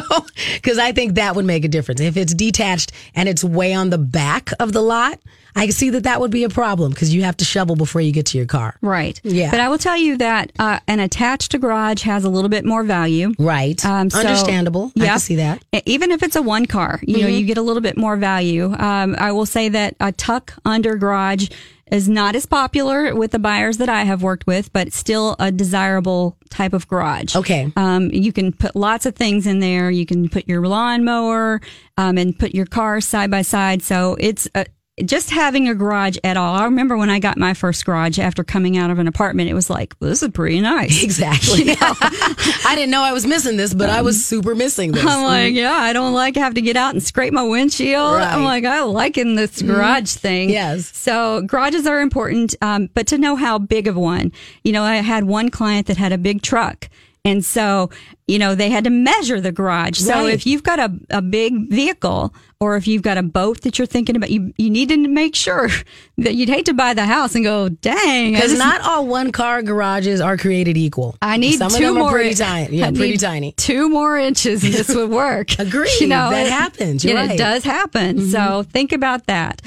because 0.55 0.77
I 0.77 0.91
think 0.91 1.15
that 1.15 1.35
would 1.35 1.45
make 1.45 1.65
a 1.65 1.67
difference. 1.67 2.01
If 2.01 2.15
it's 2.15 2.33
detached 2.33 2.91
and 3.15 3.27
it's 3.27 3.43
way 3.43 3.73
on 3.73 3.89
the 3.89 3.97
back 3.97 4.51
of 4.59 4.73
the 4.73 4.81
lot, 4.81 5.19
I 5.55 5.65
can 5.65 5.71
see 5.73 5.89
that 5.91 6.03
that 6.03 6.19
would 6.21 6.31
be 6.31 6.43
a 6.43 6.49
problem 6.49 6.91
because 6.91 7.13
you 7.13 7.23
have 7.23 7.37
to 7.37 7.45
shovel 7.45 7.75
before 7.75 8.01
you 8.01 8.11
get 8.11 8.25
to 8.27 8.37
your 8.37 8.47
car. 8.47 8.75
Right. 8.81 9.19
Yeah. 9.23 9.51
But 9.51 9.59
I 9.59 9.69
will 9.69 9.77
tell 9.77 9.97
you 9.97 10.17
that 10.17 10.51
uh, 10.59 10.79
an 10.87 10.99
attached 10.99 11.59
garage 11.59 12.03
has 12.03 12.23
a 12.23 12.29
little 12.29 12.49
bit 12.49 12.65
more 12.65 12.83
value. 12.83 13.33
Right. 13.37 13.83
Um, 13.85 14.09
so- 14.09 14.19
Understandable. 14.19 14.91
I 14.97 15.03
Yeah. 15.03 15.09
can 15.11 15.19
see 15.19 15.35
that. 15.35 15.63
Even 15.85 16.11
if 16.11 16.23
it's 16.23 16.35
a 16.35 16.41
one 16.41 16.65
car, 16.65 16.99
you 17.03 17.17
know, 17.19 17.27
Mm-hmm. 17.27 17.35
you 17.37 17.45
get 17.45 17.57
a 17.57 17.61
little 17.61 17.81
bit 17.81 17.97
more 17.97 18.15
value. 18.17 18.73
Um, 18.77 19.15
I 19.19 19.31
will 19.31 19.45
say 19.45 19.69
that 19.69 19.95
a 19.99 20.11
tuck 20.11 20.53
under 20.65 20.95
garage 20.95 21.49
is 21.91 22.07
not 22.07 22.35
as 22.37 22.45
popular 22.45 23.13
with 23.13 23.31
the 23.31 23.39
buyers 23.39 23.77
that 23.77 23.89
I 23.89 24.03
have 24.03 24.23
worked 24.23 24.47
with, 24.47 24.71
but 24.71 24.93
still 24.93 25.35
a 25.39 25.51
desirable 25.51 26.37
type 26.49 26.71
of 26.71 26.87
garage. 26.87 27.35
Okay. 27.35 27.71
Um, 27.75 28.09
you 28.13 28.31
can 28.31 28.53
put 28.53 28.77
lots 28.77 29.05
of 29.05 29.13
things 29.15 29.45
in 29.45 29.59
there. 29.59 29.91
You 29.91 30.05
can 30.05 30.29
put 30.29 30.47
your 30.47 30.65
lawnmower 30.65 31.59
um, 31.97 32.17
and 32.17 32.37
put 32.37 32.55
your 32.55 32.65
car 32.65 33.01
side 33.01 33.29
by 33.29 33.41
side. 33.41 33.81
So 33.81 34.15
it's 34.19 34.47
a, 34.55 34.65
just 35.05 35.29
having 35.29 35.67
a 35.67 35.75
garage 35.75 36.17
at 36.23 36.37
all. 36.37 36.55
I 36.55 36.65
remember 36.65 36.97
when 36.97 37.09
I 37.09 37.19
got 37.19 37.37
my 37.37 37.53
first 37.53 37.85
garage 37.85 38.19
after 38.19 38.43
coming 38.43 38.77
out 38.77 38.89
of 38.89 38.99
an 38.99 39.07
apartment, 39.07 39.49
it 39.49 39.53
was 39.53 39.69
like, 39.69 39.95
well, 39.99 40.09
this 40.09 40.23
is 40.23 40.29
pretty 40.29 40.61
nice. 40.61 41.01
Exactly. 41.11 41.63
I 41.81 42.73
didn't 42.75 42.91
know 42.91 43.01
I 43.01 43.11
was 43.11 43.25
missing 43.25 43.57
this, 43.57 43.73
but 43.73 43.89
I 43.89 44.01
was 44.01 44.23
super 44.23 44.55
missing 44.55 44.91
this. 44.91 45.05
I'm 45.05 45.23
like, 45.23 45.53
yeah, 45.53 45.73
I 45.73 45.93
don't 45.93 46.13
like 46.13 46.35
have 46.35 46.53
to 46.53 46.61
get 46.61 46.77
out 46.77 46.93
and 46.93 47.03
scrape 47.03 47.33
my 47.33 47.43
windshield. 47.43 48.15
Right. 48.15 48.31
I'm 48.31 48.43
like, 48.43 48.63
I 48.63 48.83
like 48.83 49.17
in 49.17 49.35
this 49.35 49.61
garage 49.61 50.11
thing. 50.11 50.49
Yes. 50.49 50.95
So 50.95 51.41
garages 51.41 51.85
are 51.85 51.99
important, 51.99 52.55
um, 52.61 52.89
but 52.93 53.07
to 53.07 53.17
know 53.17 53.35
how 53.35 53.59
big 53.59 53.87
of 53.87 53.95
one. 53.95 54.31
You 54.63 54.71
know, 54.71 54.83
I 54.83 54.97
had 54.97 55.25
one 55.25 55.49
client 55.49 55.87
that 55.87 55.97
had 55.97 56.11
a 56.13 56.17
big 56.17 56.41
truck. 56.41 56.89
And 57.23 57.45
so, 57.45 57.89
you 58.27 58.39
know, 58.39 58.55
they 58.55 58.69
had 58.69 58.83
to 58.85 58.89
measure 58.89 59.41
the 59.41 59.51
garage. 59.51 59.97
So 59.97 60.13
Right. 60.13 60.33
if 60.33 60.45
you've 60.47 60.63
got 60.63 60.79
a, 60.79 60.91
a 61.09 61.21
big 61.21 61.69
vehicle 61.69 62.33
or 62.59 62.77
if 62.77 62.87
you've 62.87 63.01
got 63.01 63.17
a 63.17 63.23
boat 63.23 63.61
that 63.61 63.77
you're 63.79 63.87
thinking 63.87 64.15
about, 64.15 64.29
you, 64.29 64.53
you 64.57 64.69
need 64.69 64.89
to 64.89 64.97
make 65.07 65.35
sure 65.35 65.67
that 66.19 66.35
you'd 66.35 66.47
hate 66.47 66.65
to 66.67 66.73
buy 66.73 66.93
the 66.93 67.05
house 67.05 67.33
and 67.35 67.43
go, 67.43 67.67
dang. 67.69 68.33
Because 68.33 68.57
not 68.57 68.81
all 68.81 69.07
one 69.07 69.31
car 69.31 69.61
garages 69.63 70.21
are 70.21 70.37
created 70.37 70.77
equal. 70.77 71.15
I 71.21 71.37
need 71.37 71.57
some 71.57 71.71
two 71.71 71.77
of 71.77 71.81
them 71.81 71.95
more. 71.95 72.09
are 72.09 72.11
pretty 72.11 72.35
tiny. 72.35 72.77
Yeah, 72.77 72.87
I 72.87 72.91
pretty 72.91 73.17
tiny. 73.17 73.51
Two 73.53 73.89
more 73.89 74.17
inches, 74.17 74.63
and 74.63 74.73
this 74.73 74.93
would 74.93 75.09
work. 75.23 75.57
Agreed. 75.59 75.99
You 75.99 76.07
know, 76.07 76.29
That 76.29 76.45
it- 76.45 76.51
happens. 76.51 77.03
And 77.03 77.15
right. 77.15 77.31
It 77.31 77.37
does 77.37 77.63
happen. 77.63 78.29
So 78.29 78.63
think 78.63 78.91
about 78.93 79.25
that. 79.25 79.61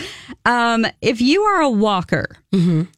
Um, 0.47 0.87
if 1.03 1.21
you 1.21 1.43
are 1.43 1.62
a 1.62 1.71
walker, 1.71 2.37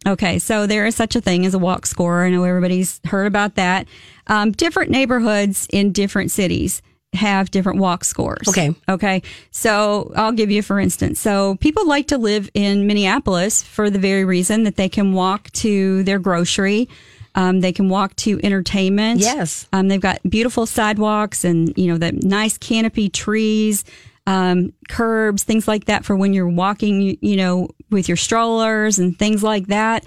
okay, 0.06 0.38
so 0.38 0.66
there 0.66 0.84
is 0.86 0.94
such 0.94 1.16
a 1.16 1.20
thing 1.20 1.46
as 1.46 1.54
a 1.54 1.58
walk 1.58 1.86
score. 1.86 2.24
I 2.24 2.30
know 2.30 2.44
everybody's 2.44 3.00
heard 3.06 3.26
about 3.26 3.54
that. 3.54 3.86
Um, 4.28 4.50
different 4.50 4.90
neighborhoods 4.90 5.45
in 5.70 5.92
different 5.92 6.30
cities 6.30 6.82
have 7.12 7.50
different 7.50 7.78
walk 7.78 8.04
scores. 8.04 8.48
Okay. 8.48 8.74
Okay. 8.88 9.22
So 9.50 10.12
I'll 10.14 10.32
give 10.32 10.50
you, 10.50 10.62
for 10.62 10.78
instance. 10.78 11.20
So 11.20 11.56
people 11.56 11.86
like 11.86 12.08
to 12.08 12.18
live 12.18 12.50
in 12.54 12.86
Minneapolis 12.86 13.62
for 13.62 13.90
the 13.90 13.98
very 13.98 14.24
reason 14.24 14.64
that 14.64 14.76
they 14.76 14.88
can 14.88 15.12
walk 15.12 15.50
to 15.52 16.02
their 16.02 16.18
grocery. 16.18 16.88
Um, 17.34 17.60
they 17.60 17.72
can 17.72 17.88
walk 17.88 18.16
to 18.16 18.40
entertainment. 18.42 19.20
Yes. 19.20 19.66
Um, 19.72 19.88
they've 19.88 20.00
got 20.00 20.20
beautiful 20.28 20.66
sidewalks 20.66 21.44
and, 21.44 21.72
you 21.76 21.86
know, 21.88 21.98
the 21.98 22.12
nice 22.12 22.56
canopy 22.56 23.08
trees, 23.10 23.84
um, 24.26 24.72
curbs, 24.88 25.42
things 25.42 25.68
like 25.68 25.84
that 25.84 26.04
for 26.04 26.16
when 26.16 26.32
you're 26.32 26.48
walking, 26.48 27.00
you, 27.00 27.18
you 27.20 27.36
know, 27.36 27.68
with 27.90 28.08
your 28.08 28.16
strollers 28.16 28.98
and 28.98 29.18
things 29.18 29.42
like 29.42 29.66
that. 29.66 30.04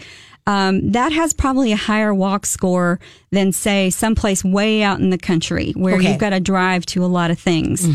Um, 0.50 0.92
that 0.94 1.12
has 1.12 1.32
probably 1.32 1.72
a 1.72 1.76
higher 1.76 2.12
walk 2.14 2.46
score 2.48 3.00
than, 3.32 3.52
say, 3.52 3.90
someplace 3.92 4.44
way 4.44 4.82
out 4.82 5.00
in 5.00 5.12
the 5.12 5.18
country 5.18 5.74
where 5.76 5.96
Okay. 5.96 6.10
you've 6.10 6.18
got 6.20 6.32
to 6.32 6.40
drive 6.40 6.86
to 6.88 7.06
a 7.06 7.08
lot 7.08 7.30
of 7.30 7.38
things. 7.40 7.86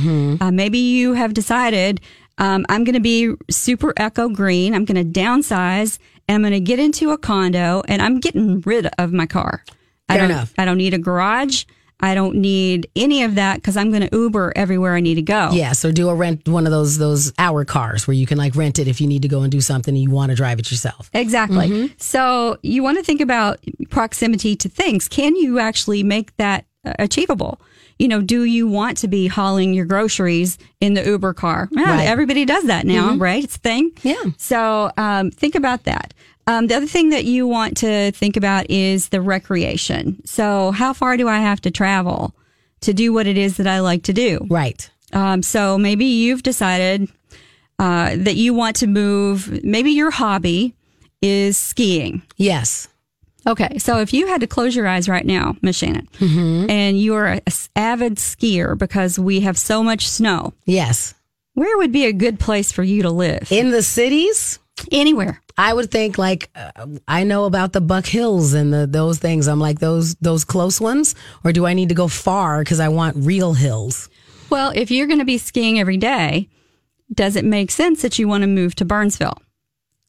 Uh, 0.41 0.51
maybe 0.53 0.79
you 0.79 1.15
have 1.15 1.35
decided 1.35 2.01
um, 2.39 2.65
I'm 2.69 2.85
going 2.85 2.95
to 2.95 3.01
be 3.01 3.33
super 3.51 3.93
eco 3.97 4.29
green. 4.29 4.75
I'm 4.75 4.85
going 4.85 5.03
to 5.13 5.21
downsize 5.21 5.99
and 6.29 6.37
I'm 6.37 6.43
going 6.43 6.53
to 6.53 6.61
get 6.61 6.79
into 6.79 7.11
a 7.11 7.19
condo 7.19 7.83
and 7.89 8.01
I'm 8.01 8.21
getting 8.21 8.61
rid 8.61 8.87
of 8.99 9.13
my 9.13 9.27
car. 9.27 9.65
I 10.09 10.15
Fair 10.15 10.23
don't, 10.23 10.31
enough. 10.31 10.55
I 10.59 10.65
don't 10.65 10.79
need 10.79 10.95
a 10.95 10.99
garage. 10.99 11.65
I 12.01 12.15
don't 12.15 12.37
need 12.37 12.91
any 12.97 13.23
of 13.23 13.37
that 13.37 13.57
because 13.57 13.77
I'm 13.77 13.91
going 13.91 14.07
to 14.09 14.17
Uber 14.17 14.53
everywhere 14.57 14.95
I 14.95 15.01
need 15.01 15.15
to 15.15 15.23
go. 15.23 15.51
Yes, 15.53 15.85
or 15.85 15.93
do 15.93 16.09
a 16.09 16.15
rent 16.15 16.49
one 16.49 16.67
of 16.67 16.73
those 16.73 16.99
those 16.99 17.33
hour 17.39 17.65
cars 17.65 18.07
where 18.07 18.15
you 18.15 18.27
can 18.27 18.37
like 18.39 18.57
rent 18.57 18.79
it 18.79 18.89
if 18.89 19.01
you 19.01 19.07
need 19.07 19.23
to 19.23 19.29
go 19.29 19.43
and 19.43 19.51
do 19.53 19.61
something 19.61 19.95
and 19.95 20.03
you 20.03 20.11
want 20.11 20.31
to 20.31 20.37
drive 20.37 20.59
it 20.59 20.71
yourself. 20.71 21.09
Exactly. 21.15 21.69
Mm-hmm. 21.69 21.95
So 21.99 22.59
you 22.63 22.83
want 22.83 22.99
to 22.99 23.05
think 23.05 23.21
about 23.21 23.61
proximity 23.91 24.57
to 24.57 24.69
things. 24.69 25.09
Can 25.09 25.37
you 25.37 25.59
actually 25.59 26.03
make 26.03 26.37
that 26.37 26.67
uh, 26.85 26.95
achievable? 26.99 27.61
You 27.99 28.09
know, 28.09 28.21
do 28.21 28.43
you 28.43 28.67
want 28.67 28.99
to 28.99 29.09
be 29.09 29.29
hauling 29.29 29.73
your 29.73 29.87
groceries 29.87 30.59
in 30.81 30.95
the 30.95 31.05
Uber 31.05 31.33
car? 31.33 31.69
Yeah, 31.71 31.83
Right. 31.83 31.91
Mm-hmm. 32.01 32.09
Everybody 32.09 32.45
does 32.45 32.65
that 32.65 32.87
now, 32.87 33.15
right? 33.15 33.45
It's 33.45 33.55
a 33.57 33.61
thing. 33.61 33.93
Yeah. 34.03 34.17
So 34.37 34.91
um, 34.97 35.31
think 35.31 35.55
about 35.55 35.85
that. 35.85 36.13
Um, 36.47 36.67
the 36.67 36.75
other 36.77 36.87
thing 36.87 37.11
that 37.11 37.25
you 37.25 37.47
want 37.47 37.77
to 37.79 38.11
think 38.13 38.37
about 38.37 38.71
is 38.71 39.09
the 39.09 39.21
recreation. 39.21 40.21
So 40.27 40.71
how 40.73 40.93
far 40.93 41.17
do 41.17 41.29
I 41.29 41.39
have 41.39 41.61
to 41.63 41.71
travel 41.71 42.35
to 42.83 42.93
do 42.93 43.13
what 43.13 43.27
it 43.27 43.39
is 43.39 43.57
that 43.57 43.67
I 43.67 43.81
like 43.81 44.03
to 44.05 44.13
do? 44.13 44.47
Right. 44.51 44.89
Um, 45.13 45.43
so 45.43 45.79
maybe 45.79 46.05
you've 46.05 46.43
decided 46.43 47.09
uh, 47.79 48.17
that 48.17 48.37
you 48.37 48.53
want 48.53 48.77
to 48.77 48.87
move. 48.87 49.65
Maybe 49.65 49.93
your 49.93 50.11
hobby 50.11 50.75
is 51.23 51.57
skiing. 51.57 52.23
Yes. 52.37 52.89
Okay, 53.47 53.77
so 53.77 53.99
if 54.01 54.15
you 54.15 54.27
had 54.27 54.41
to 54.41 54.47
close 54.47 54.75
your 54.75 54.87
eyes 54.89 55.07
right 55.07 55.25
now, 55.27 55.55
Miss 55.61 55.77
Shannon, 55.77 56.09
and 56.71 56.99
you 56.99 57.15
are 57.15 57.27
an 57.27 57.41
avid 57.77 58.15
skier 58.17 58.77
because 58.77 59.19
we 59.19 59.41
have 59.41 59.59
so 59.59 59.83
much 59.83 60.09
snow, 60.09 60.55
Yes. 60.65 61.13
where 61.53 61.77
would 61.77 61.93
be 61.93 62.07
a 62.07 62.13
good 62.15 62.41
place 62.41 62.73
for 62.73 62.83
you 62.83 63.03
to 63.03 63.11
live? 63.11 63.53
In 63.53 63.71
the 63.71 63.83
cities, 63.83 64.59
Anywhere. 64.93 65.41
I 65.57 65.73
would 65.73 65.91
think 65.91 66.19
like 66.19 66.51
uh, 66.55 66.87
I 67.07 67.25
know 67.25 67.45
about 67.45 67.73
the 67.73 67.81
Buck 67.81 68.07
Hills 68.07 68.55
and 68.55 68.73
the 68.73 68.87
those 68.87 69.19
things. 69.19 69.47
I'm 69.49 69.61
like 69.61 69.79
those 69.79 70.15
those 70.17 70.45
close 70.45 70.81
ones, 70.81 71.15
or 71.45 71.53
do 71.53 71.65
I 71.67 71.75
need 71.75 71.89
to 71.91 71.95
go 71.95 72.09
far 72.09 72.61
because 72.63 72.81
I 72.81 72.89
want 72.89 73.17
real 73.19 73.55
hills? 73.55 74.09
Well, 74.51 74.73
if 74.75 74.91
you're 74.91 75.07
going 75.07 75.21
to 75.21 75.25
be 75.25 75.39
skiing 75.39 75.79
every 75.81 75.97
day, 75.97 76.49
does 77.13 77.37
it 77.37 77.45
make 77.45 77.71
sense 77.71 78.03
that 78.03 78.19
you 78.19 78.29
want 78.29 78.43
to 78.43 78.47
move 78.49 78.75
to 78.77 78.85
Burnsville? 78.85 79.39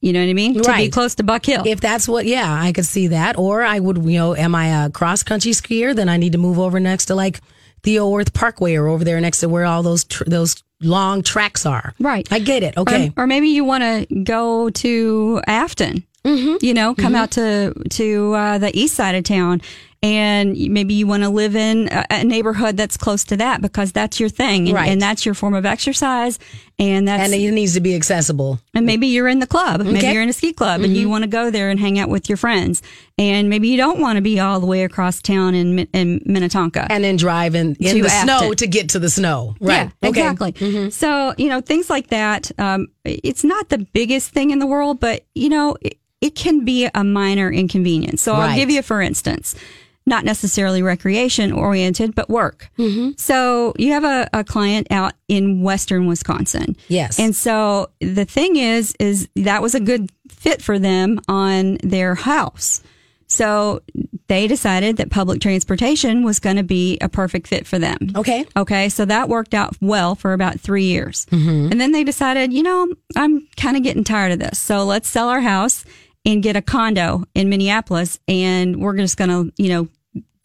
You 0.02 0.12
know 0.12 0.20
what 0.20 0.28
I 0.28 0.34
mean? 0.34 0.54
To 0.54 0.60
be 0.60 0.66
Right. 0.68 0.92
close 0.92 1.14
to 1.16 1.22
Buck 1.22 1.46
Hill. 1.46 1.62
If 1.66 1.80
that's 1.80 2.06
what, 2.06 2.26
yeah, 2.26 2.52
I 2.62 2.72
could 2.72 2.84
see 2.86 3.06
that. 3.08 3.38
Or 3.38 3.62
I 3.62 3.78
would, 3.80 4.04
you 4.04 4.18
know, 4.18 4.36
am 4.36 4.54
I 4.54 4.84
a 4.84 4.90
cross 4.90 5.22
country 5.22 5.52
skier? 5.52 5.96
Then 5.96 6.08
I 6.08 6.16
need 6.18 6.32
to 6.32 6.38
move 6.38 6.58
over 6.58 6.78
next 6.78 7.06
to 7.06 7.14
like 7.14 7.40
Theo 7.86 8.10
Wirth 8.10 8.34
Parkway 8.34 8.74
or 8.74 8.88
over 8.88 9.04
there 9.04 9.20
next 9.20 9.38
to 9.40 9.48
where 9.48 9.64
all 9.64 9.84
those 9.84 10.02
tr- 10.02 10.24
those 10.26 10.60
long 10.80 11.22
tracks 11.22 11.64
are. 11.64 11.94
Right. 12.00 12.26
I 12.32 12.40
get 12.40 12.64
it. 12.64 12.76
Okay. 12.76 13.12
Or, 13.16 13.28
maybe 13.28 13.46
you 13.48 13.64
want 13.64 13.82
to 13.84 14.22
go 14.24 14.70
to 14.70 15.40
Afton. 15.46 16.04
Mm-hmm. 16.24 16.56
You 16.64 16.74
know, 16.74 16.96
come 16.96 17.14
out 17.14 17.30
to 17.32 17.72
to 17.90 18.34
uh, 18.34 18.58
the 18.58 18.76
east 18.76 18.96
side 18.96 19.14
of 19.14 19.22
town, 19.22 19.62
and 20.02 20.56
maybe 20.70 20.94
you 20.94 21.06
want 21.06 21.22
to 21.22 21.28
live 21.28 21.56
in 21.56 21.88
a, 21.90 22.04
a 22.10 22.24
neighborhood 22.24 22.76
that's 22.76 22.96
close 22.96 23.24
to 23.24 23.36
that 23.38 23.60
because 23.62 23.92
that's 23.92 24.20
your 24.20 24.28
thing, 24.28 24.68
and, 24.68 24.74
Right. 24.74 24.88
and 24.90 25.00
that's 25.00 25.24
your 25.24 25.34
form 25.34 25.54
of 25.54 25.64
exercise, 25.66 26.38
and 26.78 27.08
that's 27.08 27.24
and 27.24 27.34
it 27.34 27.50
needs 27.52 27.74
to 27.74 27.80
be 27.80 27.94
accessible. 27.94 28.60
And 28.74 28.84
maybe 28.86 29.06
you're 29.06 29.28
in 29.28 29.38
the 29.38 29.46
club. 29.46 29.80
Maybe 29.82 30.06
you're 30.08 30.22
in 30.22 30.28
a 30.28 30.32
ski 30.34 30.52
club 30.52 30.82
and 30.82 30.94
you 30.94 31.08
want 31.08 31.24
to 31.24 31.28
go 31.28 31.50
there 31.50 31.70
and 31.70 31.80
hang 31.80 31.98
out 31.98 32.10
with 32.10 32.28
your 32.28 32.36
friends. 32.36 32.82
And 33.16 33.48
maybe 33.48 33.68
you 33.68 33.78
don't 33.78 33.98
want 33.98 34.16
to 34.16 34.20
be 34.22 34.38
all 34.38 34.60
the 34.60 34.66
way 34.66 34.84
across 34.84 35.22
town 35.22 35.54
in, 35.54 35.78
in 35.94 36.20
Minnetonka. 36.26 36.86
And 36.90 37.02
then 37.02 37.16
drive 37.16 37.54
in, 37.54 37.76
in 37.80 38.02
the 38.02 38.10
snow 38.10 38.52
to 38.52 38.66
get 38.66 38.90
to 38.90 38.98
the 38.98 39.08
snow. 39.08 39.54
Right. 39.58 39.90
Yeah, 40.02 40.08
Okay. 40.10 40.28
exactly. 40.28 40.90
So, 40.90 41.32
you 41.38 41.48
know, 41.48 41.62
things 41.62 41.88
like 41.88 42.08
that. 42.08 42.50
Um, 42.58 42.88
it's 43.04 43.42
not 43.44 43.70
the 43.70 43.78
biggest 43.78 44.32
thing 44.32 44.50
in 44.50 44.58
the 44.58 44.66
world, 44.66 45.00
but, 45.00 45.24
you 45.34 45.48
know, 45.48 45.76
it, 45.80 45.96
it 46.20 46.34
can 46.34 46.66
be 46.66 46.90
a 46.94 47.02
minor 47.04 47.50
inconvenience. 47.50 48.20
So 48.20 48.34
I'll 48.34 48.54
give 48.54 48.68
you, 48.68 48.82
for 48.82 49.00
instance, 49.00 49.54
not 50.06 50.24
necessarily 50.24 50.82
recreation 50.82 51.52
oriented, 51.52 52.14
but 52.14 52.30
work. 52.30 52.70
Mm-hmm. 52.78 53.10
So 53.16 53.74
you 53.76 53.92
have 53.92 54.04
a, 54.04 54.28
a 54.32 54.44
client 54.44 54.86
out 54.90 55.14
in 55.28 55.62
Western 55.62 56.06
Wisconsin. 56.06 56.76
Yes. 56.88 57.18
And 57.18 57.34
so 57.34 57.90
the 58.00 58.24
thing 58.24 58.56
is, 58.56 58.94
is 59.00 59.28
that 59.34 59.62
was 59.62 59.74
a 59.74 59.80
good 59.80 60.10
fit 60.28 60.62
for 60.62 60.78
them 60.78 61.20
on 61.28 61.78
their 61.82 62.14
house. 62.14 62.82
So 63.28 63.82
they 64.28 64.46
decided 64.46 64.98
that 64.98 65.10
public 65.10 65.40
transportation 65.40 66.22
was 66.22 66.38
going 66.38 66.56
to 66.56 66.62
be 66.62 66.96
a 67.00 67.08
perfect 67.08 67.48
fit 67.48 67.66
for 67.66 67.76
them. 67.76 67.98
Okay. 68.14 68.44
Okay. 68.56 68.88
So 68.88 69.04
that 69.04 69.28
worked 69.28 69.52
out 69.52 69.74
well 69.80 70.14
for 70.14 70.32
about 70.32 70.60
three 70.60 70.84
years. 70.84 71.26
And 71.72 71.80
then 71.80 71.90
they 71.90 72.04
decided, 72.04 72.52
you 72.52 72.62
know, 72.62 72.86
I'm 73.16 73.48
kind 73.56 73.76
of 73.76 73.82
getting 73.82 74.04
tired 74.04 74.30
of 74.30 74.38
this. 74.38 74.60
So 74.60 74.84
let's 74.84 75.08
sell 75.08 75.28
our 75.28 75.40
house 75.40 75.84
and 76.24 76.42
get 76.42 76.54
a 76.54 76.62
condo 76.62 77.24
in 77.34 77.48
Minneapolis. 77.48 78.20
And 78.28 78.80
we're 78.80 78.96
just 78.96 79.16
going 79.16 79.30
to, 79.30 79.52
you 79.60 79.70
know, 79.70 79.88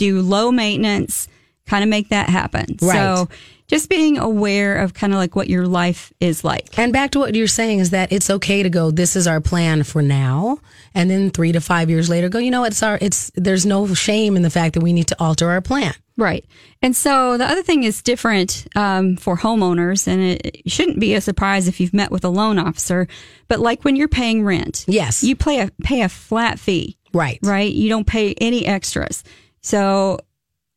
do 0.02 0.22
low 0.22 0.52
maintenance, 0.52 1.28
kind 1.68 1.84
of 1.84 1.90
make 1.90 2.10
that 2.10 2.28
happen. 2.28 2.78
Right. 2.82 2.96
So 2.96 3.30
just 3.68 3.88
being 3.88 4.18
aware 4.18 4.78
of 4.80 4.94
kind 4.94 5.14
of 5.14 5.18
like 5.18 5.36
what 5.36 5.48
your 5.48 5.66
life 5.68 6.12
is 6.20 6.44
like. 6.44 6.78
And 6.78 6.92
back 6.92 7.12
to 7.12 7.20
what 7.20 7.36
you're 7.36 7.48
saying 7.48 7.80
is 7.80 7.92
that 7.92 8.12
it's 8.12 8.30
okay 8.30 8.64
to 8.64 8.70
go, 8.70 8.92
this 8.92 9.16
is 9.16 9.28
our 9.28 9.40
plan 9.40 9.84
for 9.84 10.02
now. 10.02 10.58
And 10.94 11.10
then 11.10 11.30
three 11.30 11.52
to 11.54 11.62
five 11.62 11.90
years 11.90 12.10
later, 12.10 12.28
go, 12.30 12.40
you 12.40 12.52
know, 12.52 12.66
it's 12.66 12.84
our, 12.84 12.98
it's, 13.00 13.32
there's 13.36 13.66
no 13.66 13.94
shame 13.94 14.36
in 14.36 14.42
the 14.42 14.50
fact 14.50 14.74
that 14.74 14.82
we 14.84 14.92
need 14.92 15.08
to 15.08 15.16
alter 15.20 15.50
our 15.50 15.62
plan. 15.62 15.94
Right. 16.18 16.44
And 16.82 16.94
so 16.96 17.38
the 17.38 17.46
other 17.46 17.64
thing 17.64 17.84
is 17.84 18.02
different 18.02 18.68
um, 18.76 19.16
for 19.16 19.38
homeowners, 19.38 20.08
and 20.08 20.22
it 20.22 20.70
shouldn't 20.70 21.00
be 21.00 21.14
a 21.14 21.22
surprise 21.22 21.68
if 21.70 21.80
you've 21.80 21.94
met 21.94 22.12
with 22.12 22.26
a 22.26 22.30
loan 22.30 22.60
officer. 22.60 23.08
But 23.48 23.60
like 23.60 23.84
when 23.86 23.96
you're 23.96 24.10
paying 24.10 24.44
rent, 24.44 24.84
Yes. 24.88 25.24
you 25.24 25.36
pay 25.38 25.62
a 25.62 25.70
pay 25.84 26.02
a 26.02 26.10
flat 26.10 26.60
fee, 26.60 26.98
Right. 27.14 27.40
right? 27.42 27.72
You 27.72 27.88
don't 27.88 28.06
pay 28.06 28.34
any 28.34 28.66
extras. 28.66 29.24
So, 29.62 30.20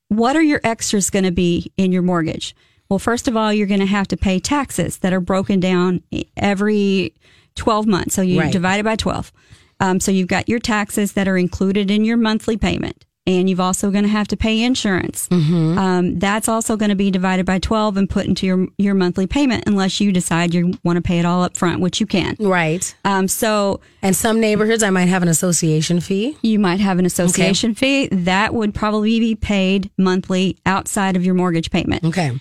what 0.09 0.37
are 0.37 0.43
your 0.43 0.61
extras 0.62 1.11
going 1.11 1.24
to 1.24 1.32
be 1.32 1.72
in 1.76 1.91
your 1.93 2.03
mortgage? 2.03 2.55
Well, 2.89 2.99
first 2.99 3.26
of 3.28 3.37
all, 3.37 3.53
you're 3.53 3.66
going 3.66 3.80
to 3.80 3.87
have 3.87 4.07
to 4.09 4.16
pay 4.16 4.39
taxes 4.39 4.99
that 4.99 5.12
are 5.12 5.20
broken 5.20 5.59
down 5.59 6.03
every 6.37 7.14
12 7.57 7.87
months. 7.87 8.14
So 8.14 8.22
you 8.22 8.41
Right. 8.41 8.53
divide 8.53 8.80
it 8.80 8.85
by 8.85 8.97
12. 8.97 9.32
Um, 9.80 10.01
so 10.01 10.12
you've 10.12 10.28
got 10.28 10.49
your 10.49 10.59
taxes 10.59 11.12
that 11.12 11.26
are 11.26 11.37
included 11.39 11.91
in 11.91 12.05
your 12.05 12.16
monthly 12.16 12.57
payment. 12.57 13.05
And 13.26 13.48
you've 13.48 13.60
also 13.60 13.90
going 13.90 14.04
to 14.04 14.10
have 14.10 14.28
to 14.28 14.36
pay 14.36 14.62
insurance. 14.62 15.28
Um, 15.30 16.18
that's 16.18 16.46
also 16.46 16.76
going 16.76 16.90
to 16.90 16.94
be 16.94 17.10
divided 17.10 17.46
by 17.46 17.58
12 17.58 17.96
and 17.96 18.08
put 18.10 18.26
into 18.26 18.46
your, 18.46 18.66
your 18.76 18.94
monthly 18.94 19.26
payment 19.26 19.64
unless 19.66 19.98
you 19.98 20.12
decide 20.12 20.52
you 20.52 20.74
want 20.84 20.96
to 20.96 21.02
pay 21.02 21.18
it 21.20 21.24
all 21.24 21.42
up 21.42 21.56
front, 21.56 21.80
which 21.80 22.00
you 22.00 22.06
can. 22.06 22.36
Right. 22.38 22.94
Um, 23.04 23.26
so 23.26 23.80
And 24.02 24.14
some 24.14 24.40
neighborhoods, 24.40 24.82
I 24.82 24.90
might 24.90 25.08
have 25.08 25.22
an 25.22 25.28
association 25.28 26.00
fee. 26.00 26.36
you 26.42 26.58
might 26.58 26.80
have 26.80 26.98
an 26.98 27.06
association 27.06 27.74
fee 27.74 28.08
that 28.12 28.52
would 28.52 28.74
probably 28.74 29.18
be 29.20 29.34
paid 29.34 29.90
monthly 29.96 30.58
outside 30.66 31.16
of 31.16 31.24
your 31.24 31.34
mortgage 31.34 31.70
payment. 31.70 32.04
Okay. 32.04 32.38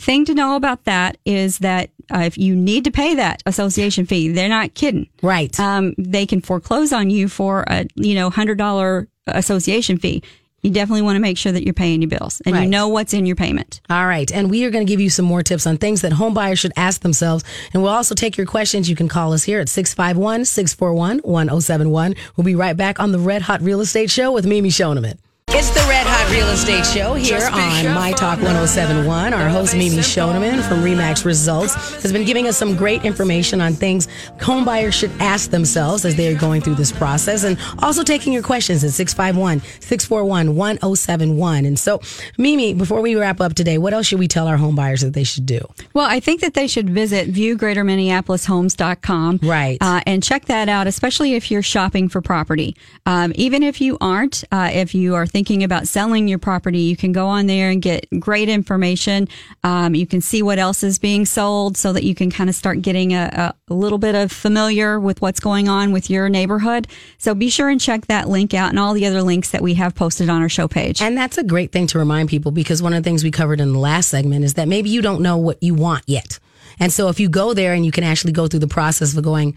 Thing 0.00 0.24
to 0.24 0.34
know 0.34 0.56
about 0.56 0.84
that 0.84 1.18
is 1.24 1.58
that 1.58 1.90
uh, 2.12 2.20
if 2.20 2.36
you 2.36 2.56
need 2.56 2.82
to 2.84 2.90
pay 2.90 3.14
that 3.14 3.42
association 3.46 4.06
fee, 4.06 4.32
they're 4.32 4.48
not 4.48 4.74
kidding. 4.74 5.08
Right. 5.22 5.58
Um, 5.60 5.94
they 5.96 6.26
can 6.26 6.40
foreclose 6.40 6.92
on 6.92 7.10
you 7.10 7.28
for 7.28 7.62
a 7.68 7.86
you 7.94 8.16
know 8.16 8.28
hundred 8.30 8.58
dollar 8.58 9.06
association 9.34 9.98
fee. 9.98 10.22
You 10.62 10.72
definitely 10.72 11.02
want 11.02 11.14
to 11.16 11.20
make 11.20 11.38
sure 11.38 11.52
that 11.52 11.64
you're 11.64 11.72
paying 11.72 12.02
your 12.02 12.08
bills 12.08 12.42
and 12.44 12.56
you 12.56 12.66
know 12.66 12.88
what's 12.88 13.14
in 13.14 13.26
your 13.26 13.36
payment. 13.36 13.80
All 13.88 14.06
right. 14.06 14.30
And 14.32 14.50
we 14.50 14.64
are 14.64 14.70
going 14.70 14.84
to 14.84 14.90
give 14.90 15.00
you 15.00 15.08
some 15.08 15.24
more 15.24 15.42
tips 15.42 15.68
on 15.68 15.76
things 15.76 16.00
that 16.00 16.12
home 16.12 16.34
buyers 16.34 16.58
should 16.58 16.72
ask 16.76 17.02
themselves. 17.02 17.44
And 17.72 17.80
we'll 17.80 17.92
also 17.92 18.16
take 18.16 18.36
your 18.36 18.46
questions. 18.46 18.90
You 18.90 18.96
can 18.96 19.06
call 19.06 19.32
us 19.32 19.44
here 19.44 19.60
at 19.60 19.68
651 19.68 20.46
641 20.46 21.18
1071. 21.18 22.14
We'll 22.36 22.44
be 22.44 22.56
right 22.56 22.76
back 22.76 22.98
on 22.98 23.12
the 23.12 23.20
Red 23.20 23.42
Hot 23.42 23.62
Real 23.62 23.80
Estate 23.80 24.10
Show 24.10 24.32
with 24.32 24.46
Mimi 24.46 24.70
Shoneman. 24.70 25.18
It's 25.60 25.70
the 25.70 25.84
Red 25.88 26.06
Hot 26.06 26.30
Real 26.30 26.46
Estate 26.50 26.86
Show 26.86 27.14
here 27.14 27.48
on 27.52 27.92
My 27.92 28.12
Talk 28.12 28.38
1071. 28.38 29.34
Our 29.34 29.48
host, 29.48 29.74
Mimi 29.74 29.96
Shoneman 29.96 30.62
from 30.68 30.84
Remax 30.84 31.24
Results, 31.24 31.74
has 32.00 32.12
been 32.12 32.24
giving 32.24 32.46
us 32.46 32.56
some 32.56 32.76
great 32.76 33.04
information 33.04 33.60
on 33.60 33.72
things 33.72 34.06
home 34.40 34.64
buyers 34.64 34.94
should 34.94 35.10
ask 35.18 35.50
themselves 35.50 36.04
as 36.04 36.14
they 36.14 36.32
are 36.32 36.38
going 36.38 36.60
through 36.60 36.76
this 36.76 36.92
process 36.92 37.42
and 37.42 37.58
also 37.80 38.04
taking 38.04 38.32
your 38.32 38.44
questions 38.44 38.84
at 38.84 38.92
651 38.92 39.58
641 39.80 40.54
1071. 40.54 41.64
And 41.64 41.76
so, 41.76 42.00
Mimi, 42.38 42.72
before 42.72 43.00
we 43.00 43.16
wrap 43.16 43.40
up 43.40 43.54
today, 43.54 43.78
what 43.78 43.92
else 43.92 44.06
should 44.06 44.20
we 44.20 44.28
tell 44.28 44.46
our 44.46 44.58
home 44.58 44.76
buyers 44.76 45.00
that 45.00 45.14
they 45.14 45.24
should 45.24 45.44
do? 45.44 45.58
Well, 45.92 46.06
I 46.08 46.20
think 46.20 46.40
that 46.42 46.54
they 46.54 46.68
should 46.68 46.88
visit 46.88 47.32
viewgreaterminneapolishomes.com. 47.32 49.40
Right. 49.42 49.78
Uh, 49.80 50.02
and 50.06 50.22
check 50.22 50.44
that 50.44 50.68
out, 50.68 50.86
especially 50.86 51.34
if 51.34 51.50
you're 51.50 51.62
shopping 51.62 52.08
for 52.08 52.22
property. 52.22 52.76
Um, 53.06 53.32
even 53.34 53.64
if 53.64 53.80
you 53.80 53.98
aren't, 54.00 54.44
uh, 54.52 54.70
if 54.72 54.94
you 54.94 55.16
are 55.16 55.26
thinking 55.26 55.47
about 55.56 55.88
selling 55.88 56.28
your 56.28 56.38
property, 56.38 56.80
you 56.80 56.96
can 56.96 57.12
go 57.12 57.26
on 57.26 57.46
there 57.46 57.70
and 57.70 57.80
get 57.80 58.06
great 58.18 58.48
information. 58.48 59.28
Um, 59.64 59.94
you 59.94 60.06
can 60.06 60.20
see 60.20 60.42
what 60.42 60.58
else 60.58 60.82
is 60.82 60.98
being 60.98 61.24
sold 61.24 61.76
so 61.76 61.92
that 61.92 62.04
you 62.04 62.14
can 62.14 62.30
kind 62.30 62.50
of 62.50 62.56
start 62.56 62.82
getting 62.82 63.14
a, 63.14 63.54
a 63.68 63.74
little 63.74 63.98
bit 63.98 64.14
of 64.14 64.30
familiar 64.30 65.00
with 65.00 65.20
what's 65.20 65.40
going 65.40 65.68
on 65.68 65.92
with 65.92 66.10
your 66.10 66.28
neighborhood. 66.28 66.86
So 67.16 67.34
be 67.34 67.50
sure 67.50 67.68
and 67.68 67.80
check 67.80 68.06
that 68.06 68.28
link 68.28 68.54
out 68.54 68.70
and 68.70 68.78
all 68.78 68.94
the 68.94 69.06
other 69.06 69.22
links 69.22 69.50
that 69.50 69.62
we 69.62 69.74
have 69.74 69.94
posted 69.94 70.28
on 70.28 70.42
our 70.42 70.48
show 70.48 70.68
page. 70.68 71.00
And 71.00 71.16
that's 71.16 71.38
a 71.38 71.44
great 71.44 71.72
thing 71.72 71.86
to 71.88 71.98
remind 71.98 72.28
people 72.28 72.52
because 72.52 72.82
one 72.82 72.92
of 72.92 73.02
the 73.02 73.08
things 73.08 73.24
we 73.24 73.30
covered 73.30 73.60
in 73.60 73.72
the 73.72 73.78
last 73.78 74.08
segment 74.08 74.44
is 74.44 74.54
that 74.54 74.68
maybe 74.68 74.90
you 74.90 75.02
don't 75.02 75.22
know 75.22 75.36
what 75.36 75.62
you 75.62 75.74
want 75.74 76.04
yet. 76.06 76.38
And 76.80 76.92
so 76.92 77.08
if 77.08 77.18
you 77.18 77.28
go 77.28 77.54
there 77.54 77.74
and 77.74 77.84
you 77.84 77.90
can 77.90 78.04
actually 78.04 78.32
go 78.32 78.46
through 78.46 78.60
the 78.60 78.68
process 78.68 79.16
of 79.16 79.24
going, 79.24 79.56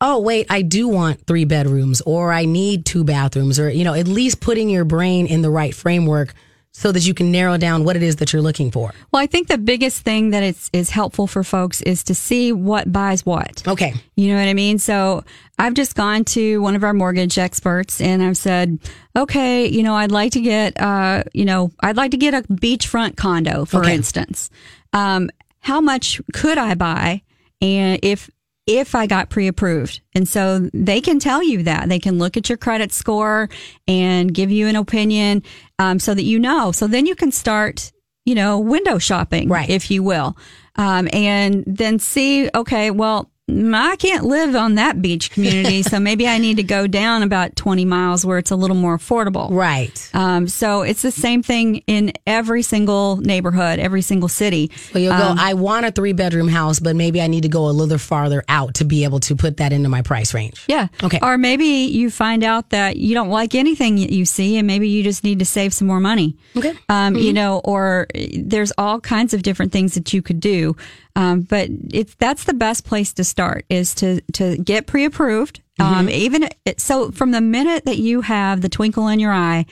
oh, 0.00 0.20
wait, 0.20 0.46
I 0.48 0.62
do 0.62 0.88
want 0.88 1.26
three 1.26 1.44
bedrooms 1.44 2.00
or 2.02 2.32
I 2.32 2.44
need 2.44 2.84
two 2.86 3.04
bathrooms 3.04 3.58
or, 3.58 3.68
you 3.68 3.84
know, 3.84 3.94
at 3.94 4.06
least 4.06 4.40
putting 4.40 4.70
your 4.70 4.84
brain 4.84 5.26
in 5.26 5.42
the 5.42 5.50
right 5.50 5.74
framework 5.74 6.34
so 6.70 6.92
that 6.92 7.04
you 7.04 7.14
can 7.14 7.32
narrow 7.32 7.56
down 7.56 7.82
what 7.82 7.96
it 7.96 8.02
is 8.04 8.16
that 8.16 8.32
you're 8.32 8.42
looking 8.42 8.70
for. 8.70 8.92
Well, 9.10 9.20
I 9.20 9.26
think 9.26 9.48
the 9.48 9.58
biggest 9.58 10.02
thing 10.02 10.30
that 10.30 10.44
it's 10.44 10.70
is 10.72 10.90
helpful 10.90 11.26
for 11.26 11.42
folks 11.42 11.80
is 11.82 12.04
to 12.04 12.14
see 12.14 12.52
what 12.52 12.92
buys 12.92 13.26
what. 13.26 13.66
Okay. 13.66 13.94
You 14.14 14.28
know 14.32 14.38
what 14.38 14.48
I 14.48 14.54
mean? 14.54 14.78
So 14.78 15.24
I've 15.58 15.74
just 15.74 15.96
gone 15.96 16.24
to 16.26 16.60
one 16.60 16.76
of 16.76 16.84
our 16.84 16.92
mortgage 16.94 17.36
experts 17.36 18.00
and 18.00 18.22
I've 18.22 18.36
said, 18.36 18.78
okay, 19.16 19.66
you 19.66 19.82
know, 19.82 19.94
I'd 19.94 20.12
like 20.12 20.32
to 20.32 20.40
get, 20.40 20.80
uh, 20.80 21.24
you 21.32 21.44
know, 21.46 21.72
I'd 21.80 21.96
like 21.96 22.12
to 22.12 22.16
get 22.18 22.34
a 22.34 22.42
beachfront 22.42 23.16
condo, 23.16 23.64
for 23.64 23.80
Okay. 23.80 23.94
instance. 23.94 24.48
Um, 24.92 25.30
how 25.60 25.80
much 25.80 26.20
could 26.32 26.58
I 26.58 26.74
buy? 26.74 27.22
And 27.60 27.98
if, 28.04 28.30
if 28.68 28.94
I 28.94 29.06
got 29.06 29.30
pre-approved. 29.30 30.00
And 30.14 30.28
so 30.28 30.68
they 30.74 31.00
can 31.00 31.18
tell 31.18 31.42
you 31.42 31.62
that 31.64 31.88
they 31.88 31.98
can 31.98 32.18
look 32.18 32.36
at 32.36 32.48
your 32.48 32.58
credit 32.58 32.92
score 32.92 33.48
and 33.88 34.32
give 34.32 34.50
you 34.50 34.68
an 34.68 34.76
opinion, 34.76 35.42
um, 35.78 35.98
so 35.98 36.14
that 36.14 36.24
you 36.24 36.38
know. 36.38 36.70
So 36.70 36.86
then 36.86 37.06
you 37.06 37.14
can 37.16 37.32
start, 37.32 37.90
you 38.26 38.34
know, 38.34 38.58
window 38.60 38.98
shopping, 38.98 39.48
Right. 39.48 39.70
if 39.70 39.90
you 39.90 40.02
will. 40.02 40.36
Um, 40.76 41.08
and 41.12 41.64
then 41.66 41.98
see, 41.98 42.50
okay, 42.54 42.90
well, 42.90 43.30
I 43.50 43.96
can't 43.96 44.24
live 44.24 44.54
on 44.54 44.74
that 44.74 45.00
beach 45.00 45.30
community, 45.30 45.82
so 45.82 45.98
maybe 46.08 46.28
I 46.28 46.38
need 46.38 46.58
to 46.58 46.62
go 46.62 46.86
down 46.86 47.22
about 47.22 47.56
20 47.56 47.84
miles 47.86 48.24
where 48.26 48.36
it's 48.38 48.50
a 48.50 48.56
little 48.56 48.76
more 48.76 48.96
affordable. 48.98 49.50
Right. 49.50 50.10
Um, 50.12 50.48
so 50.48 50.82
it's 50.82 51.02
the 51.02 51.10
same 51.10 51.42
thing 51.42 51.76
in 51.86 52.12
every 52.26 52.62
single 52.62 53.16
neighborhood, 53.16 53.78
every 53.78 54.02
single 54.02 54.28
city. 54.28 54.70
Well, 54.92 55.02
you'll 55.02 55.12
Um, 55.14 55.36
go, 55.36 55.42
I 55.42 55.54
want 55.54 55.86
a 55.86 55.90
three 55.90 56.12
bedroom 56.12 56.48
house, 56.48 56.78
but 56.78 56.94
maybe 56.94 57.22
I 57.22 57.26
need 57.26 57.42
to 57.42 57.48
go 57.48 57.68
a 57.68 57.72
little 57.72 57.96
farther 57.98 58.44
out 58.48 58.74
to 58.74 58.84
be 58.84 59.04
able 59.04 59.20
to 59.20 59.34
put 59.34 59.56
that 59.56 59.72
into 59.72 59.88
my 59.88 60.02
price 60.02 60.34
range. 60.34 60.62
Yeah. 60.68 60.88
Okay. 61.02 61.18
Or 61.22 61.38
maybe 61.38 61.64
you 61.64 62.10
find 62.10 62.44
out 62.44 62.70
that 62.70 62.96
you 62.96 63.14
don't 63.14 63.30
like 63.30 63.54
anything 63.54 63.96
that 63.96 64.10
you 64.10 64.24
see 64.26 64.58
and 64.58 64.66
maybe 64.66 64.88
you 64.88 65.02
just 65.02 65.24
need 65.24 65.38
to 65.38 65.44
save 65.46 65.72
some 65.72 65.88
more 65.88 66.00
money. 66.00 66.36
Okay. 66.56 66.74
Um, 66.88 67.16
You 67.16 67.32
know, 67.32 67.60
or 67.64 68.06
there's 68.36 68.72
all 68.78 69.00
kinds 69.00 69.32
of 69.34 69.42
different 69.42 69.72
things 69.72 69.94
that 69.94 70.12
you 70.12 70.20
could 70.22 70.40
do. 70.40 70.76
Um, 71.18 71.40
but 71.40 71.68
it's, 71.92 72.14
that's 72.14 72.44
the 72.44 72.54
best 72.54 72.84
place 72.84 73.12
to 73.14 73.24
start 73.24 73.64
is 73.68 73.92
to, 73.96 74.20
to 74.34 74.56
get 74.56 74.86
pre-approved. 74.86 75.60
Um, 75.80 76.08
even 76.08 76.48
so 76.76 77.10
from 77.10 77.32
the 77.32 77.40
minute 77.40 77.86
that 77.86 77.98
you 77.98 78.20
have 78.20 78.60
the 78.60 78.68
twinkle 78.68 79.08
in 79.08 79.18
your 79.18 79.32
eye, 79.32 79.66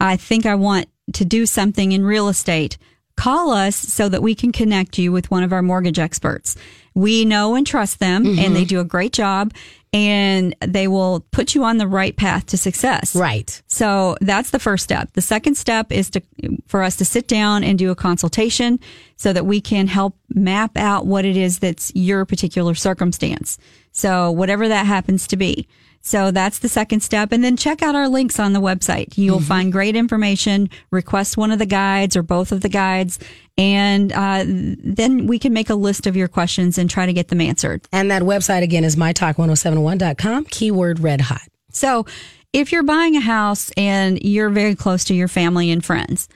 I 0.00 0.16
think 0.16 0.46
I 0.46 0.54
want 0.54 0.88
to 1.12 1.26
do 1.26 1.44
something 1.44 1.92
in 1.92 2.02
real 2.02 2.28
estate. 2.28 2.78
Call 3.14 3.50
us 3.50 3.76
so 3.76 4.08
that 4.08 4.22
we 4.22 4.34
can 4.34 4.52
connect 4.52 4.96
you 4.96 5.12
with 5.12 5.30
one 5.30 5.42
of 5.42 5.52
our 5.52 5.62
mortgage 5.62 5.98
experts. 5.98 6.56
We 6.96 7.26
know 7.26 7.54
and 7.54 7.66
trust 7.66 8.00
them 8.00 8.24
and 8.24 8.38
mm-hmm. 8.38 8.54
they 8.54 8.64
do 8.64 8.80
a 8.80 8.84
great 8.84 9.12
job 9.12 9.52
and 9.92 10.56
they 10.60 10.88
will 10.88 11.20
put 11.30 11.54
you 11.54 11.62
on 11.62 11.76
the 11.76 11.86
right 11.86 12.16
path 12.16 12.46
to 12.46 12.56
success. 12.56 13.14
Right. 13.14 13.62
So 13.66 14.16
that's 14.22 14.48
the 14.48 14.58
first 14.58 14.82
step. 14.82 15.12
The 15.12 15.20
second 15.20 15.56
step 15.56 15.92
is 15.92 16.08
to 16.10 16.22
for 16.66 16.82
us 16.82 16.96
to 16.96 17.04
sit 17.04 17.28
down 17.28 17.62
and 17.64 17.78
do 17.78 17.90
a 17.90 17.94
consultation 17.94 18.80
so 19.16 19.34
that 19.34 19.44
we 19.44 19.60
can 19.60 19.86
help 19.86 20.16
map 20.34 20.76
out 20.76 21.06
what 21.06 21.26
it 21.26 21.36
is 21.36 21.58
that's 21.58 21.92
your 21.94 22.24
particular 22.24 22.74
circumstance. 22.74 23.58
So 23.92 24.30
whatever 24.30 24.66
that 24.66 24.86
happens 24.86 25.26
to 25.28 25.36
be. 25.36 25.68
So 26.06 26.30
that's 26.30 26.60
the 26.60 26.68
second 26.68 27.00
step. 27.00 27.32
And 27.32 27.42
then 27.42 27.56
check 27.56 27.82
out 27.82 27.96
our 27.96 28.08
links 28.08 28.38
on 28.38 28.52
the 28.52 28.60
website. 28.60 29.18
You'll 29.18 29.40
find 29.40 29.72
great 29.72 29.96
information. 29.96 30.70
Request 30.92 31.36
one 31.36 31.50
of 31.50 31.58
the 31.58 31.66
guides 31.66 32.16
or 32.16 32.22
both 32.22 32.52
of 32.52 32.60
the 32.60 32.68
guides. 32.68 33.18
And 33.58 34.12
uh, 34.12 34.44
then 34.46 35.26
we 35.26 35.40
can 35.40 35.52
make 35.52 35.68
a 35.68 35.74
list 35.74 36.06
of 36.06 36.14
your 36.14 36.28
questions 36.28 36.78
and 36.78 36.88
try 36.88 37.06
to 37.06 37.12
get 37.12 37.26
them 37.26 37.40
answered. 37.40 37.88
And 37.90 38.08
that 38.12 38.22
website 38.22 38.62
again 38.62 38.84
is 38.84 38.94
mytalk1071.com, 38.94 40.44
keyword 40.44 41.00
red 41.00 41.22
hot. 41.22 41.42
So 41.72 42.06
if 42.52 42.70
you're 42.70 42.84
buying 42.84 43.16
a 43.16 43.20
house 43.20 43.72
and 43.76 44.22
you're 44.22 44.50
very 44.50 44.76
close 44.76 45.02
to 45.06 45.14
your 45.14 45.26
family 45.26 45.72
and 45.72 45.84
friends, 45.84 46.28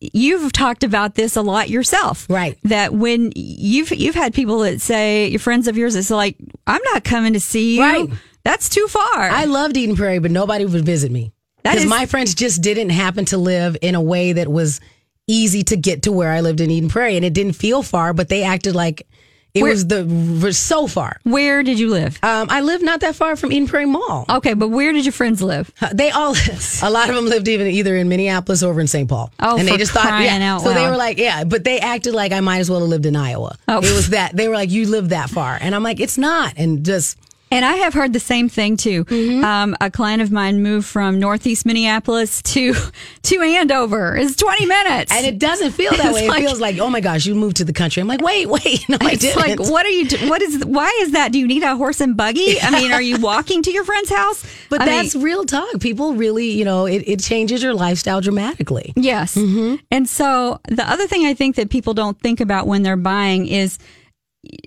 you've 0.00 0.52
talked 0.52 0.84
about 0.84 1.16
this 1.16 1.34
a 1.34 1.42
lot 1.42 1.70
yourself. 1.70 2.24
Right. 2.30 2.56
That 2.62 2.92
when 2.92 3.32
you've 3.34 3.90
you've 3.90 4.14
had 4.14 4.32
people 4.32 4.60
that 4.60 4.80
say 4.80 5.26
your 5.26 5.40
friends 5.40 5.66
of 5.66 5.76
yours 5.76 5.96
it's 5.96 6.10
like, 6.10 6.36
I'm 6.68 6.82
not 6.92 7.02
coming 7.02 7.32
to 7.32 7.40
see 7.40 7.76
you. 7.76 7.82
Right. 7.82 8.08
That's 8.44 8.68
too 8.68 8.86
far. 8.88 9.22
I 9.30 9.44
loved 9.44 9.76
Eden 9.76 9.96
Prairie, 9.96 10.18
but 10.18 10.30
nobody 10.30 10.64
would 10.64 10.84
visit 10.84 11.10
me. 11.12 11.32
That 11.62 11.72
Because 11.72 11.84
is- 11.84 11.90
my 11.90 12.06
friends 12.06 12.34
just 12.34 12.62
didn't 12.62 12.90
happen 12.90 13.24
to 13.26 13.38
live 13.38 13.76
in 13.82 13.94
a 13.94 14.00
way 14.00 14.32
that 14.32 14.48
was 14.48 14.80
easy 15.26 15.62
to 15.64 15.76
get 15.76 16.02
to 16.02 16.12
where 16.12 16.32
I 16.32 16.40
lived 16.40 16.60
in 16.60 16.70
Eden 16.70 16.88
Prairie. 16.88 17.16
And 17.16 17.24
it 17.24 17.32
didn't 17.34 17.52
feel 17.52 17.82
far, 17.82 18.12
but 18.12 18.28
they 18.28 18.42
acted 18.42 18.74
like 18.74 19.06
it 19.52 19.62
Where- 19.62 19.72
was 19.72 19.86
the 19.88 20.04
was 20.42 20.56
so 20.56 20.86
far. 20.86 21.18
where 21.24 21.62
did 21.64 21.78
you 21.78 21.90
live? 21.90 22.18
Um, 22.22 22.46
I 22.50 22.60
live 22.60 22.82
not 22.82 23.00
that 23.00 23.16
far 23.16 23.34
from 23.36 23.50
Eden 23.52 23.66
Prairie 23.68 23.84
Mall. 23.84 24.24
Okay, 24.28 24.54
but 24.54 24.68
where 24.68 24.92
did 24.92 25.04
your 25.04 25.12
friends 25.12 25.42
live? 25.42 25.70
They 25.92 26.10
all, 26.10 26.34
a 26.82 26.90
lot 26.90 27.10
of 27.10 27.16
them 27.16 27.26
lived 27.26 27.48
even 27.48 27.66
either 27.66 27.96
in 27.96 28.08
Minneapolis 28.08 28.62
or 28.62 28.70
over 28.70 28.80
in 28.80 28.86
St. 28.86 29.08
Paul. 29.08 29.32
Oh, 29.40 29.58
and 29.58 29.66
they 29.66 29.76
just 29.76 29.90
thought, 29.92 30.20
yeah. 30.22 30.58
so 30.58 30.72
they 30.72 30.88
were 30.88 30.96
like, 30.96 31.18
yeah, 31.18 31.42
but 31.44 31.64
they 31.64 31.80
acted 31.80 32.14
like 32.14 32.30
I 32.32 32.38
might 32.40 32.58
as 32.60 32.70
well 32.70 32.78
have 32.80 32.88
lived 32.88 33.06
in 33.06 33.16
Iowa. 33.16 33.56
Oh. 33.66 33.78
It 33.78 33.92
was 33.92 34.10
that 34.10 34.36
they 34.36 34.46
were 34.48 34.54
like, 34.54 34.70
you 34.70 34.86
live 34.86 35.08
that 35.10 35.30
far, 35.30 35.58
and 35.60 35.74
I'm 35.74 35.82
like, 35.82 35.98
it's 36.00 36.16
not, 36.16 36.54
and 36.56 36.84
just 36.86 37.18
And 37.52 37.64
I 37.64 37.74
have 37.76 37.94
heard 37.94 38.12
the 38.12 38.20
same 38.20 38.48
thing 38.48 38.76
too. 38.76 39.04
Mm-hmm. 39.06 39.44
Um, 39.44 39.76
a 39.80 39.90
client 39.90 40.22
of 40.22 40.30
mine 40.30 40.62
moved 40.62 40.86
from 40.86 41.18
Northeast 41.18 41.66
Minneapolis 41.66 42.42
to 42.42 42.74
to 43.22 43.40
Andover. 43.42 44.16
It's 44.16 44.36
20 44.36 44.66
minutes. 44.66 45.10
and 45.12 45.26
it 45.26 45.38
doesn't 45.38 45.72
feel 45.72 45.90
that 45.90 46.00
It's 46.06 46.14
way. 46.14 46.28
like- 46.28 46.42
it 46.42 46.46
feels 46.46 46.60
like, 46.60 46.78
oh 46.78 46.88
my 46.90 47.00
gosh, 47.00 47.26
you 47.26 47.34
moved 47.34 47.56
to 47.56 47.64
the 47.64 47.72
country. 47.72 48.00
I'm 48.00 48.06
like, 48.06 48.20
wait, 48.22 48.46
wait, 48.48 48.84
no, 48.88 48.98
I 49.00 49.12
It's 49.12 49.22
didn't. 49.22 49.36
like, 49.58 49.58
what 49.70 49.84
are 49.84 49.90
you? 49.90 50.06
do- 50.08 50.28
What 50.28 50.40
is? 50.42 50.64
Why 50.64 50.96
is 51.02 51.10
that? 51.12 51.32
Do 51.32 51.38
you 51.40 51.46
need 51.48 51.62
a 51.64 51.74
horse 51.76 52.00
and 52.00 52.16
buggy? 52.16 52.60
I 52.60 52.70
mean, 52.70 52.92
are 52.92 53.02
you 53.02 53.18
walking 53.20 53.62
to 53.64 53.72
your 53.72 53.84
friend's 53.84 54.10
house? 54.10 54.44
But 54.68 54.82
I 54.82 54.86
that's 54.86 55.14
mean, 55.16 55.24
real 55.24 55.44
talk. 55.44 55.80
People 55.80 56.14
really, 56.14 56.50
you 56.52 56.64
know, 56.64 56.86
it, 56.86 57.02
it 57.06 57.20
changes 57.20 57.62
your 57.64 57.74
lifestyle 57.74 58.20
dramatically. 58.20 58.92
yes. 58.96 59.34
Mm-hmm. 59.34 59.76
And 59.90 60.08
so 60.08 60.60
the 60.68 60.88
other 60.88 61.06
thing 61.08 61.26
I 61.26 61.34
think 61.34 61.56
that 61.56 61.68
people 61.70 61.94
don't 61.94 62.18
think 62.20 62.40
about 62.40 62.66
when 62.68 62.82
they're 62.84 62.96
buying 62.96 63.46
is. 63.48 63.78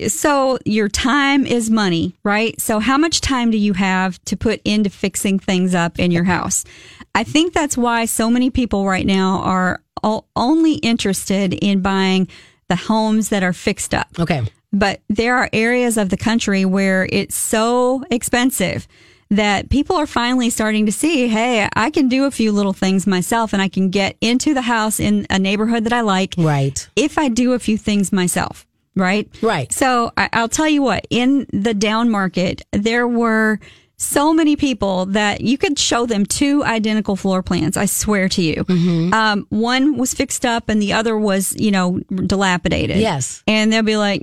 So 0.07 0.59
your 0.65 0.87
time 0.87 1.45
is 1.45 1.69
money, 1.69 2.15
right? 2.23 2.59
So 2.61 2.79
how 2.79 2.97
much 2.97 3.21
time 3.21 3.49
do 3.51 3.57
you 3.57 3.73
have 3.73 4.23
to 4.25 4.37
put 4.37 4.61
into 4.63 4.89
fixing 4.89 5.39
things 5.39 5.73
up 5.73 5.99
in 5.99 6.11
your 6.11 6.25
house? 6.25 6.63
I 7.15 7.23
think 7.23 7.53
that's 7.53 7.77
why 7.77 8.05
so 8.05 8.29
many 8.29 8.49
people 8.49 8.85
right 8.85 9.05
now 9.05 9.39
are 9.41 9.81
only 10.35 10.73
interested 10.75 11.53
in 11.53 11.81
buying 11.81 12.27
the 12.69 12.75
homes 12.75 13.29
that 13.29 13.43
are 13.43 13.53
fixed 13.53 13.93
up. 13.93 14.07
Okay. 14.19 14.41
but 14.71 15.01
there 15.07 15.37
are 15.37 15.49
areas 15.53 15.97
of 15.97 16.09
the 16.09 16.17
country 16.17 16.65
where 16.65 17.07
it's 17.11 17.35
so 17.35 18.03
expensive 18.09 18.87
that 19.29 19.69
people 19.69 19.95
are 19.95 20.07
finally 20.07 20.49
starting 20.49 20.85
to 20.85 20.91
see, 20.91 21.27
hey, 21.27 21.67
I 21.75 21.89
can 21.89 22.07
do 22.09 22.25
a 22.25 22.31
few 22.31 22.51
little 22.51 22.73
things 22.73 23.05
myself 23.07 23.53
and 23.53 23.61
I 23.61 23.67
can 23.69 23.89
get 23.89 24.17
into 24.21 24.53
the 24.53 24.61
house 24.63 24.99
in 24.99 25.25
a 25.29 25.39
neighborhood 25.39 25.83
that 25.85 25.93
I 25.93 26.01
like 26.01 26.35
Right. 26.37 26.87
if 26.95 27.17
I 27.17 27.29
do 27.29 27.53
a 27.53 27.59
few 27.59 27.77
things 27.77 28.11
myself. 28.11 28.65
Right. 28.95 29.27
Right. 29.41 29.71
So 29.73 30.11
I, 30.17 30.29
I'll 30.33 30.49
tell 30.49 30.67
you 30.69 30.81
what, 30.83 31.07
in 31.09 31.47
the 31.51 31.73
down 31.73 32.09
market, 32.09 32.61
there 32.71 33.07
were 33.07 33.59
so 33.97 34.33
many 34.33 34.55
people 34.55 35.05
that 35.05 35.41
you 35.41 35.57
could 35.57 35.79
show 35.79 36.05
them 36.05 36.25
two 36.25 36.63
identical 36.63 37.15
floor 37.15 37.41
plans. 37.41 37.77
I 37.77 37.85
swear 37.85 38.27
to 38.29 38.41
you. 38.41 38.63
Mm-hmm. 38.65 39.13
Um, 39.13 39.45
one 39.49 39.97
was 39.97 40.13
fixed 40.13 40.45
up 40.45 40.67
and 40.67 40.81
the 40.81 40.93
other 40.93 41.17
was, 41.17 41.55
you 41.57 41.71
know, 41.71 41.99
dilapidated. 42.13 42.97
Yes. 42.97 43.43
And 43.47 43.71
they'll 43.71 43.81
be 43.83 43.95
like, 43.95 44.21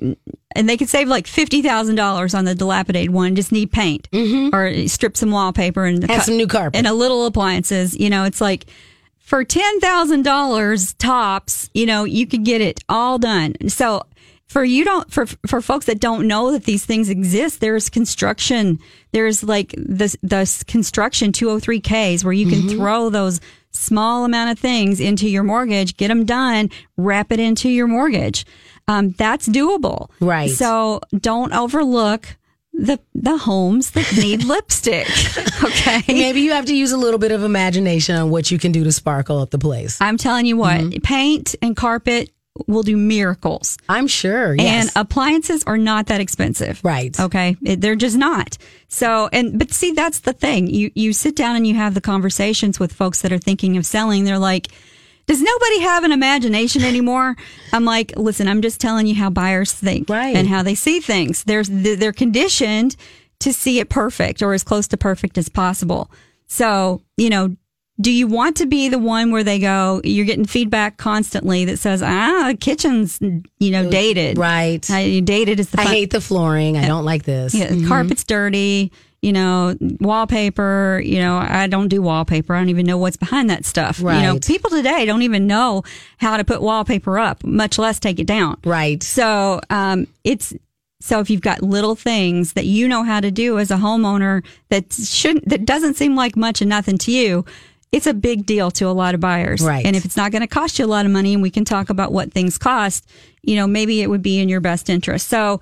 and 0.55 0.69
they 0.69 0.77
could 0.77 0.89
save 0.89 1.09
like 1.09 1.27
$50,000 1.27 2.35
on 2.39 2.45
the 2.45 2.55
dilapidated 2.55 3.11
one, 3.11 3.37
just 3.37 3.53
need 3.53 3.73
paint 3.73 4.09
or 4.53 4.87
strip 4.89 5.17
some 5.17 5.31
wallpaper 5.31 5.85
and, 5.87 6.03
Mm-hmm. 6.03 6.11
And 6.11 6.23
some 6.23 6.37
new 6.37 6.47
carpet. 6.49 6.77
and 6.77 6.87
a 6.87 6.93
little 6.93 7.25
appliances. 7.25 7.97
You 7.99 8.11
know, 8.11 8.25
it's 8.25 8.41
like, 8.41 8.67
for 9.19 9.45
$10,000 9.45 10.95
tops, 10.99 11.71
you 11.73 11.87
know, 11.87 12.03
you 12.05 12.27
could 12.27 12.45
get 12.45 12.61
it 12.61 12.83
all 12.89 13.17
done. 13.19 13.55
So 13.69 14.03
for 14.51 14.65
you 14.65 14.85
don't, 14.85 15.09
for, 15.13 15.27
for 15.47 15.61
folks 15.61 15.87
that 15.87 16.01
don't 16.01 16.27
know 16.27 16.51
that 16.51 16.65
these 16.65 16.85
things 16.85 17.09
exist, 17.09 17.61
there's 17.61 17.89
construction. 17.89 18.81
There's 19.13 19.45
like 19.45 19.73
this 19.79 20.17
the 20.25 20.65
construction 20.67 21.31
203Ks 21.31 22.25
where 22.25 22.33
you 22.33 22.49
can 22.49 22.69
throw 22.69 23.11
those 23.11 23.41
small 23.71 24.25
amount 24.25 24.51
of 24.51 24.59
things 24.59 24.99
into 24.99 25.29
your 25.29 25.45
mortgage, 25.45 25.97
get 25.97 26.09
them 26.09 26.25
done, 26.25 26.69
wrap 26.97 27.31
it 27.31 27.39
into 27.39 27.69
your 27.69 27.87
mortgage. 27.87 28.45
Um, 28.89 29.11
that's 29.13 29.49
doable. 29.49 30.11
Right. 30.19 30.51
So 30.51 31.01
don't 31.17 31.53
overlook 31.53 32.37
the, 32.73 32.99
the 33.15 33.37
homes 33.39 33.93
that 33.93 34.13
need 34.17 34.43
lipstick. 34.53 35.07
Okay. 35.63 36.03
Maybe 36.09 36.41
you 36.41 36.53
have 36.53 36.65
to 36.67 36.75
use 36.75 36.91
a 36.91 36.97
little 36.97 37.19
bit 37.19 37.33
of 37.33 37.45
imagination 37.45 38.17
on 38.17 38.31
what 38.31 38.51
you 38.51 38.59
can 38.59 38.73
do 38.73 38.83
to 38.85 38.91
sparkle 38.93 39.39
up 39.39 39.51
the 39.51 39.59
place. 39.59 39.99
I'm 40.01 40.17
telling 40.17 40.47
you 40.47 40.57
what, 40.57 40.81
Mm-hmm. 40.81 41.03
paint 41.03 41.55
and 41.63 41.77
carpet 41.77 42.31
will 42.67 42.83
do 42.83 42.97
miracles. 42.97 43.77
I'm 43.89 44.07
sure. 44.07 44.55
Yes. 44.55 44.67
And 44.95 45.07
appliances 45.07 45.63
are 45.65 45.79
not 45.79 46.07
that 46.07 46.21
expensive. 46.21 46.81
Right. 46.85 47.19
Okay. 47.19 47.57
It- 47.63 47.81
they're 47.81 47.97
just 47.97 48.17
not. 48.17 48.57
So, 48.89 49.29
and, 49.33 49.59
but 49.59 49.73
see, 49.73 49.93
that's 49.93 50.21
the 50.21 50.33
thing. 50.33 50.67
You, 50.69 50.91
you 50.95 51.13
sit 51.13 51.37
down 51.37 51.57
and 51.57 51.67
you 51.67 51.75
have 51.75 51.95
the 51.95 52.01
conversations 52.01 52.79
with 52.81 52.93
folks 52.93 53.23
that 53.23 53.33
are 53.33 53.39
thinking 53.39 53.77
of 53.77 53.87
selling. 53.87 54.25
They're 54.25 54.39
like, 54.39 54.69
does 55.27 55.41
nobody 55.41 55.81
have 55.81 56.03
an 56.05 56.11
imagination 56.13 56.83
anymore? 56.83 57.37
I'm 57.73 57.85
like, 57.85 58.13
listen, 58.17 58.49
I'm 58.49 58.63
just 58.63 58.81
telling 58.81 59.07
you 59.07 59.15
how 59.15 59.31
buyers 59.31 59.73
think 59.73 60.09
Right. 60.09 60.35
and 60.35 60.49
how 60.49 60.63
they 60.63 60.75
see 60.75 60.99
things. 61.01 61.45
There's, 61.45 61.69
they're 61.71 62.13
conditioned 62.13 62.97
to 63.41 63.53
see 63.53 63.79
it 63.79 63.89
perfect 63.89 64.43
or 64.43 64.53
as 64.55 64.65
close 64.65 64.89
to 64.89 64.97
perfect 64.97 65.39
as 65.39 65.49
possible. 65.49 66.11
So, 66.49 67.03
you 67.17 67.31
know, 67.31 67.57
do 68.01 68.11
you 68.11 68.27
want 68.27 68.57
to 68.57 68.67
be 68.67 68.89
the 68.89 68.99
one 68.99 69.31
where 69.31 69.45
they 69.45 69.59
go, 69.59 70.01
you're 70.05 70.25
getting 70.25 70.47
feedback 70.47 70.97
constantly 70.97 71.65
that 71.67 71.79
says, 71.79 72.03
ah, 72.03 72.55
kitchen's, 72.59 73.19
you 73.21 73.71
know, 73.71 73.91
dated. 73.91 74.39
Right. 74.39 74.81
Dated 74.81 75.61
is 75.61 75.71
the 75.71 75.81
I 75.81 75.85
hate 75.85 76.11
the 76.11 76.21
flooring. 76.21 76.77
I 76.79 76.87
don't 76.87 77.05
like 77.05 77.25
this. 77.25 77.55
yeah, 77.55 77.71
carpet's 77.87 78.25
dirty, 78.25 78.91
you 79.21 79.33
know, 79.33 79.77
wallpaper, 80.01 81.03
you 81.05 81.19
know, 81.19 81.37
I 81.37 81.67
don't 81.67 81.89
do 81.89 82.01
wallpaper. 82.01 82.55
I 82.55 82.61
don't 82.61 82.71
even 82.71 82.87
know 82.87 82.97
what's 82.97 83.19
behind 83.19 83.51
that 83.51 83.67
stuff. 83.67 83.99
You 83.99 84.07
know, 84.07 84.39
people 84.39 84.71
today 84.71 85.05
don't 85.05 85.23
even 85.23 85.47
know 85.47 85.83
how 86.17 86.39
to 86.39 86.45
put 86.45 86.63
wallpaper 86.63 87.19
up, 87.19 87.45
much 87.45 87.79
less 87.79 87.99
take 87.99 88.19
it 88.19 88.27
down. 88.27 88.57
Right. 88.65 89.03
So, 89.03 89.61
um, 89.69 90.07
it's, 90.25 90.55
so 91.03 91.21
if 91.21 91.29
you've 91.29 91.41
got 91.41 91.63
little 91.63 91.97
things 91.97 92.53
that 92.55 92.67
you 92.67 92.87
know 92.87 93.03
how 93.03 93.21
to 93.21 93.31
do 93.31 93.59
as 93.59 93.71
a 93.71 93.77
homeowner 93.77 94.45
that 94.69 94.93
shouldn't, 94.93 95.49
that 95.49 95.65
doesn't 95.67 95.95
seem 95.95 96.15
like 96.15 96.37
much 96.37 96.61
and 96.61 96.69
nothing 96.69 96.99
to 96.99 97.13
you, 97.13 97.45
it's 97.93 98.07
a 98.07 98.15
big 98.15 98.47
deal 98.47 98.71
to 98.73 98.87
a 98.87 98.93
lot 98.93 99.15
of 99.15 99.21
buyers. 99.21 99.61
Right. 99.61 99.85
And 99.85 99.97
if 99.97 100.05
it's 100.05 100.17
not 100.17 100.33
going 100.33 100.43
to 100.43 100.49
cost 100.49 100.79
you 100.79 100.85
a 100.85 100.87
lot 100.87 101.07
of 101.07 101.13
money 101.13 101.33
and 101.33 101.43
we 101.43 101.51
can 101.51 101.65
talk 101.65 101.91
about 101.91 102.13
what 102.13 102.33
things 102.33 102.57
cost, 102.57 103.09
you 103.43 103.57
know, 103.57 103.67
maybe 103.67 104.01
it 104.01 104.09
would 104.09 104.23
be 104.23 104.39
in 104.39 104.49
your 104.49 104.61
best 104.61 104.89
interest. 104.89 105.29
So 105.29 105.61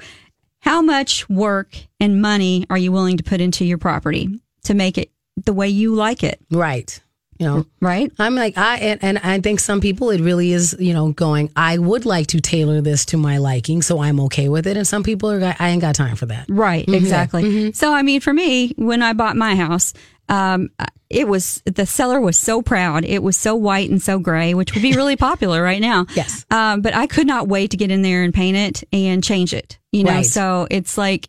how 0.61 0.83
much 0.83 1.29
work 1.29 1.77
and 2.01 2.21
money 2.21 2.67
are 2.69 2.79
you 2.79 2.93
willing 2.93 3.17
to 3.17 3.25
put 3.25 3.41
into 3.41 3.65
your 3.65 3.79
property 3.79 4.41
to 4.65 4.75
make 4.75 4.99
it 4.99 5.11
the 5.45 5.53
way 5.53 5.69
you 5.69 5.95
like 5.95 6.23
it? 6.23 6.41
Right. 6.51 7.01
You 7.39 7.47
know, 7.47 7.67
Right? 7.81 8.11
I'm 8.19 8.35
like 8.35 8.59
I 8.59 8.79
and, 8.79 9.05
and 9.05 9.19
I 9.19 9.41
think 9.41 9.61
some 9.61 9.81
people 9.81 10.11
it 10.11 10.21
really 10.21 10.53
is 10.53 10.77
you 10.81 10.93
know 10.93 11.13
going 11.13 11.53
I 11.55 11.79
would 11.79 12.05
like 12.05 12.27
to 12.29 12.41
tailor 12.41 12.81
this 12.81 13.07
to 13.07 13.17
my 13.17 13.39
liking 13.39 13.81
so 13.81 14.01
I'm 14.01 14.19
okay 14.23 14.49
with 14.49 14.67
it 14.67 14.77
and 14.77 14.85
some 14.85 15.05
people 15.05 15.31
are 15.31 15.55
I 15.61 15.69
ain't 15.69 15.81
got 15.81 15.95
time 15.95 16.17
for 16.17 16.27
that. 16.27 16.47
Right, 16.49 16.85
mm-hmm. 16.85 16.95
exactly. 16.95 17.45
Mm-hmm. 17.45 17.71
So, 17.75 17.93
I 17.95 18.03
mean, 18.03 18.21
for 18.21 18.33
me, 18.33 18.75
when 18.77 19.03
I 19.03 19.13
bought 19.13 19.37
my 19.37 19.55
house, 19.55 19.95
um, 20.29 20.71
it 21.11 21.27
was 21.27 21.63
the 21.65 21.87
seller 21.87 22.21
was 22.21 22.37
so 22.37 22.61
proud. 22.63 23.05
It 23.05 23.23
was 23.23 23.37
so 23.37 23.55
white 23.55 23.89
and 23.91 24.01
so 24.03 24.19
gray, 24.19 24.53
which 24.55 24.75
would 24.75 24.83
be 24.83 24.93
really 24.95 25.17
popular 25.29 25.63
right 25.63 25.81
now. 25.81 26.07
Yes. 26.15 26.45
Um, 26.51 26.83
but 26.83 26.95
I 26.95 27.07
could 27.07 27.27
not 27.27 27.49
wait 27.49 27.71
to 27.71 27.77
get 27.77 27.91
in 27.91 28.03
there 28.03 28.23
and 28.23 28.35
paint 28.35 28.57
it 28.57 28.85
and 28.93 29.25
change 29.25 29.55
it. 29.55 29.79
You 29.93 30.05
know, 30.05 30.13
Right. 30.13 30.27
so 30.27 30.67
it's 30.71 30.99
like, 30.99 31.29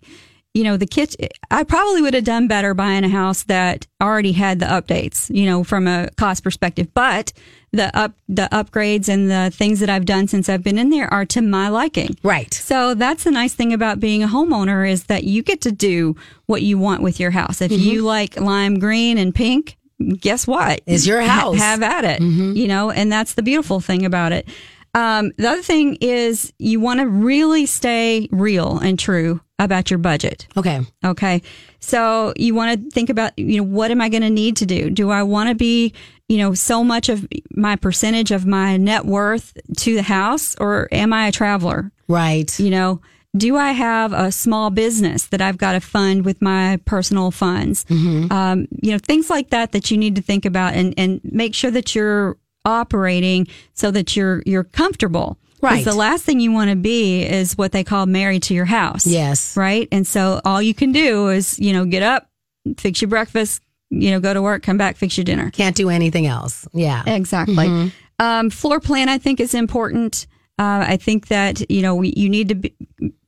you 0.54 0.64
know, 0.64 0.78
the 0.78 0.88
kitchen. 0.88 1.28
I 1.52 1.64
probably 1.64 2.02
would 2.02 2.14
have 2.16 2.24
done 2.24 2.48
better 2.48 2.74
buying 2.74 3.04
a 3.04 3.10
house 3.10 3.44
that 3.44 3.86
already 4.02 4.32
had 4.32 4.60
the 4.60 4.66
updates. 4.66 5.34
You 5.34 5.46
know, 5.46 5.64
from 5.64 5.88
a 5.88 6.10
cost 6.18 6.44
perspective, 6.44 6.88
but 6.94 7.32
the 7.72 7.96
up 7.96 8.14
the 8.28 8.50
upgrades 8.52 9.08
and 9.10 9.30
the 9.30 9.52
things 9.56 9.80
that 9.80 9.90
I've 9.92 10.06
done 10.06 10.28
since 10.28 10.50
I've 10.50 10.64
been 10.64 10.80
in 10.80 10.90
there 10.90 11.12
are 11.14 11.26
to 11.28 11.42
my 11.44 11.70
liking. 11.70 12.18
Right. 12.24 12.52
So 12.54 12.96
that's 12.96 13.24
the 13.26 13.32
nice 13.32 13.54
thing 13.54 13.74
about 13.74 14.00
being 14.00 14.24
a 14.24 14.28
homeowner 14.28 14.90
is 14.90 15.04
that 15.04 15.24
you 15.24 15.44
get 15.44 15.62
to 15.62 15.72
do 15.72 16.16
what 16.48 16.64
you 16.64 16.80
want 16.80 17.04
with 17.04 17.20
your 17.20 17.30
house. 17.32 17.62
If 17.62 17.72
you 17.72 18.02
like 18.02 18.40
lime 18.40 18.80
green 18.80 19.20
and 19.20 19.36
pink, 19.36 19.78
guess 20.20 20.48
what? 20.48 20.82
Is 20.88 21.06
your 21.06 21.22
Ha- 21.28 21.28
house. 21.28 21.58
have 21.58 21.84
at 21.84 22.06
it. 22.06 22.22
You 22.22 22.68
know, 22.68 22.90
and 22.90 23.12
that's 23.12 23.36
the 23.36 23.44
beautiful 23.44 23.80
thing 23.82 24.04
about 24.04 24.32
it. 24.32 24.48
Um, 24.96 25.32
the 25.38 25.48
other 25.48 25.62
thing 25.62 25.98
is 26.02 26.52
you 26.58 26.80
want 26.80 27.02
to 27.02 27.08
really 27.08 27.68
stay 27.68 28.28
real 28.32 28.80
and 28.80 28.98
true 28.98 29.42
about 29.60 29.92
your 29.92 29.98
budget. 29.98 30.48
Okay. 30.58 30.82
Okay. 31.06 31.42
So 31.80 32.34
you 32.36 32.56
want 32.56 32.82
to 32.82 32.90
think 32.90 33.10
about, 33.10 33.38
you 33.38 33.58
know, 33.58 33.64
what 33.64 33.92
am 33.92 34.02
I 34.02 34.10
going 34.10 34.24
to 34.24 34.30
need 34.30 34.58
to 34.58 34.66
do? 34.66 34.90
Do 34.90 35.12
I 35.12 35.22
want 35.24 35.50
to 35.50 35.56
be, 35.56 35.94
you 36.28 36.38
know, 36.38 36.54
so 36.54 36.84
much 36.84 37.10
of 37.10 37.28
my 37.52 37.76
percentage 37.76 38.32
of 38.32 38.46
my 38.46 38.78
net 38.78 39.06
worth 39.06 39.56
to 39.78 39.96
the 39.96 40.04
house 40.04 40.56
or 40.60 40.88
am 40.92 41.14
I 41.14 41.28
a 41.28 41.32
traveler? 41.32 41.92
Right. 42.08 42.58
You 42.60 42.70
know, 42.72 43.02
do 43.38 43.58
I 43.58 43.74
have 43.74 44.12
a 44.14 44.32
small 44.32 44.72
business 44.72 45.28
that 45.28 45.42
I've 45.42 45.58
got 45.58 45.74
to 45.74 45.82
fund 45.82 46.26
with 46.26 46.42
my 46.42 46.80
personal 46.86 47.30
funds? 47.30 47.86
Um, 48.32 48.68
you 48.82 48.92
know, 48.92 48.98
things 48.98 49.30
like 49.30 49.50
that 49.52 49.74
that 49.74 49.92
you 49.92 49.98
need 49.98 50.16
to 50.16 50.22
think 50.22 50.46
about 50.46 50.74
and, 50.74 50.94
and 50.98 51.22
make 51.24 51.54
sure 51.54 51.70
that 51.70 51.94
you're 51.94 52.38
operating 52.66 53.48
so 53.74 53.92
that 53.92 54.16
you're 54.16 54.42
you're 54.46 54.64
comfortable. 54.64 55.38
Right. 55.62 55.84
The 55.84 55.94
last 55.94 56.24
thing 56.24 56.40
you 56.40 56.52
want 56.52 56.70
to 56.70 56.76
be 56.76 57.24
is 57.24 57.58
what 57.58 57.72
they 57.72 57.84
call 57.84 58.06
married 58.06 58.44
to 58.44 58.54
your 58.54 58.66
house. 58.66 59.06
Yes. 59.06 59.58
Right. 59.58 59.88
And 59.92 60.08
so 60.08 60.42
all 60.46 60.62
you 60.62 60.74
can 60.74 60.92
do 60.92 61.30
is, 61.30 61.60
you 61.60 61.74
know, 61.74 61.86
get 61.86 62.04
up, 62.04 62.30
fix 62.78 63.02
your 63.02 63.10
breakfast, 63.10 63.62
you 63.90 64.12
know, 64.12 64.20
go 64.20 64.34
to 64.34 64.42
work, 64.42 64.64
come 64.64 64.78
back, 64.78 64.96
fix 64.96 65.18
your 65.18 65.26
dinner. 65.26 65.52
Can't 65.52 65.76
do 65.76 65.90
anything 65.90 66.28
else. 66.28 66.68
Yeah. 66.74 67.04
Exactly. 67.06 67.92
Um, 68.20 68.50
floor 68.50 68.80
plan, 68.80 69.10
I 69.10 69.18
think, 69.18 69.40
is 69.40 69.54
important. 69.54 70.28
Uh, 70.58 70.86
I 70.88 70.98
think 70.98 71.30
that 71.30 71.72
you 71.72 71.82
know 71.82 71.96
we, 71.96 72.14
you 72.18 72.30
need 72.30 72.50
to 72.50 72.56
be, 72.56 72.76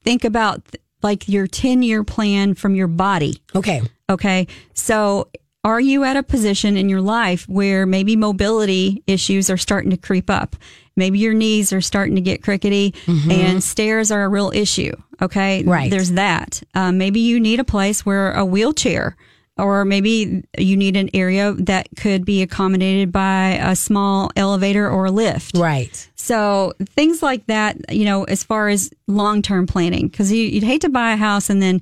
think 0.03 0.25
about 0.25 0.61
like 1.01 1.29
your 1.29 1.47
ten 1.47 1.81
year 1.81 2.03
plan 2.03 2.55
from 2.55 2.75
your 2.75 2.87
body. 2.87 3.41
Okay. 3.55 3.81
Okay, 4.09 4.47
so 4.73 5.29
are 5.63 5.79
you 5.79 6.03
at 6.03 6.17
a 6.17 6.23
position 6.23 6.75
in 6.77 6.89
your 6.89 7.01
life 7.01 7.47
where 7.47 7.85
maybe 7.85 8.15
mobility 8.15 9.03
issues 9.07 9.49
are 9.49 9.57
starting 9.57 9.91
to 9.91 9.97
creep 9.97 10.29
up? 10.29 10.55
Maybe 10.95 11.19
your 11.19 11.33
knees 11.33 11.71
are 11.71 11.81
starting 11.81 12.15
to 12.15 12.21
get 12.21 12.43
crickety, 12.43 12.93
and 13.07 13.63
stairs 13.63 14.11
are 14.11 14.23
a 14.23 14.29
real 14.29 14.51
issue. 14.53 14.93
Okay, 15.21 15.63
Right. 15.63 15.89
There's 15.89 16.11
that. 16.13 16.63
Um, 16.73 16.97
maybe 16.97 17.19
you 17.19 17.39
need 17.39 17.59
a 17.59 17.63
place 17.63 18.05
where 18.05 18.33
a 18.33 18.43
wheelchair 18.43 19.15
or 19.57 19.85
maybe 19.85 20.43
you 20.57 20.75
need 20.77 20.97
an 20.97 21.09
area 21.13 21.53
that 21.53 21.87
could 21.95 22.25
be 22.25 22.41
accommodated 22.41 23.11
by 23.11 23.59
a 23.61 23.75
small 23.75 24.31
elevator 24.35 24.89
or 24.89 25.05
a 25.05 25.11
lift. 25.11 25.57
Right. 25.57 26.09
So 26.15 26.73
things 26.81 27.21
like 27.21 27.45
that, 27.47 27.93
you 27.93 28.05
know, 28.05 28.23
as 28.23 28.43
far 28.43 28.69
as 28.69 28.91
long 29.07 29.41
term 29.41 29.67
planning, 29.67 30.07
because 30.07 30.31
you, 30.31 30.43
you'd 30.43 30.63
hate 30.63 30.81
to 30.81 30.89
buy 30.89 31.11
a 31.11 31.17
house 31.17 31.49
and 31.49 31.61
then 31.61 31.81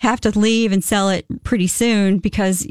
have 0.00 0.18
to 0.18 0.36
leave 0.38 0.72
and 0.72 0.82
sell 0.82 1.10
it 1.10 1.26
pretty 1.44 1.66
soon 1.66 2.18
because 2.18 2.66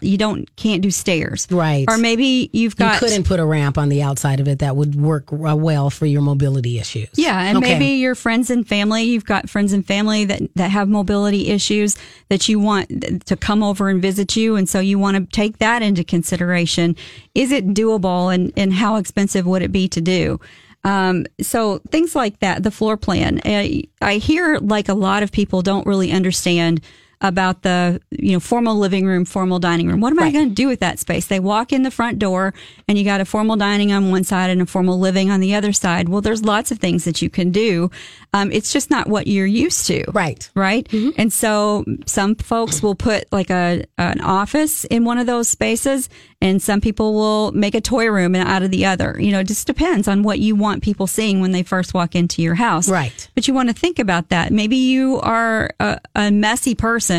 you 0.00 0.18
don't 0.18 0.54
can't 0.56 0.82
do 0.82 0.90
stairs. 0.90 1.46
Right. 1.48 1.84
Or 1.88 1.96
maybe 1.96 2.50
you've 2.52 2.72
You 2.74 2.86
got 2.86 2.98
couldn't 2.98 3.24
put 3.24 3.38
a 3.38 3.44
ramp 3.44 3.78
on 3.78 3.88
the 3.88 4.02
outside 4.02 4.40
of 4.40 4.48
it 4.48 4.58
that 4.58 4.74
would 4.74 4.96
work 4.96 5.32
uh, 5.32 5.56
well 5.56 5.90
for 5.90 6.06
your 6.06 6.22
mobility 6.22 6.80
issues. 6.80 7.08
Yeah, 7.14 7.40
and 7.40 7.58
Okay. 7.58 7.74
maybe 7.74 7.86
your 8.00 8.16
friends 8.16 8.50
and 8.50 8.66
family, 8.66 9.04
you've 9.04 9.24
got 9.24 9.48
friends 9.48 9.72
and 9.72 9.86
family 9.86 10.24
that, 10.24 10.42
that 10.56 10.72
have 10.72 10.88
mobility 10.88 11.48
issues 11.50 11.96
that 12.30 12.48
you 12.48 12.58
want 12.58 13.26
to 13.26 13.36
come 13.36 13.62
over 13.62 13.88
and 13.88 14.02
visit 14.02 14.34
you. 14.34 14.56
And 14.56 14.68
so 14.68 14.80
you 14.80 14.98
want 14.98 15.16
to 15.16 15.24
take 15.32 15.58
that 15.58 15.82
into 15.82 16.02
consideration. 16.02 16.96
Is 17.36 17.52
it 17.52 17.68
doable 17.68 18.34
and, 18.34 18.52
and 18.56 18.72
how 18.72 18.96
expensive 18.96 19.46
would 19.46 19.62
it 19.62 19.70
be 19.70 19.86
to 19.88 20.00
do? 20.00 20.40
Um, 20.84 21.26
so 21.40 21.78
things 21.90 22.14
like 22.14 22.40
that, 22.40 22.62
the 22.62 22.70
floor 22.70 22.96
plan. 22.96 23.40
I, 23.44 23.84
I 24.00 24.16
hear 24.16 24.58
like 24.58 24.88
a 24.88 24.94
lot 24.94 25.22
of 25.22 25.30
people 25.30 25.62
don't 25.62 25.86
really 25.86 26.10
understand 26.10 26.80
about 27.22 27.62
the 27.62 28.00
you 28.10 28.32
know 28.32 28.40
formal 28.40 28.76
living 28.76 29.06
room, 29.06 29.24
formal 29.24 29.58
dining 29.60 29.88
room. 29.88 30.00
What 30.00 30.10
am 30.10 30.18
I 30.18 30.30
going 30.32 30.48
to 30.48 30.54
do 30.54 30.66
with 30.66 30.80
that 30.80 30.98
space? 30.98 31.26
They 31.26 31.40
walk 31.40 31.72
in 31.72 31.84
the 31.84 31.90
front 31.90 32.18
door 32.18 32.52
and 32.88 32.98
you 32.98 33.04
got 33.04 33.20
a 33.20 33.24
formal 33.24 33.56
dining 33.56 33.92
on 33.92 34.10
one 34.10 34.24
side 34.24 34.50
and 34.50 34.60
a 34.60 34.66
formal 34.66 34.98
living 34.98 35.30
on 35.30 35.40
the 35.40 35.54
other 35.54 35.72
side. 35.72 36.08
Well, 36.08 36.20
there's 36.20 36.44
lots 36.44 36.72
of 36.72 36.78
things 36.78 37.04
that 37.04 37.22
you 37.22 37.30
can 37.30 37.52
do. 37.52 37.90
Um, 38.34 38.50
it's 38.50 38.72
just 38.72 38.90
not 38.90 39.06
what 39.06 39.26
you're 39.28 39.46
used 39.46 39.86
to. 39.86 40.04
Right. 40.12 40.50
Right. 40.54 40.92
And 41.16 41.32
so 41.32 41.84
some 42.06 42.34
folks 42.34 42.82
will 42.82 42.94
put 42.94 43.32
like 43.32 43.50
a 43.50 43.84
an 43.98 44.20
office 44.20 44.84
in 44.84 45.04
one 45.04 45.18
of 45.18 45.26
those 45.26 45.48
spaces, 45.48 46.08
and 46.40 46.60
some 46.60 46.80
people 46.80 47.14
will 47.14 47.52
make 47.52 47.74
a 47.76 47.80
toy 47.80 48.10
room 48.10 48.34
out 48.34 48.62
of 48.62 48.70
the 48.70 48.86
other. 48.86 49.16
You 49.20 49.30
know, 49.30 49.40
it 49.40 49.46
just 49.46 49.66
depends 49.66 50.08
on 50.08 50.24
what 50.24 50.40
you 50.40 50.56
want 50.56 50.82
people 50.82 51.06
seeing 51.06 51.40
when 51.40 51.52
they 51.52 51.62
first 51.62 51.94
walk 51.94 52.16
into 52.16 52.42
your 52.42 52.56
house. 52.56 52.88
Right. 52.88 53.28
But 53.34 53.46
you 53.46 53.54
want 53.54 53.68
to 53.68 53.74
think 53.74 54.00
about 54.00 54.30
that. 54.30 54.50
Maybe 54.50 54.76
you 54.76 55.20
are 55.20 55.70
a, 55.78 56.00
a 56.16 56.30
messy 56.32 56.74
person 56.74 57.11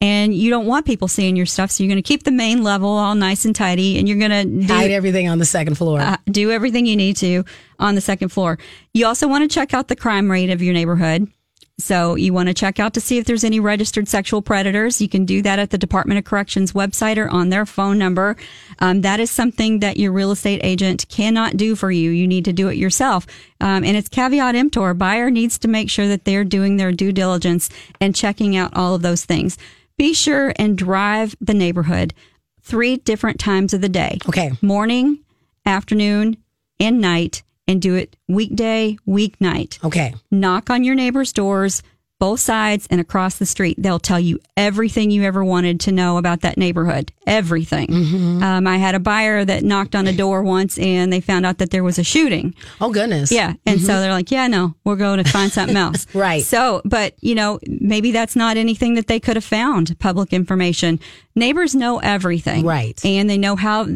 and 0.00 0.34
you 0.34 0.50
don't 0.50 0.66
want 0.66 0.86
people 0.86 1.08
seeing 1.08 1.36
your 1.36 1.46
stuff, 1.46 1.70
so 1.70 1.82
you're 1.82 1.90
going 1.90 2.02
to 2.02 2.06
keep 2.06 2.24
the 2.24 2.30
main 2.32 2.62
level 2.62 2.90
all 2.90 3.14
nice 3.14 3.44
and 3.44 3.54
tidy, 3.54 3.98
and 3.98 4.08
you're 4.08 4.18
going 4.18 4.30
to 4.30 4.66
do 4.66 4.72
Hide 4.72 4.90
everything 4.90 5.28
on 5.28 5.38
the 5.38 5.44
second 5.44 5.76
floor. 5.76 6.00
uh, 6.00 6.16
do 6.26 6.50
everything 6.50 6.86
you 6.86 6.96
need 6.96 7.16
to 7.18 7.44
on 7.78 7.94
the 7.94 8.00
second 8.00 8.28
floor. 8.30 8.58
You 8.92 9.06
also 9.06 9.28
want 9.28 9.48
to 9.48 9.54
check 9.54 9.72
out 9.72 9.88
the 9.88 9.96
crime 9.96 10.30
rate 10.30 10.50
of 10.50 10.62
your 10.62 10.74
neighborhood. 10.74 11.30
So 11.78 12.14
you 12.14 12.32
want 12.32 12.48
to 12.48 12.54
check 12.54 12.78
out 12.78 12.94
to 12.94 13.00
see 13.00 13.18
if 13.18 13.24
there's 13.24 13.42
any 13.42 13.58
registered 13.58 14.06
sexual 14.06 14.42
predators. 14.42 15.00
You 15.00 15.08
can 15.08 15.24
do 15.24 15.42
that 15.42 15.58
at 15.58 15.70
the 15.70 15.78
Department 15.78 16.18
of 16.18 16.24
Corrections 16.24 16.72
website 16.72 17.16
or 17.16 17.28
on 17.28 17.48
their 17.48 17.66
phone 17.66 17.98
number. 17.98 18.36
Um, 18.78 19.00
that 19.00 19.18
is 19.18 19.30
something 19.30 19.80
that 19.80 19.96
your 19.96 20.12
real 20.12 20.30
estate 20.30 20.60
agent 20.62 21.08
cannot 21.08 21.56
do 21.56 21.74
for 21.74 21.90
you. 21.90 22.10
You 22.10 22.28
need 22.28 22.44
to 22.44 22.52
do 22.52 22.68
it 22.68 22.76
yourself. 22.76 23.26
Um, 23.60 23.82
and 23.82 23.96
it's 23.96 24.08
caveat 24.08 24.54
emptor. 24.54 24.94
Buyer 24.94 25.30
needs 25.30 25.58
to 25.58 25.68
make 25.68 25.90
sure 25.90 26.06
that 26.06 26.24
they're 26.24 26.44
doing 26.44 26.76
their 26.76 26.92
due 26.92 27.10
diligence 27.10 27.68
and 28.00 28.14
checking 28.14 28.56
out 28.56 28.76
all 28.76 28.94
of 28.94 29.02
those 29.02 29.24
things. 29.24 29.58
Be 29.98 30.14
sure 30.14 30.52
and 30.56 30.78
drive 30.78 31.34
the 31.40 31.54
neighborhood 31.54 32.14
three 32.62 32.96
different 32.98 33.40
times 33.40 33.74
of 33.74 33.80
the 33.80 33.88
day 33.88 34.18
okay. 34.28 34.52
morning, 34.62 35.18
afternoon, 35.66 36.36
and 36.78 37.00
night, 37.00 37.42
and 37.66 37.80
do 37.80 37.94
it 37.94 38.16
weekday, 38.28 38.96
weeknight. 39.06 39.82
Okay. 39.84 40.14
Knock 40.30 40.70
on 40.70 40.84
your 40.84 40.94
neighbors' 40.94 41.32
doors, 41.32 41.82
both 42.20 42.40
sides 42.40 42.86
and 42.90 43.00
across 43.00 43.38
the 43.38 43.46
street. 43.46 43.76
They'll 43.78 43.98
tell 43.98 44.20
you 44.20 44.38
everything 44.56 45.10
you 45.10 45.24
ever 45.24 45.44
wanted 45.44 45.80
to 45.80 45.92
know 45.92 46.16
about 46.16 46.42
that 46.42 46.56
neighborhood. 46.56 47.12
Everything. 47.26 47.88
Mm-hmm. 47.88 48.42
Um, 48.42 48.66
I 48.66 48.76
had 48.76 48.94
a 48.94 49.00
buyer 49.00 49.44
that 49.44 49.64
knocked 49.64 49.94
on 49.94 50.06
a 50.06 50.12
door 50.12 50.42
once 50.42 50.78
and 50.78 51.12
they 51.12 51.20
found 51.20 51.44
out 51.44 51.58
that 51.58 51.70
there 51.70 51.82
was 51.82 51.98
a 51.98 52.04
shooting. 52.04 52.54
Oh 52.80 52.92
goodness. 52.92 53.32
Yeah. 53.32 53.54
And 53.66 53.80
so 53.80 54.00
they're 54.00 54.12
like, 54.12 54.30
yeah, 54.30 54.46
no, 54.46 54.74
we're 54.84 54.96
going 54.96 55.22
to 55.22 55.28
find 55.28 55.50
something 55.52 55.76
else. 55.76 56.06
Mm-hmm. 56.06 56.18
Right. 56.24 56.44
So, 56.44 56.80
but 56.84 57.14
you 57.20 57.34
know, 57.34 57.58
maybe 57.66 58.12
that's 58.12 58.36
not 58.36 58.56
anything 58.56 58.94
that 58.94 59.08
they 59.08 59.18
could 59.20 59.36
have 59.36 59.44
found 59.44 59.98
public 59.98 60.32
information. 60.32 61.00
Neighbors 61.34 61.74
know 61.74 61.98
everything. 61.98 62.64
Right. 62.64 62.98
And 63.04 63.28
they 63.28 63.36
know 63.36 63.56
how, 63.56 63.88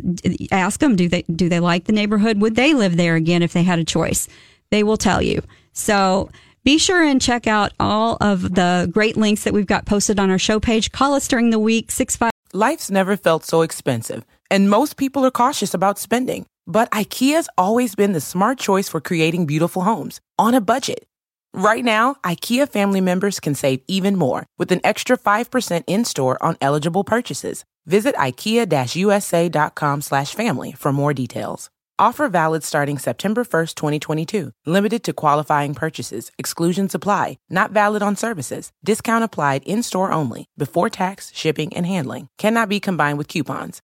ask 0.50 0.80
them, 0.80 0.96
do 0.96 1.08
they, 1.08 1.22
do 1.22 1.48
they 1.48 1.60
like 1.60 1.84
the 1.84 1.92
neighborhood? 1.92 2.40
Would 2.40 2.56
they 2.56 2.74
live 2.74 2.96
there 2.96 3.14
again 3.14 3.42
if 3.42 3.52
they 3.52 3.62
had 3.62 3.78
a 3.78 3.84
choice? 3.84 4.28
They 4.70 4.82
will 4.82 4.96
tell 4.96 5.22
you. 5.22 5.42
So 5.72 6.28
be 6.68 6.76
sure 6.76 7.02
and 7.02 7.18
check 7.18 7.46
out 7.46 7.72
all 7.80 8.18
of 8.20 8.54
the 8.54 8.90
great 8.92 9.16
links 9.16 9.44
that 9.44 9.54
we've 9.54 9.74
got 9.74 9.86
posted 9.86 10.18
on 10.18 10.28
our 10.28 10.38
show 10.38 10.60
page. 10.60 10.92
Call 10.92 11.14
us 11.14 11.26
during 11.26 11.48
the 11.48 11.58
week, 11.58 11.90
65. 11.90 12.30
Life's 12.52 12.90
never 12.90 13.16
felt 13.16 13.42
so 13.42 13.62
expensive, 13.62 14.22
and 14.50 14.68
most 14.68 14.98
people 14.98 15.24
are 15.24 15.30
cautious 15.30 15.72
about 15.72 15.98
spending. 15.98 16.44
But 16.66 16.90
IKEA's 16.90 17.48
always 17.56 17.94
been 17.94 18.12
the 18.12 18.20
smart 18.20 18.58
choice 18.58 18.86
for 18.86 19.00
creating 19.00 19.46
beautiful 19.46 19.80
homes 19.80 20.20
on 20.38 20.52
a 20.52 20.60
budget. 20.60 21.06
Right 21.54 21.82
now, 21.82 22.16
IKEA 22.22 22.68
family 22.68 23.00
members 23.00 23.40
can 23.40 23.54
save 23.54 23.80
even 23.88 24.16
more 24.16 24.44
with 24.58 24.70
an 24.70 24.82
extra 24.84 25.16
5% 25.16 25.84
in-store 25.86 26.36
on 26.42 26.58
eligible 26.60 27.02
purchases. 27.02 27.64
Visit 27.86 28.14
ikea-usa.com 28.16 30.02
slash 30.02 30.34
family 30.34 30.72
for 30.72 30.92
more 30.92 31.14
details. 31.14 31.70
Offer 32.00 32.28
valid 32.28 32.62
starting 32.62 32.96
September 32.96 33.44
1st, 33.44 33.74
2022. 33.74 34.52
Limited 34.66 35.02
to 35.02 35.12
qualifying 35.12 35.74
purchases. 35.74 36.30
Exclusions 36.38 36.94
apply. 36.94 37.38
Not 37.50 37.72
valid 37.72 38.02
on 38.02 38.14
services. 38.14 38.70
Discount 38.84 39.24
applied 39.24 39.64
in-store 39.64 40.12
only. 40.12 40.44
Before 40.56 40.90
tax, 40.90 41.32
shipping, 41.34 41.72
and 41.74 41.84
handling. 41.84 42.28
Cannot 42.38 42.68
be 42.68 42.78
combined 42.78 43.18
with 43.18 43.26
coupons. 43.26 43.82